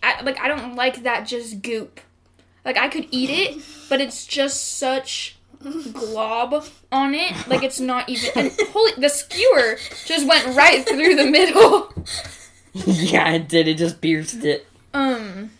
I 0.02 0.22
like 0.22 0.40
I 0.40 0.48
don't 0.48 0.76
like 0.76 1.04
that 1.04 1.28
just 1.28 1.62
goop. 1.62 2.00
Like 2.64 2.78
I 2.78 2.88
could 2.88 3.08
eat 3.12 3.30
it, 3.30 3.64
but 3.90 4.02
it's 4.02 4.26
just 4.26 4.78
such 4.78 5.38
glob 5.94 6.66
on 6.92 7.16
it. 7.16 7.48
Like 7.48 7.64
it's 7.64 7.80
not 7.80 8.10
even 8.10 8.30
and 8.36 8.52
holy 8.70 8.92
the 8.98 9.10
skewer 9.10 9.78
just 10.06 10.28
went 10.28 10.56
right 10.56 10.88
through 10.88 11.16
the 11.16 11.26
middle. 11.30 11.94
yeah, 12.74 13.32
it 13.32 13.48
did. 13.48 13.68
It 13.68 13.78
just 13.78 14.02
pierced 14.02 14.44
it. 14.44 14.68
Um 14.94 15.52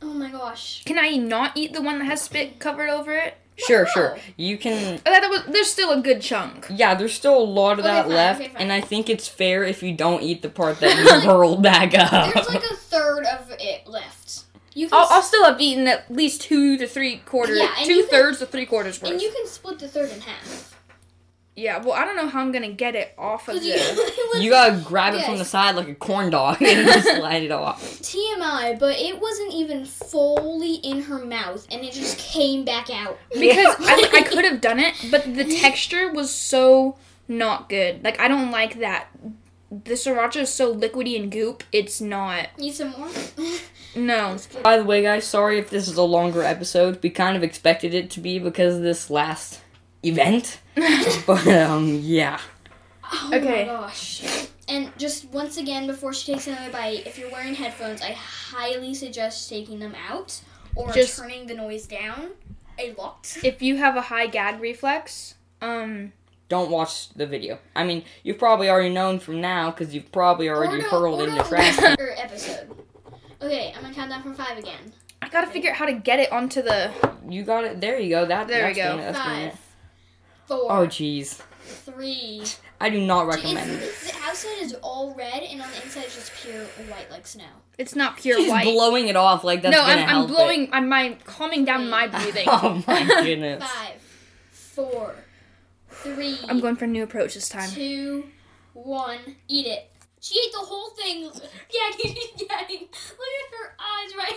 Oh 0.00 0.14
my 0.14 0.30
gosh! 0.30 0.84
can 0.84 0.96
I 0.96 1.16
not 1.16 1.56
eat 1.56 1.72
the 1.72 1.82
one 1.82 1.98
that 1.98 2.04
has 2.04 2.22
spit 2.22 2.60
covered 2.60 2.88
over 2.88 3.12
it? 3.12 3.36
Sure, 3.66 3.86
sure. 3.86 4.16
You 4.36 4.56
can. 4.56 5.00
Oh, 5.04 5.10
that 5.10 5.28
was, 5.28 5.42
there's 5.48 5.70
still 5.70 5.90
a 5.90 6.00
good 6.00 6.20
chunk. 6.22 6.66
Yeah, 6.70 6.94
there's 6.94 7.12
still 7.12 7.36
a 7.36 7.42
lot 7.42 7.72
of 7.78 7.84
Okay, 7.84 7.88
that 7.88 8.04
fine, 8.06 8.14
left, 8.14 8.40
okay, 8.40 8.52
and 8.56 8.70
I 8.72 8.80
think 8.80 9.10
it's 9.10 9.26
fair 9.28 9.64
if 9.64 9.82
you 9.82 9.92
don't 9.92 10.22
eat 10.22 10.42
the 10.42 10.48
part 10.48 10.78
that 10.80 10.96
you 10.96 11.28
hurled 11.28 11.62
back 11.62 11.92
up. 11.98 12.32
There's 12.34 12.48
like 12.48 12.62
a 12.64 12.74
third 12.76 13.24
of 13.26 13.50
it 13.58 13.86
left. 13.86 14.44
You 14.74 14.88
can 14.88 14.96
I'll, 14.98 15.08
I'll 15.10 15.22
still 15.22 15.44
have 15.44 15.60
eaten 15.60 15.88
at 15.88 16.08
least 16.08 16.42
two 16.42 16.78
to 16.78 16.86
three 16.86 17.16
quarters, 17.18 17.58
Yeah, 17.58 17.72
two 17.84 18.02
can- 18.02 18.08
thirds 18.10 18.38
to 18.38 18.46
three 18.46 18.64
quarters 18.66 19.02
worth. 19.02 19.10
and 19.12 19.20
you 19.20 19.30
can 19.32 19.46
split 19.48 19.80
the 19.80 19.88
third 19.88 20.10
in 20.12 20.20
half. 20.20 20.67
Yeah, 21.58 21.78
well, 21.78 21.92
I 21.94 22.04
don't 22.04 22.14
know 22.14 22.28
how 22.28 22.40
I'm 22.40 22.52
gonna 22.52 22.70
get 22.70 22.94
it 22.94 23.12
off 23.18 23.48
of 23.48 23.56
you, 23.56 23.72
the. 23.72 23.78
it 23.78 24.34
was 24.34 24.42
You 24.42 24.50
gotta 24.50 24.80
grab 24.84 25.14
it 25.14 25.24
from 25.24 25.34
Yes. 25.34 25.40
the 25.40 25.44
side 25.44 25.74
like 25.74 25.88
a 25.88 25.94
corn 25.94 26.30
dog 26.30 26.62
and 26.62 26.86
just 26.86 27.08
slide 27.16 27.42
it 27.42 27.50
off. 27.50 27.82
TMI, 28.00 28.78
but 28.78 28.96
it 28.96 29.20
wasn't 29.20 29.52
even 29.52 29.84
fully 29.84 30.74
in 30.76 31.02
her 31.02 31.24
mouth, 31.24 31.66
and 31.70 31.84
it 31.84 31.92
just 31.92 32.16
came 32.18 32.64
back 32.64 32.90
out. 32.90 33.18
Because 33.32 33.74
I, 33.80 34.10
I 34.14 34.22
could 34.22 34.44
have 34.44 34.60
done 34.60 34.78
it, 34.78 34.94
but 35.10 35.34
the 35.34 35.44
texture 35.44 36.12
was 36.12 36.32
so 36.32 36.96
not 37.26 37.68
good. 37.68 38.04
Like 38.04 38.20
I 38.20 38.28
don't 38.28 38.52
like 38.52 38.78
that. 38.78 39.08
The 39.70 39.94
sriracha 39.94 40.42
is 40.42 40.52
so 40.52 40.74
liquidy 40.74 41.20
and 41.20 41.30
goop. 41.30 41.62
It's 41.72 42.00
not. 42.00 42.56
Need 42.56 42.72
some 42.72 42.90
more? 42.92 43.10
No. 43.94 44.36
By 44.62 44.78
the 44.78 44.84
way, 44.84 45.02
guys, 45.02 45.26
sorry 45.26 45.58
if 45.58 45.68
this 45.68 45.88
is 45.88 45.96
a 45.98 46.02
longer 46.04 46.42
episode. 46.42 47.02
We 47.02 47.10
kind 47.10 47.36
of 47.36 47.42
expected 47.42 47.92
it 47.92 48.10
to 48.12 48.20
be 48.20 48.38
because 48.38 48.76
of 48.76 48.82
this 48.82 49.10
last 49.10 49.60
event. 50.02 50.60
But, 51.26 51.46
um, 51.48 52.00
yeah. 52.02 52.38
Oh 53.04 53.30
Okay. 53.34 53.66
my 53.66 53.72
gosh. 53.72 54.22
And 54.68 54.92
just 54.98 55.24
once 55.30 55.56
again, 55.56 55.86
before 55.86 56.12
she 56.12 56.32
takes 56.32 56.46
another 56.46 56.70
bite, 56.70 57.06
if 57.06 57.18
you're 57.18 57.30
wearing 57.30 57.54
headphones, 57.54 58.02
I 58.02 58.12
highly 58.12 58.94
suggest 58.94 59.48
taking 59.48 59.78
them 59.78 59.94
out 60.08 60.40
or 60.76 60.92
Just- 60.92 61.18
turning 61.18 61.46
the 61.46 61.54
noise 61.54 61.86
down 61.86 62.30
a 62.78 62.92
lot. 62.92 63.36
If 63.42 63.60
you 63.62 63.76
have 63.76 63.96
a 63.96 64.02
high 64.02 64.26
gag 64.26 64.60
reflex, 64.60 65.34
um, 65.62 66.12
Don't 66.48 66.70
watch 66.70 67.10
the 67.10 67.26
video. 67.26 67.58
I 67.74 67.84
mean, 67.84 68.04
you've 68.22 68.38
probably 68.38 68.70
already 68.70 68.88
known 68.90 69.18
from 69.18 69.40
now 69.40 69.70
because 69.70 69.94
you've 69.94 70.10
probably 70.12 70.48
already 70.48 70.76
Or 70.76 70.80
don't- 70.80 70.90
hurled 70.90 71.20
or 71.22 71.28
in 71.28 71.34
the 71.34 71.42
trash. 71.42 71.76
listen 71.78 71.96
episode. 72.16 72.84
Okay, 73.42 73.72
I'm 73.76 73.82
gonna 73.82 73.94
count 73.94 74.10
down 74.10 74.22
from 74.22 74.34
five 74.34 74.56
again. 74.58 74.92
I 75.22 75.28
gotta 75.28 75.46
figure 75.48 75.70
out 75.70 75.76
how 75.76 75.86
to 75.86 75.92
get 75.92 76.20
it 76.20 76.30
onto 76.32 76.62
the. 76.62 76.90
You 77.28 77.42
got 77.42 77.64
it. 77.64 77.80
There 77.80 77.98
you 77.98 78.10
go. 78.10 78.24
That, 78.26 78.48
There 78.48 78.66
we 78.68 78.74
that's 78.74 78.78
go. 78.78 78.90
Gonna, 78.96 79.02
that's 79.12 79.18
gonna- 79.18 79.50
Five, 79.50 79.60
four, 80.48 80.72
Oh, 80.72 80.86
jeez. 80.86 81.40
three. 81.62 82.42
I 82.80 82.90
do 82.90 83.00
not 83.00 83.26
It's, 83.28 83.36
recommend 83.36 83.70
it. 83.70 83.94
the 84.06 84.14
outside 84.24 84.58
is 84.60 84.72
all 84.82 85.14
red, 85.14 85.42
and 85.42 85.60
on 85.60 85.68
the 85.70 85.82
inside 85.82 86.04
is 86.06 86.14
just 86.14 86.32
pure 86.42 86.64
white 86.88 87.10
like 87.10 87.26
snow. 87.26 87.44
It's 87.76 87.94
not 87.94 88.16
pure 88.16 88.38
She's 88.38 88.50
white. 88.50 88.64
blowing 88.64 89.08
it 89.08 89.16
off 89.16 89.44
like 89.44 89.62
that's 89.62 89.72
no, 89.76 89.80
gonna 89.82 89.92
I'm, 89.92 89.98
I'm 90.00 90.08
help 90.08 90.30
it. 90.30 90.34
blowing. 90.34 90.68
I'm 90.72 90.88
my 90.88 91.16
calming 91.24 91.64
down 91.64 91.88
my 91.90 92.06
breathing. 92.08 92.44
Oh 92.48 92.82
my 92.86 93.04
goodness. 93.22 93.62
Five, 93.62 94.00
four, 94.50 95.14
three. 95.90 96.38
I'm 96.48 96.60
going 96.60 96.76
for 96.76 96.84
a 96.86 96.88
new 96.88 97.02
approach 97.02 97.34
this 97.34 97.48
time. 97.48 97.68
two, 97.70 98.24
one, 98.74 99.18
eat 99.48 99.66
it. 99.66 99.90
She 100.20 100.38
ate 100.44 100.52
the 100.52 100.58
whole 100.58 100.90
thing. 100.90 101.30
Yeah, 101.70 101.96
she's 102.00 102.46
gagging. 102.48 102.88
Look 102.88 103.34
at 103.44 103.52
her 103.58 103.76
eyes 103.78 104.14
right 104.16 104.34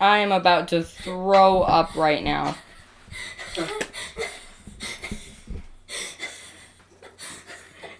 I 0.00 0.18
am 0.18 0.32
about 0.32 0.68
to 0.68 0.82
throw 0.82 1.62
up 1.62 1.94
right 1.94 2.22
now. 2.22 2.56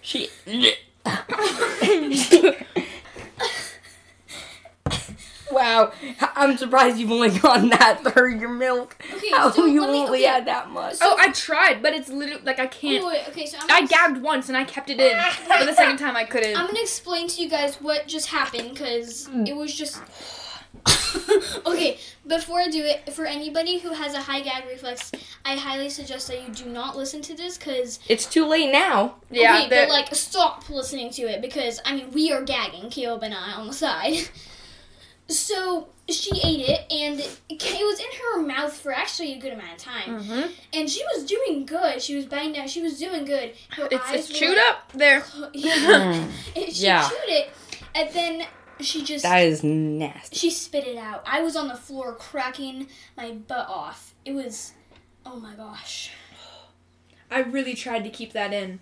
She. 0.01 0.29
wow, 5.51 5.91
I'm 6.35 6.57
surprised 6.57 6.97
you've 6.97 7.11
only 7.11 7.29
gotten 7.39 7.69
that 7.69 8.01
through 8.03 8.37
your 8.39 8.49
milk. 8.49 8.95
Okay, 9.13 9.29
How 9.31 9.49
so 9.51 9.65
you 9.65 9.81
me- 9.81 9.87
only 9.87 10.19
okay. 10.19 10.23
had 10.27 10.45
that 10.47 10.69
much? 10.69 10.97
Oh, 11.01 11.17
I 11.19 11.31
tried, 11.31 11.81
but 11.81 11.93
it's 11.93 12.09
literally 12.09 12.43
like 12.43 12.59
I 12.59 12.67
can't. 12.67 13.03
Wait, 13.05 13.13
wait, 13.19 13.27
okay, 13.29 13.45
so 13.45 13.57
I'm 13.59 13.65
I 13.69 13.79
gonna, 13.79 13.87
gagged 13.87 14.21
once 14.23 14.47
and 14.47 14.57
I 14.57 14.63
kept 14.63 14.89
it 14.89 14.99
in, 14.99 15.17
but 15.47 15.65
the 15.65 15.73
second 15.73 15.97
time 15.97 16.15
I 16.15 16.25
couldn't. 16.25 16.55
I'm 16.57 16.67
gonna 16.67 16.79
explain 16.79 17.27
to 17.29 17.41
you 17.41 17.49
guys 17.49 17.75
what 17.81 18.07
just 18.07 18.27
happened 18.27 18.69
because 18.69 19.29
it 19.45 19.55
was 19.55 19.73
just. 19.73 20.01
okay, 21.65 21.99
before 22.25 22.59
I 22.59 22.67
do 22.69 22.83
it, 22.83 23.11
for 23.13 23.25
anybody 23.25 23.79
who 23.79 23.93
has 23.93 24.13
a 24.13 24.21
high 24.21 24.41
gag 24.41 24.65
reflex, 24.65 25.11
I 25.45 25.55
highly 25.55 25.89
suggest 25.89 26.27
that 26.27 26.41
you 26.47 26.53
do 26.53 26.65
not 26.69 26.95
listen 26.97 27.21
to 27.23 27.35
this 27.35 27.57
because 27.57 27.99
It's 28.07 28.25
too 28.25 28.45
late 28.45 28.71
now. 28.71 29.15
yeah, 29.29 29.57
okay, 29.59 29.69
the- 29.69 29.75
but 29.75 29.89
like 29.89 30.13
stop 30.15 30.69
listening 30.69 31.09
to 31.11 31.23
it 31.23 31.41
because 31.41 31.79
I 31.85 31.95
mean 31.95 32.11
we 32.11 32.31
are 32.31 32.41
gagging, 32.43 32.89
Caleb 32.89 33.23
and 33.23 33.33
I 33.33 33.53
on 33.53 33.67
the 33.67 33.73
side. 33.73 34.29
So 35.29 35.89
she 36.07 36.31
ate 36.41 36.69
it 36.69 36.89
and 36.89 37.19
it 37.19 37.85
was 37.85 37.99
in 37.99 38.05
her 38.21 38.41
mouth 38.47 38.73
for 38.73 38.93
actually 38.93 39.33
a 39.33 39.37
good 39.39 39.51
amount 39.51 39.73
of 39.73 39.77
time, 39.79 40.21
Mhm. 40.23 40.51
and 40.71 40.89
she 40.89 41.03
was 41.13 41.25
doing 41.25 41.65
good. 41.65 42.01
She 42.01 42.15
was 42.15 42.25
biting 42.25 42.53
down. 42.53 42.69
She 42.69 42.81
was 42.81 42.97
doing 42.97 43.25
good. 43.25 43.53
Her 43.71 43.89
it's, 43.91 44.05
eyes 44.09 44.19
it's 44.21 44.29
were 44.29 44.35
chewed 44.35 44.55
like- 44.57 44.67
up 44.69 44.91
there. 44.93 45.25
yeah. 45.53 45.73
Mm, 45.75 46.29
And 46.55 46.73
she 46.73 46.85
Yeah. 46.85 47.09
chewed 47.09 47.19
it, 47.27 47.49
and 47.93 48.09
then 48.13 48.47
she 48.81 49.03
just 49.03 49.23
that 49.23 49.39
is 49.39 49.63
nasty. 49.63 50.35
she 50.35 50.49
spit 50.49 50.85
it 50.85 50.97
out. 50.97 51.23
I 51.25 51.41
was 51.41 51.55
on 51.55 51.67
the 51.67 51.75
floor 51.75 52.13
cracking 52.13 52.87
my 53.15 53.31
butt 53.31 53.67
off. 53.67 54.13
It 54.25 54.33
was, 54.33 54.73
oh 55.25 55.39
my 55.39 55.55
gosh. 55.55 56.11
I 57.29 57.39
really 57.39 57.73
tried 57.73 58.03
to 58.05 58.09
keep 58.09 58.33
that 58.33 58.53
in. 58.53 58.79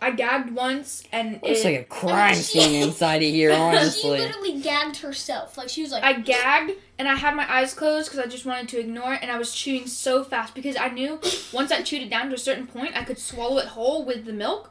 I 0.00 0.12
gagged 0.12 0.54
once 0.54 1.02
and 1.10 1.40
Looks 1.42 1.60
it, 1.60 1.64
like 1.64 1.80
a 1.80 1.84
crime 1.84 2.34
scene 2.36 2.82
inside 2.82 3.16
of 3.16 3.30
here, 3.30 3.52
honestly. 3.54 4.18
She 4.18 4.24
literally 4.24 4.60
gagged 4.60 4.98
herself. 4.98 5.58
Like 5.58 5.68
she 5.68 5.82
was 5.82 5.90
like, 5.90 6.04
I 6.04 6.12
gagged 6.14 6.72
and 6.98 7.08
I 7.08 7.16
had 7.16 7.34
my 7.34 7.50
eyes 7.52 7.74
closed 7.74 8.08
because 8.10 8.24
I 8.24 8.28
just 8.28 8.46
wanted 8.46 8.68
to 8.68 8.80
ignore 8.80 9.14
it, 9.14 9.20
and 9.22 9.30
I 9.30 9.38
was 9.38 9.54
chewing 9.54 9.86
so 9.86 10.22
fast 10.22 10.54
because 10.54 10.76
I 10.76 10.88
knew 10.88 11.20
once 11.52 11.72
I 11.72 11.82
chewed 11.82 12.02
it 12.02 12.10
down 12.10 12.28
to 12.28 12.34
a 12.34 12.38
certain 12.38 12.66
point, 12.66 12.96
I 12.96 13.04
could 13.04 13.18
swallow 13.18 13.58
it 13.58 13.68
whole 13.68 14.04
with 14.04 14.24
the 14.24 14.32
milk, 14.32 14.70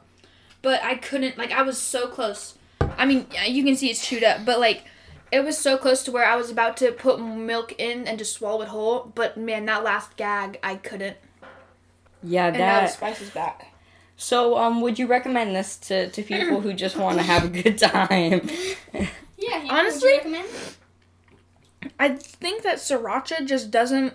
but 0.62 0.82
I 0.82 0.94
couldn't. 0.94 1.36
Like 1.36 1.52
I 1.52 1.62
was 1.62 1.78
so 1.78 2.06
close. 2.08 2.54
I 2.98 3.06
mean, 3.06 3.26
you 3.46 3.64
can 3.64 3.76
see 3.76 3.88
it's 3.90 4.06
chewed 4.06 4.24
up, 4.24 4.44
but 4.44 4.58
like 4.60 4.84
it 5.32 5.44
was 5.44 5.56
so 5.56 5.76
close 5.78 6.02
to 6.04 6.12
where 6.12 6.24
I 6.26 6.36
was 6.36 6.50
about 6.50 6.76
to 6.78 6.92
put 6.92 7.20
milk 7.20 7.74
in 7.78 8.06
and 8.08 8.18
just 8.18 8.34
swallow 8.34 8.62
it 8.62 8.68
whole. 8.68 9.10
But 9.14 9.36
man, 9.38 9.64
that 9.66 9.84
last 9.84 10.16
gag, 10.16 10.58
I 10.62 10.74
couldn't. 10.76 11.16
Yeah, 12.22 12.48
And 12.48 12.58
now 12.58 12.80
the 12.80 12.86
that. 12.86 12.92
spice 12.92 13.20
is 13.20 13.30
back. 13.30 13.72
So, 14.16 14.58
um, 14.58 14.80
would 14.80 14.98
you 14.98 15.06
recommend 15.06 15.54
this 15.54 15.76
to, 15.76 16.10
to 16.10 16.22
people 16.24 16.60
who 16.60 16.72
just 16.72 16.96
want 16.96 17.18
to 17.18 17.22
have 17.22 17.44
a 17.44 17.48
good 17.48 17.78
time? 17.78 18.48
yeah. 18.92 19.04
Hannah, 19.60 19.72
Honestly- 19.72 20.00
would 20.14 20.24
you 20.24 20.32
recommend? 20.34 20.48
I 22.00 22.08
think 22.16 22.62
that 22.64 22.78
sriracha 22.78 23.46
just 23.46 23.70
doesn't 23.70 24.14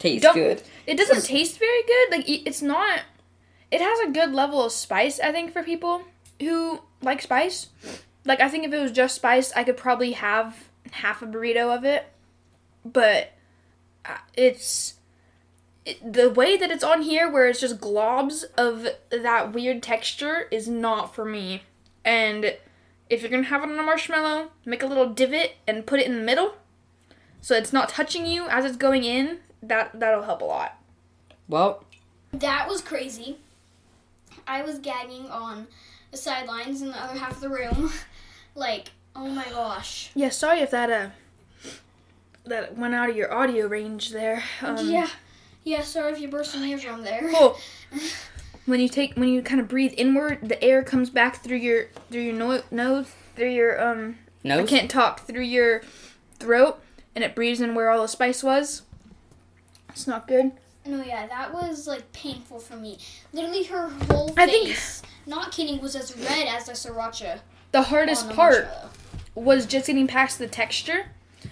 taste 0.00 0.26
good. 0.34 0.62
It 0.86 0.96
doesn't 0.96 1.22
taste 1.24 1.60
very 1.60 1.82
good. 1.84 2.10
Like 2.10 2.24
it's 2.28 2.60
not. 2.60 3.02
It 3.70 3.80
has 3.80 4.00
a 4.00 4.10
good 4.10 4.32
level 4.32 4.64
of 4.64 4.72
spice. 4.72 5.20
I 5.20 5.30
think 5.30 5.52
for 5.52 5.62
people 5.62 6.02
who 6.40 6.80
like 7.02 7.22
spice. 7.22 7.68
Like 8.24 8.40
I 8.40 8.48
think 8.48 8.64
if 8.64 8.72
it 8.72 8.80
was 8.80 8.92
just 8.92 9.16
spice, 9.16 9.52
I 9.54 9.64
could 9.64 9.76
probably 9.76 10.12
have 10.12 10.68
half 10.92 11.22
a 11.22 11.26
burrito 11.26 11.74
of 11.76 11.84
it. 11.84 12.06
But 12.84 13.32
uh, 14.04 14.18
it's 14.34 14.94
it, 15.84 16.12
the 16.12 16.30
way 16.30 16.56
that 16.56 16.70
it's 16.70 16.84
on 16.84 17.02
here, 17.02 17.30
where 17.30 17.48
it's 17.48 17.60
just 17.60 17.80
globs 17.80 18.44
of 18.56 18.86
that 19.10 19.52
weird 19.52 19.82
texture, 19.82 20.46
is 20.50 20.68
not 20.68 21.14
for 21.14 21.24
me. 21.24 21.62
And 22.04 22.56
if 23.10 23.20
you're 23.20 23.30
gonna 23.30 23.44
have 23.44 23.62
it 23.62 23.70
on 23.70 23.78
a 23.78 23.82
marshmallow, 23.82 24.50
make 24.64 24.82
a 24.82 24.86
little 24.86 25.12
divot 25.12 25.52
and 25.66 25.86
put 25.86 26.00
it 26.00 26.06
in 26.06 26.16
the 26.16 26.22
middle, 26.22 26.54
so 27.40 27.56
it's 27.56 27.72
not 27.72 27.88
touching 27.88 28.26
you 28.26 28.48
as 28.48 28.64
it's 28.64 28.76
going 28.76 29.04
in. 29.04 29.38
That 29.62 29.98
that'll 29.98 30.22
help 30.22 30.42
a 30.42 30.44
lot. 30.44 30.78
Well, 31.48 31.84
That 32.32 32.68
was 32.68 32.80
crazy. 32.80 33.38
I 34.46 34.62
was 34.62 34.78
gagging 34.78 35.28
on 35.28 35.66
the 36.12 36.16
sidelines 36.18 36.82
in 36.82 36.88
the 36.88 37.02
other 37.02 37.18
half 37.18 37.32
of 37.32 37.40
the 37.40 37.48
room. 37.48 37.90
like, 38.54 38.88
oh 39.16 39.26
my 39.28 39.44
gosh. 39.50 40.10
Yeah, 40.14 40.28
sorry 40.28 40.60
if 40.60 40.70
that 40.70 40.90
uh 40.90 41.08
that 42.44 42.76
went 42.76 42.94
out 42.94 43.10
of 43.10 43.16
your 43.16 43.32
audio 43.32 43.66
range 43.66 44.10
there. 44.10 44.42
Um, 44.62 44.88
yeah. 44.88 45.08
Yeah, 45.64 45.82
sorry 45.82 46.12
if 46.12 46.20
you 46.20 46.28
burst 46.28 46.52
some 46.52 46.62
eardrum 46.64 47.02
there. 47.02 47.20
Oh, 47.34 47.58
when 48.66 48.80
you 48.80 48.88
take 48.88 49.14
when 49.14 49.28
you 49.28 49.42
kind 49.42 49.60
of 49.60 49.68
breathe 49.68 49.94
inward, 49.96 50.40
the 50.42 50.62
air 50.62 50.82
comes 50.82 51.08
back 51.10 51.42
through 51.42 51.58
your 51.58 51.86
through 52.10 52.22
your 52.22 52.34
no- 52.34 52.62
nose, 52.70 53.10
through 53.36 53.50
your 53.50 53.80
um. 53.82 54.18
I 54.44 54.48
nose. 54.48 54.68
can't 54.68 54.90
talk 54.90 55.20
through 55.20 55.42
your 55.44 55.82
throat, 56.40 56.82
and 57.14 57.22
it 57.22 57.36
breathes 57.36 57.60
in 57.60 57.76
where 57.76 57.90
all 57.90 58.02
the 58.02 58.08
spice 58.08 58.42
was. 58.42 58.82
It's 59.90 60.08
not 60.08 60.26
good. 60.26 60.50
No, 60.84 61.00
yeah, 61.00 61.28
that 61.28 61.54
was 61.54 61.86
like 61.86 62.12
painful 62.12 62.58
for 62.58 62.74
me. 62.74 62.98
Literally, 63.32 63.62
her 63.64 63.88
whole 64.10 64.32
I 64.36 64.46
think- 64.46 64.66
face, 64.66 65.00
not 65.26 65.52
kidding, 65.52 65.80
was 65.80 65.94
as 65.96 66.16
red 66.16 66.46
as 66.48 66.66
the 66.66 66.72
sriracha. 66.72 67.40
The 67.72 67.82
hardest 67.82 68.28
the 68.28 68.34
part 68.34 68.64
marshmallow. 68.64 68.90
was 69.34 69.66
just 69.66 69.86
getting 69.86 70.06
past 70.06 70.38
the 70.38 70.46
texture. 70.48 71.06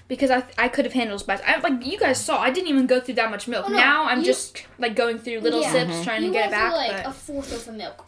Because 0.07 0.31
I, 0.31 0.45
I 0.57 0.69
could 0.69 0.85
have 0.85 0.95
handled 0.95 1.21
spice. 1.21 1.41
I 1.45 1.59
like 1.59 1.85
you 1.85 1.99
guys 1.99 2.25
saw. 2.25 2.41
I 2.41 2.51
didn't 2.51 2.69
even 2.69 2.87
go 2.87 3.01
through 3.01 3.15
that 3.15 3.29
much 3.31 3.49
milk. 3.49 3.65
Oh, 3.67 3.71
no, 3.73 3.77
now 3.77 4.05
I'm 4.05 4.21
you- 4.21 4.25
just 4.27 4.65
like 4.79 4.95
going 4.95 5.19
through 5.19 5.41
little 5.41 5.61
Yeah. 5.63 5.73
sips, 5.73 5.91
mm-hmm. 5.93 6.03
trying 6.05 6.23
You 6.23 6.29
to 6.29 6.33
get 6.33 6.49
it 6.49 6.51
back. 6.53 6.71
through 6.73 6.79
like 6.79 7.05
but 7.05 7.11
a 7.11 7.13
fourth 7.13 7.53
of 7.53 7.65
the 7.65 7.73
milk, 7.73 8.05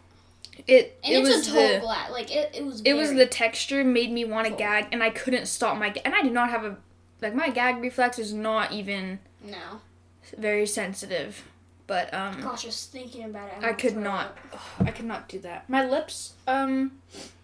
it 0.69 0.99
and 1.03 1.13
it 1.13 1.19
it's 1.19 1.29
was 1.29 1.49
a 1.49 1.51
total 1.51 1.75
the 1.75 1.81
glass. 1.81 2.11
Like 2.11 2.35
it, 2.35 2.55
it 2.55 2.65
was. 2.65 2.83
it 2.83 2.93
was 2.95 3.13
the 3.15 3.27
texture 3.27 3.83
made 3.83 4.13
me 4.13 4.25
want 4.25 4.45
to 4.47 4.51
Full. 4.51 4.59
gag, 4.59 4.87
and 4.93 5.03
I 5.03 5.11
couldn't 5.11 5.47
stop 5.47 5.77
my. 5.77 5.93
And 6.05 6.15
I 6.15 6.23
do 6.23 6.31
not 6.31 6.51
have 6.51 6.65
a 6.65 6.77
like 7.21 7.35
my 7.35 7.51
gag 7.51 7.81
reflex 7.83 8.19
is 8.19 8.33
not 8.33 8.71
even 8.71 9.19
no. 9.45 9.81
very 10.39 10.67
sensitive, 10.67 11.45
but 11.93 12.15
um, 12.15 12.41
Gosh, 12.41 12.63
just 12.63 12.91
thinking 12.91 13.25
about 13.25 13.49
it. 13.49 13.55
I'm 13.59 13.65
I 13.67 13.73
could 13.75 13.99
not. 13.99 14.39
ugh, 14.55 14.61
I 14.89 14.91
could 14.93 15.05
not 15.05 15.29
do 15.29 15.39
that. 15.41 15.69
My 15.69 15.85
lips, 15.85 16.33
um, 16.47 16.93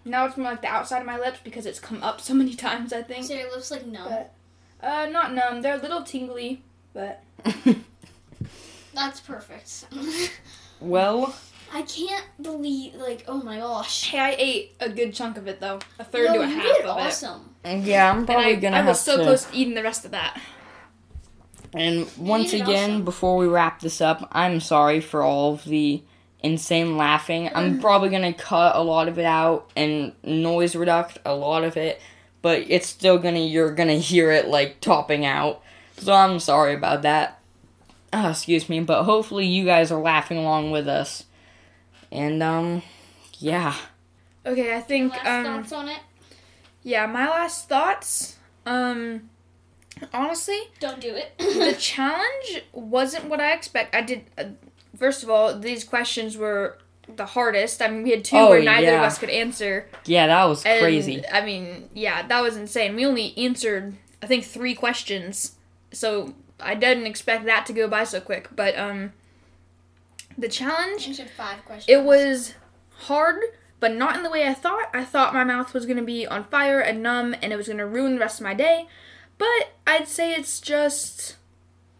now 0.06 0.24
it's 0.24 0.38
more 0.38 0.52
like 0.52 0.62
the 0.62 0.68
outside 0.68 1.00
of 1.00 1.06
my 1.06 1.18
lips 1.18 1.40
because 1.44 1.66
it's 1.66 1.78
come 1.78 2.02
up 2.02 2.18
so 2.22 2.32
many 2.32 2.54
times. 2.66 2.94
I 2.94 3.02
think. 3.02 3.26
So 3.26 3.34
your 3.34 3.50
lips 3.50 3.70
like 3.70 3.84
numb. 3.84 4.08
But- 4.08 4.32
Uh, 4.82 5.06
not 5.12 5.34
numb. 5.34 5.60
They're 5.60 5.74
a 5.74 5.82
little 5.82 6.02
tingly, 6.02 6.62
but 6.94 7.22
That's 8.94 9.20
perfect. 9.20 9.84
well, 10.80 11.34
I 11.74 11.82
can't 11.82 12.24
believe, 12.40 12.94
like, 12.94 13.24
oh 13.28 13.42
my 13.42 13.58
gosh. 13.58 14.10
hey, 14.10 14.18
I 14.18 14.34
ate 14.38 14.74
a 14.80 14.88
good 14.88 15.12
chunk 15.12 15.36
of 15.36 15.46
it 15.46 15.60
though, 15.60 15.78
a 15.98 16.04
third 16.04 16.28
no, 16.28 16.34
to 16.36 16.40
a 16.40 16.46
you 16.48 16.54
half 16.54 16.62
did 16.62 16.84
of 16.86 16.96
it. 16.96 17.00
awesome. 17.06 17.54
yeah, 17.66 18.10
I'm 18.10 18.24
probably 18.24 18.52
I, 18.52 18.54
gonna 18.54 18.76
I 18.76 18.78
have 18.78 18.88
was 18.88 19.00
so 19.00 19.18
to. 19.18 19.22
close 19.24 19.44
to 19.44 19.54
eating 19.54 19.74
the 19.74 19.82
rest 19.82 20.06
of 20.06 20.12
that. 20.12 20.40
And 21.74 22.08
once 22.16 22.52
did 22.52 22.62
again, 22.62 22.90
awesome. 22.90 23.04
before 23.04 23.36
we 23.36 23.46
wrap 23.46 23.80
this 23.80 24.00
up, 24.00 24.28
I'm 24.32 24.60
sorry 24.60 25.00
for 25.00 25.22
all 25.22 25.54
of 25.54 25.64
the 25.64 26.02
insane 26.40 26.96
laughing. 26.96 27.50
I'm 27.54 27.80
probably 27.80 28.08
gonna 28.08 28.32
cut 28.32 28.76
a 28.76 28.82
lot 28.82 29.08
of 29.08 29.18
it 29.18 29.24
out 29.24 29.70
and 29.76 30.12
noise 30.22 30.74
reduct 30.76 31.18
a 31.24 31.34
lot 31.34 31.64
of 31.64 31.76
it, 31.76 32.00
but 32.42 32.64
it's 32.68 32.86
still 32.86 33.18
gonna 33.18 33.40
you're 33.40 33.74
gonna 33.74 33.94
hear 33.98 34.30
it 34.30 34.48
like 34.48 34.80
topping 34.80 35.24
out. 35.26 35.62
So 35.98 36.12
I'm 36.12 36.38
sorry 36.38 36.74
about 36.74 37.02
that. 37.02 37.40
Ah, 38.12 38.30
excuse 38.30 38.68
me, 38.68 38.80
but 38.80 39.04
hopefully 39.04 39.46
you 39.46 39.64
guys 39.64 39.92
are 39.92 40.00
laughing 40.00 40.38
along 40.38 40.70
with 40.70 40.88
us. 40.88 41.24
And 42.10 42.42
um, 42.42 42.82
yeah. 43.38 43.74
Okay, 44.46 44.74
I 44.74 44.80
think 44.80 45.12
Last 45.12 45.26
um. 45.26 45.44
thoughts 45.44 45.72
on 45.72 45.88
it? 45.88 46.00
Yeah, 46.82 47.06
my 47.06 47.28
last 47.28 47.68
thoughts. 47.68 48.36
Um, 48.64 49.28
honestly, 50.12 50.58
Don't 50.80 51.00
do 51.00 51.14
it. 51.14 51.36
the 51.38 51.74
challenge 51.78 52.62
wasn't 52.72 53.24
what 53.26 53.40
I 53.40 53.52
expect. 53.52 53.94
I 53.94 54.02
did. 54.02 54.24
Uh, 54.36 54.44
first 54.96 55.22
of 55.22 55.30
all, 55.30 55.58
these 55.58 55.84
questions 55.84 56.36
were 56.36 56.78
the 57.16 57.26
hardest. 57.26 57.80
I 57.80 57.88
mean, 57.88 58.02
we 58.02 58.10
had 58.10 58.24
two 58.24 58.36
Oh, 58.36 58.50
where 58.50 58.62
neither 58.62 58.86
yeah. 58.88 58.98
of 58.98 59.02
us 59.04 59.18
could 59.18 59.30
answer. 59.30 59.86
Yeah, 60.04 60.26
that 60.26 60.44
was 60.44 60.64
And, 60.64 60.80
crazy. 60.80 61.22
I 61.32 61.44
mean, 61.44 61.88
yeah, 61.94 62.26
that 62.26 62.40
was 62.42 62.56
insane. 62.56 62.94
We 62.96 63.06
only 63.06 63.36
answered, 63.38 63.94
I 64.22 64.26
think, 64.26 64.44
three 64.44 64.74
questions. 64.74 65.56
So 65.92 66.34
I 66.60 66.74
didn't 66.74 67.06
expect 67.06 67.44
that 67.46 67.64
to 67.66 67.72
go 67.72 67.88
by 67.88 68.04
so 68.04 68.20
quick. 68.20 68.48
But 68.54 68.76
um, 68.78 69.12
the 70.36 70.48
challenge 70.48 71.08
Answered 71.08 71.30
five 71.30 71.64
questions. 71.64 71.86
it 71.88 72.04
was 72.04 72.54
hard, 73.04 73.40
but 73.80 73.94
not 73.94 74.16
in 74.16 74.22
the 74.22 74.30
way 74.30 74.46
I 74.46 74.52
thought. 74.54 74.90
I 74.92 75.04
thought 75.04 75.32
my 75.32 75.44
mouth 75.44 75.72
was 75.72 75.86
gonna 75.86 76.02
be 76.02 76.26
on 76.26 76.44
fire 76.44 76.80
and 76.80 77.02
numb, 77.02 77.34
and 77.42 77.52
it 77.52 77.56
was 77.56 77.68
gonna 77.68 77.86
ruin 77.86 78.14
the 78.16 78.20
rest 78.20 78.38
of 78.40 78.44
my 78.44 78.54
day. 78.54 78.86
But 79.38 79.72
I'd 79.86 80.08
say 80.08 80.34
it's 80.34 80.60
just, 80.60 81.36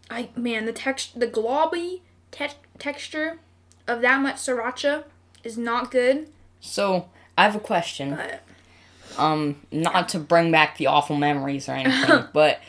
I 0.09 0.29
man, 0.35 0.65
the 0.65 0.73
text, 0.73 1.19
the 1.19 1.27
globby 1.27 2.01
te- 2.31 2.49
texture 2.77 3.39
of 3.87 4.01
that 4.01 4.21
much 4.21 4.35
sriracha 4.35 5.05
is 5.43 5.57
not 5.57 5.91
good. 5.91 6.29
So 6.59 7.09
I 7.37 7.43
have 7.43 7.55
a 7.55 7.59
question. 7.59 8.15
But 8.15 8.43
um 9.17 9.55
not 9.71 10.09
to 10.09 10.19
bring 10.19 10.51
back 10.51 10.77
the 10.77 10.85
awful 10.85 11.15
memories 11.17 11.67
or 11.67 11.71
anything 11.71 12.25
but 12.33 12.59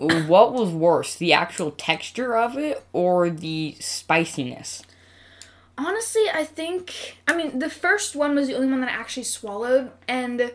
what 0.00 0.54
was 0.54 0.70
worse, 0.70 1.14
the 1.16 1.32
actual 1.34 1.72
texture 1.72 2.34
of 2.34 2.56
it 2.56 2.82
or 2.92 3.28
the 3.28 3.76
spiciness? 3.80 4.82
Honestly, 5.76 6.22
I 6.32 6.44
think 6.44 7.18
I 7.28 7.36
mean 7.36 7.58
the 7.58 7.70
first 7.70 8.16
one 8.16 8.34
was 8.34 8.48
the 8.48 8.54
only 8.54 8.68
one 8.68 8.80
that 8.80 8.90
I 8.90 8.94
actually 8.94 9.24
swallowed, 9.24 9.90
and 10.08 10.52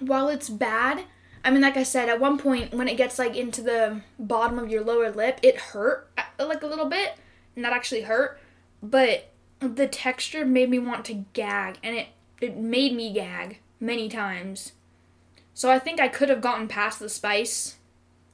while 0.00 0.28
it's 0.28 0.48
bad, 0.48 1.04
I 1.48 1.50
mean, 1.50 1.62
like 1.62 1.78
I 1.78 1.82
said, 1.82 2.10
at 2.10 2.20
one 2.20 2.36
point 2.36 2.74
when 2.74 2.88
it 2.88 2.98
gets 2.98 3.18
like 3.18 3.34
into 3.34 3.62
the 3.62 4.02
bottom 4.18 4.58
of 4.58 4.68
your 4.68 4.84
lower 4.84 5.10
lip, 5.10 5.40
it 5.42 5.56
hurt 5.56 6.06
uh, 6.18 6.44
like 6.46 6.62
a 6.62 6.66
little 6.66 6.90
bit, 6.90 7.14
and 7.56 7.64
that 7.64 7.72
actually 7.72 8.02
hurt. 8.02 8.38
But 8.82 9.30
the 9.58 9.88
texture 9.88 10.44
made 10.44 10.68
me 10.68 10.78
want 10.78 11.06
to 11.06 11.24
gag, 11.32 11.78
and 11.82 11.96
it 11.96 12.08
it 12.38 12.58
made 12.58 12.94
me 12.94 13.14
gag 13.14 13.60
many 13.80 14.10
times. 14.10 14.72
So 15.54 15.70
I 15.70 15.78
think 15.78 15.98
I 15.98 16.08
could 16.08 16.28
have 16.28 16.42
gotten 16.42 16.68
past 16.68 16.98
the 16.98 17.08
spice, 17.08 17.76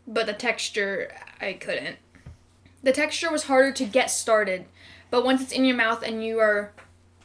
but 0.08 0.26
the 0.26 0.32
texture 0.32 1.14
I 1.40 1.52
couldn't. 1.52 1.98
The 2.82 2.90
texture 2.90 3.30
was 3.30 3.44
harder 3.44 3.70
to 3.74 3.84
get 3.84 4.10
started, 4.10 4.64
but 5.12 5.24
once 5.24 5.40
it's 5.40 5.52
in 5.52 5.64
your 5.64 5.76
mouth 5.76 6.02
and 6.02 6.24
you 6.24 6.40
are 6.40 6.72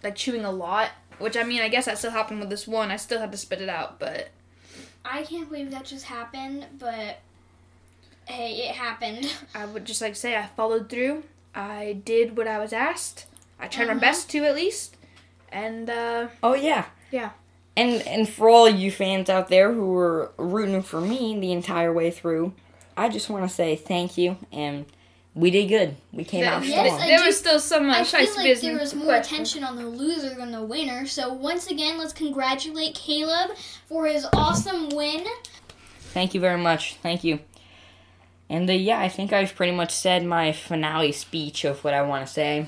like 0.03 0.13
chewing 0.13 0.45
a 0.45 0.51
lot, 0.51 0.91
which 1.17 1.35
I 1.35 1.41
mean, 1.41 1.61
I 1.61 1.67
guess 1.67 1.85
that 1.85 1.97
still 1.97 2.11
happened 2.11 2.41
with 2.41 2.51
this 2.51 2.67
one. 2.67 2.91
I 2.91 2.97
still 2.97 3.19
had 3.19 3.31
to 3.31 3.39
spit 3.39 3.59
it 3.59 3.69
out, 3.69 3.97
but 3.97 4.29
I 5.05 5.23
can't 5.23 5.49
believe 5.49 5.71
that 5.71 5.85
just 5.85 6.05
happened, 6.05 6.65
but 6.77 7.19
hey, 8.27 8.67
it 8.69 8.75
happened. 8.75 9.31
I 9.55 9.65
would 9.65 9.85
just 9.85 10.01
like 10.01 10.13
to 10.13 10.19
say 10.19 10.35
I 10.37 10.45
followed 10.47 10.89
through. 10.89 11.23
I 11.55 12.01
did 12.05 12.37
what 12.37 12.47
I 12.47 12.59
was 12.59 12.73
asked. 12.73 13.25
I 13.59 13.67
tried 13.67 13.85
my 13.87 13.91
Uh-huh. 13.93 14.01
best 14.01 14.29
to 14.31 14.45
at 14.45 14.55
least. 14.55 14.95
And 15.51 15.89
uh 15.89 16.27
Oh 16.43 16.53
yeah. 16.53 16.85
Yeah. 17.11 17.31
And 17.75 18.01
and 18.03 18.29
for 18.29 18.49
all 18.49 18.69
you 18.69 18.91
fans 18.91 19.29
out 19.29 19.47
there 19.49 19.73
who 19.73 19.87
were 19.93 20.31
rooting 20.37 20.81
for 20.83 21.01
me 21.01 21.39
the 21.39 21.51
entire 21.51 21.91
way 21.91 22.11
through, 22.11 22.53
I 22.95 23.09
just 23.09 23.29
want 23.29 23.47
to 23.47 23.53
say 23.53 23.75
thank 23.75 24.17
you 24.17 24.37
and 24.51 24.85
we 25.39 25.51
did 25.51 25.67
good. 25.69 25.95
We 26.11 26.23
came 26.23 26.43
out 26.43 26.65
Yes, 26.65 26.93
strong. 26.93 27.07
There 27.07 27.17
do- 27.19 27.25
was 27.25 27.37
still 27.39 27.59
some 27.59 27.89
uh, 27.89 27.99
I 27.99 28.03
feel 28.03 28.19
like 28.19 28.29
business 28.35 28.61
there 28.61 28.77
was 28.77 28.93
more 28.95 29.15
attention 29.15 29.63
on 29.63 29.75
the 29.77 29.87
loser 29.87 30.35
than 30.35 30.51
the 30.51 30.63
winner. 30.63 31.05
So 31.05 31.31
once 31.33 31.67
again, 31.67 31.97
let's 31.97 32.13
congratulate 32.13 32.95
Caleb 32.95 33.51
for 33.87 34.05
his 34.05 34.25
awesome 34.33 34.89
win. 34.89 35.25
Thank 36.13 36.33
you 36.33 36.41
very 36.41 36.57
much. 36.57 36.95
Thank 36.95 37.23
you. 37.23 37.39
And 38.49 38.69
uh, 38.69 38.73
yeah, 38.73 38.99
I 38.99 39.09
think 39.09 39.31
I've 39.31 39.55
pretty 39.55 39.73
much 39.75 39.91
said 39.93 40.25
my 40.25 40.51
finale 40.51 41.11
speech 41.11 41.63
of 41.63 41.83
what 41.83 41.93
I 41.93 42.01
want 42.01 42.25
to 42.27 42.33
say. 42.33 42.67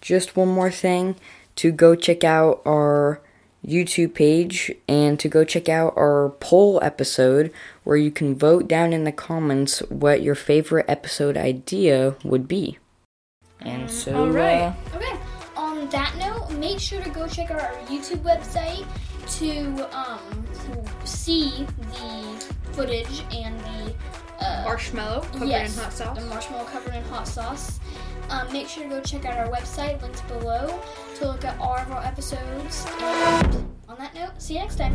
Just 0.00 0.36
one 0.36 0.48
more 0.48 0.70
thing 0.70 1.16
to 1.56 1.72
go 1.72 1.94
check 1.94 2.24
out 2.24 2.62
our 2.64 3.20
YouTube 3.66 4.14
page 4.14 4.72
and 4.88 5.18
to 5.20 5.28
go 5.28 5.44
check 5.44 5.68
out 5.68 5.92
our 5.96 6.30
poll 6.40 6.80
episode 6.82 7.52
where 7.84 7.96
you 7.96 8.10
can 8.10 8.34
vote 8.36 8.66
down 8.68 8.92
in 8.92 9.04
the 9.04 9.12
comments 9.12 9.80
what 9.88 10.22
your 10.22 10.34
favorite 10.34 10.86
episode 10.88 11.36
idea 11.36 12.14
would 12.24 12.48
be. 12.48 12.78
And 13.60 13.90
so, 13.90 14.14
all 14.16 14.30
right. 14.30 14.62
uh, 14.92 14.96
Okay. 14.96 15.16
On 15.56 15.88
that 15.90 16.14
note, 16.18 16.50
make 16.58 16.80
sure 16.80 17.00
to 17.02 17.10
go 17.10 17.28
check 17.28 17.50
out 17.50 17.60
our 17.60 17.72
YouTube 17.86 18.22
website 18.22 18.86
to 19.38 19.88
um 19.96 20.44
to 20.64 21.06
see 21.06 21.64
the 21.78 22.44
footage 22.72 23.22
and 23.32 23.58
the 23.60 23.94
uh, 24.44 24.62
marshmallow 24.64 25.20
covered 25.32 25.48
yes, 25.48 25.76
in 25.76 25.82
hot 25.84 25.92
sauce. 25.92 26.18
the 26.18 26.24
marshmallow 26.26 26.64
covered 26.64 26.94
in 26.94 27.02
hot 27.04 27.28
sauce. 27.28 27.78
Um, 28.30 28.52
make 28.52 28.66
sure 28.66 28.82
to 28.84 28.88
go 28.88 29.00
check 29.00 29.24
out 29.24 29.38
our 29.38 29.48
website, 29.54 30.00
links 30.02 30.20
below, 30.22 30.80
to 31.22 31.28
look 31.28 31.44
at 31.44 31.56
all 31.60 31.76
of 31.76 31.90
our 31.92 32.02
episodes. 32.02 32.84
On 33.88 33.96
that 33.96 34.12
note, 34.12 34.42
see 34.42 34.54
you 34.54 34.60
next 34.60 34.76
time. 34.76 34.92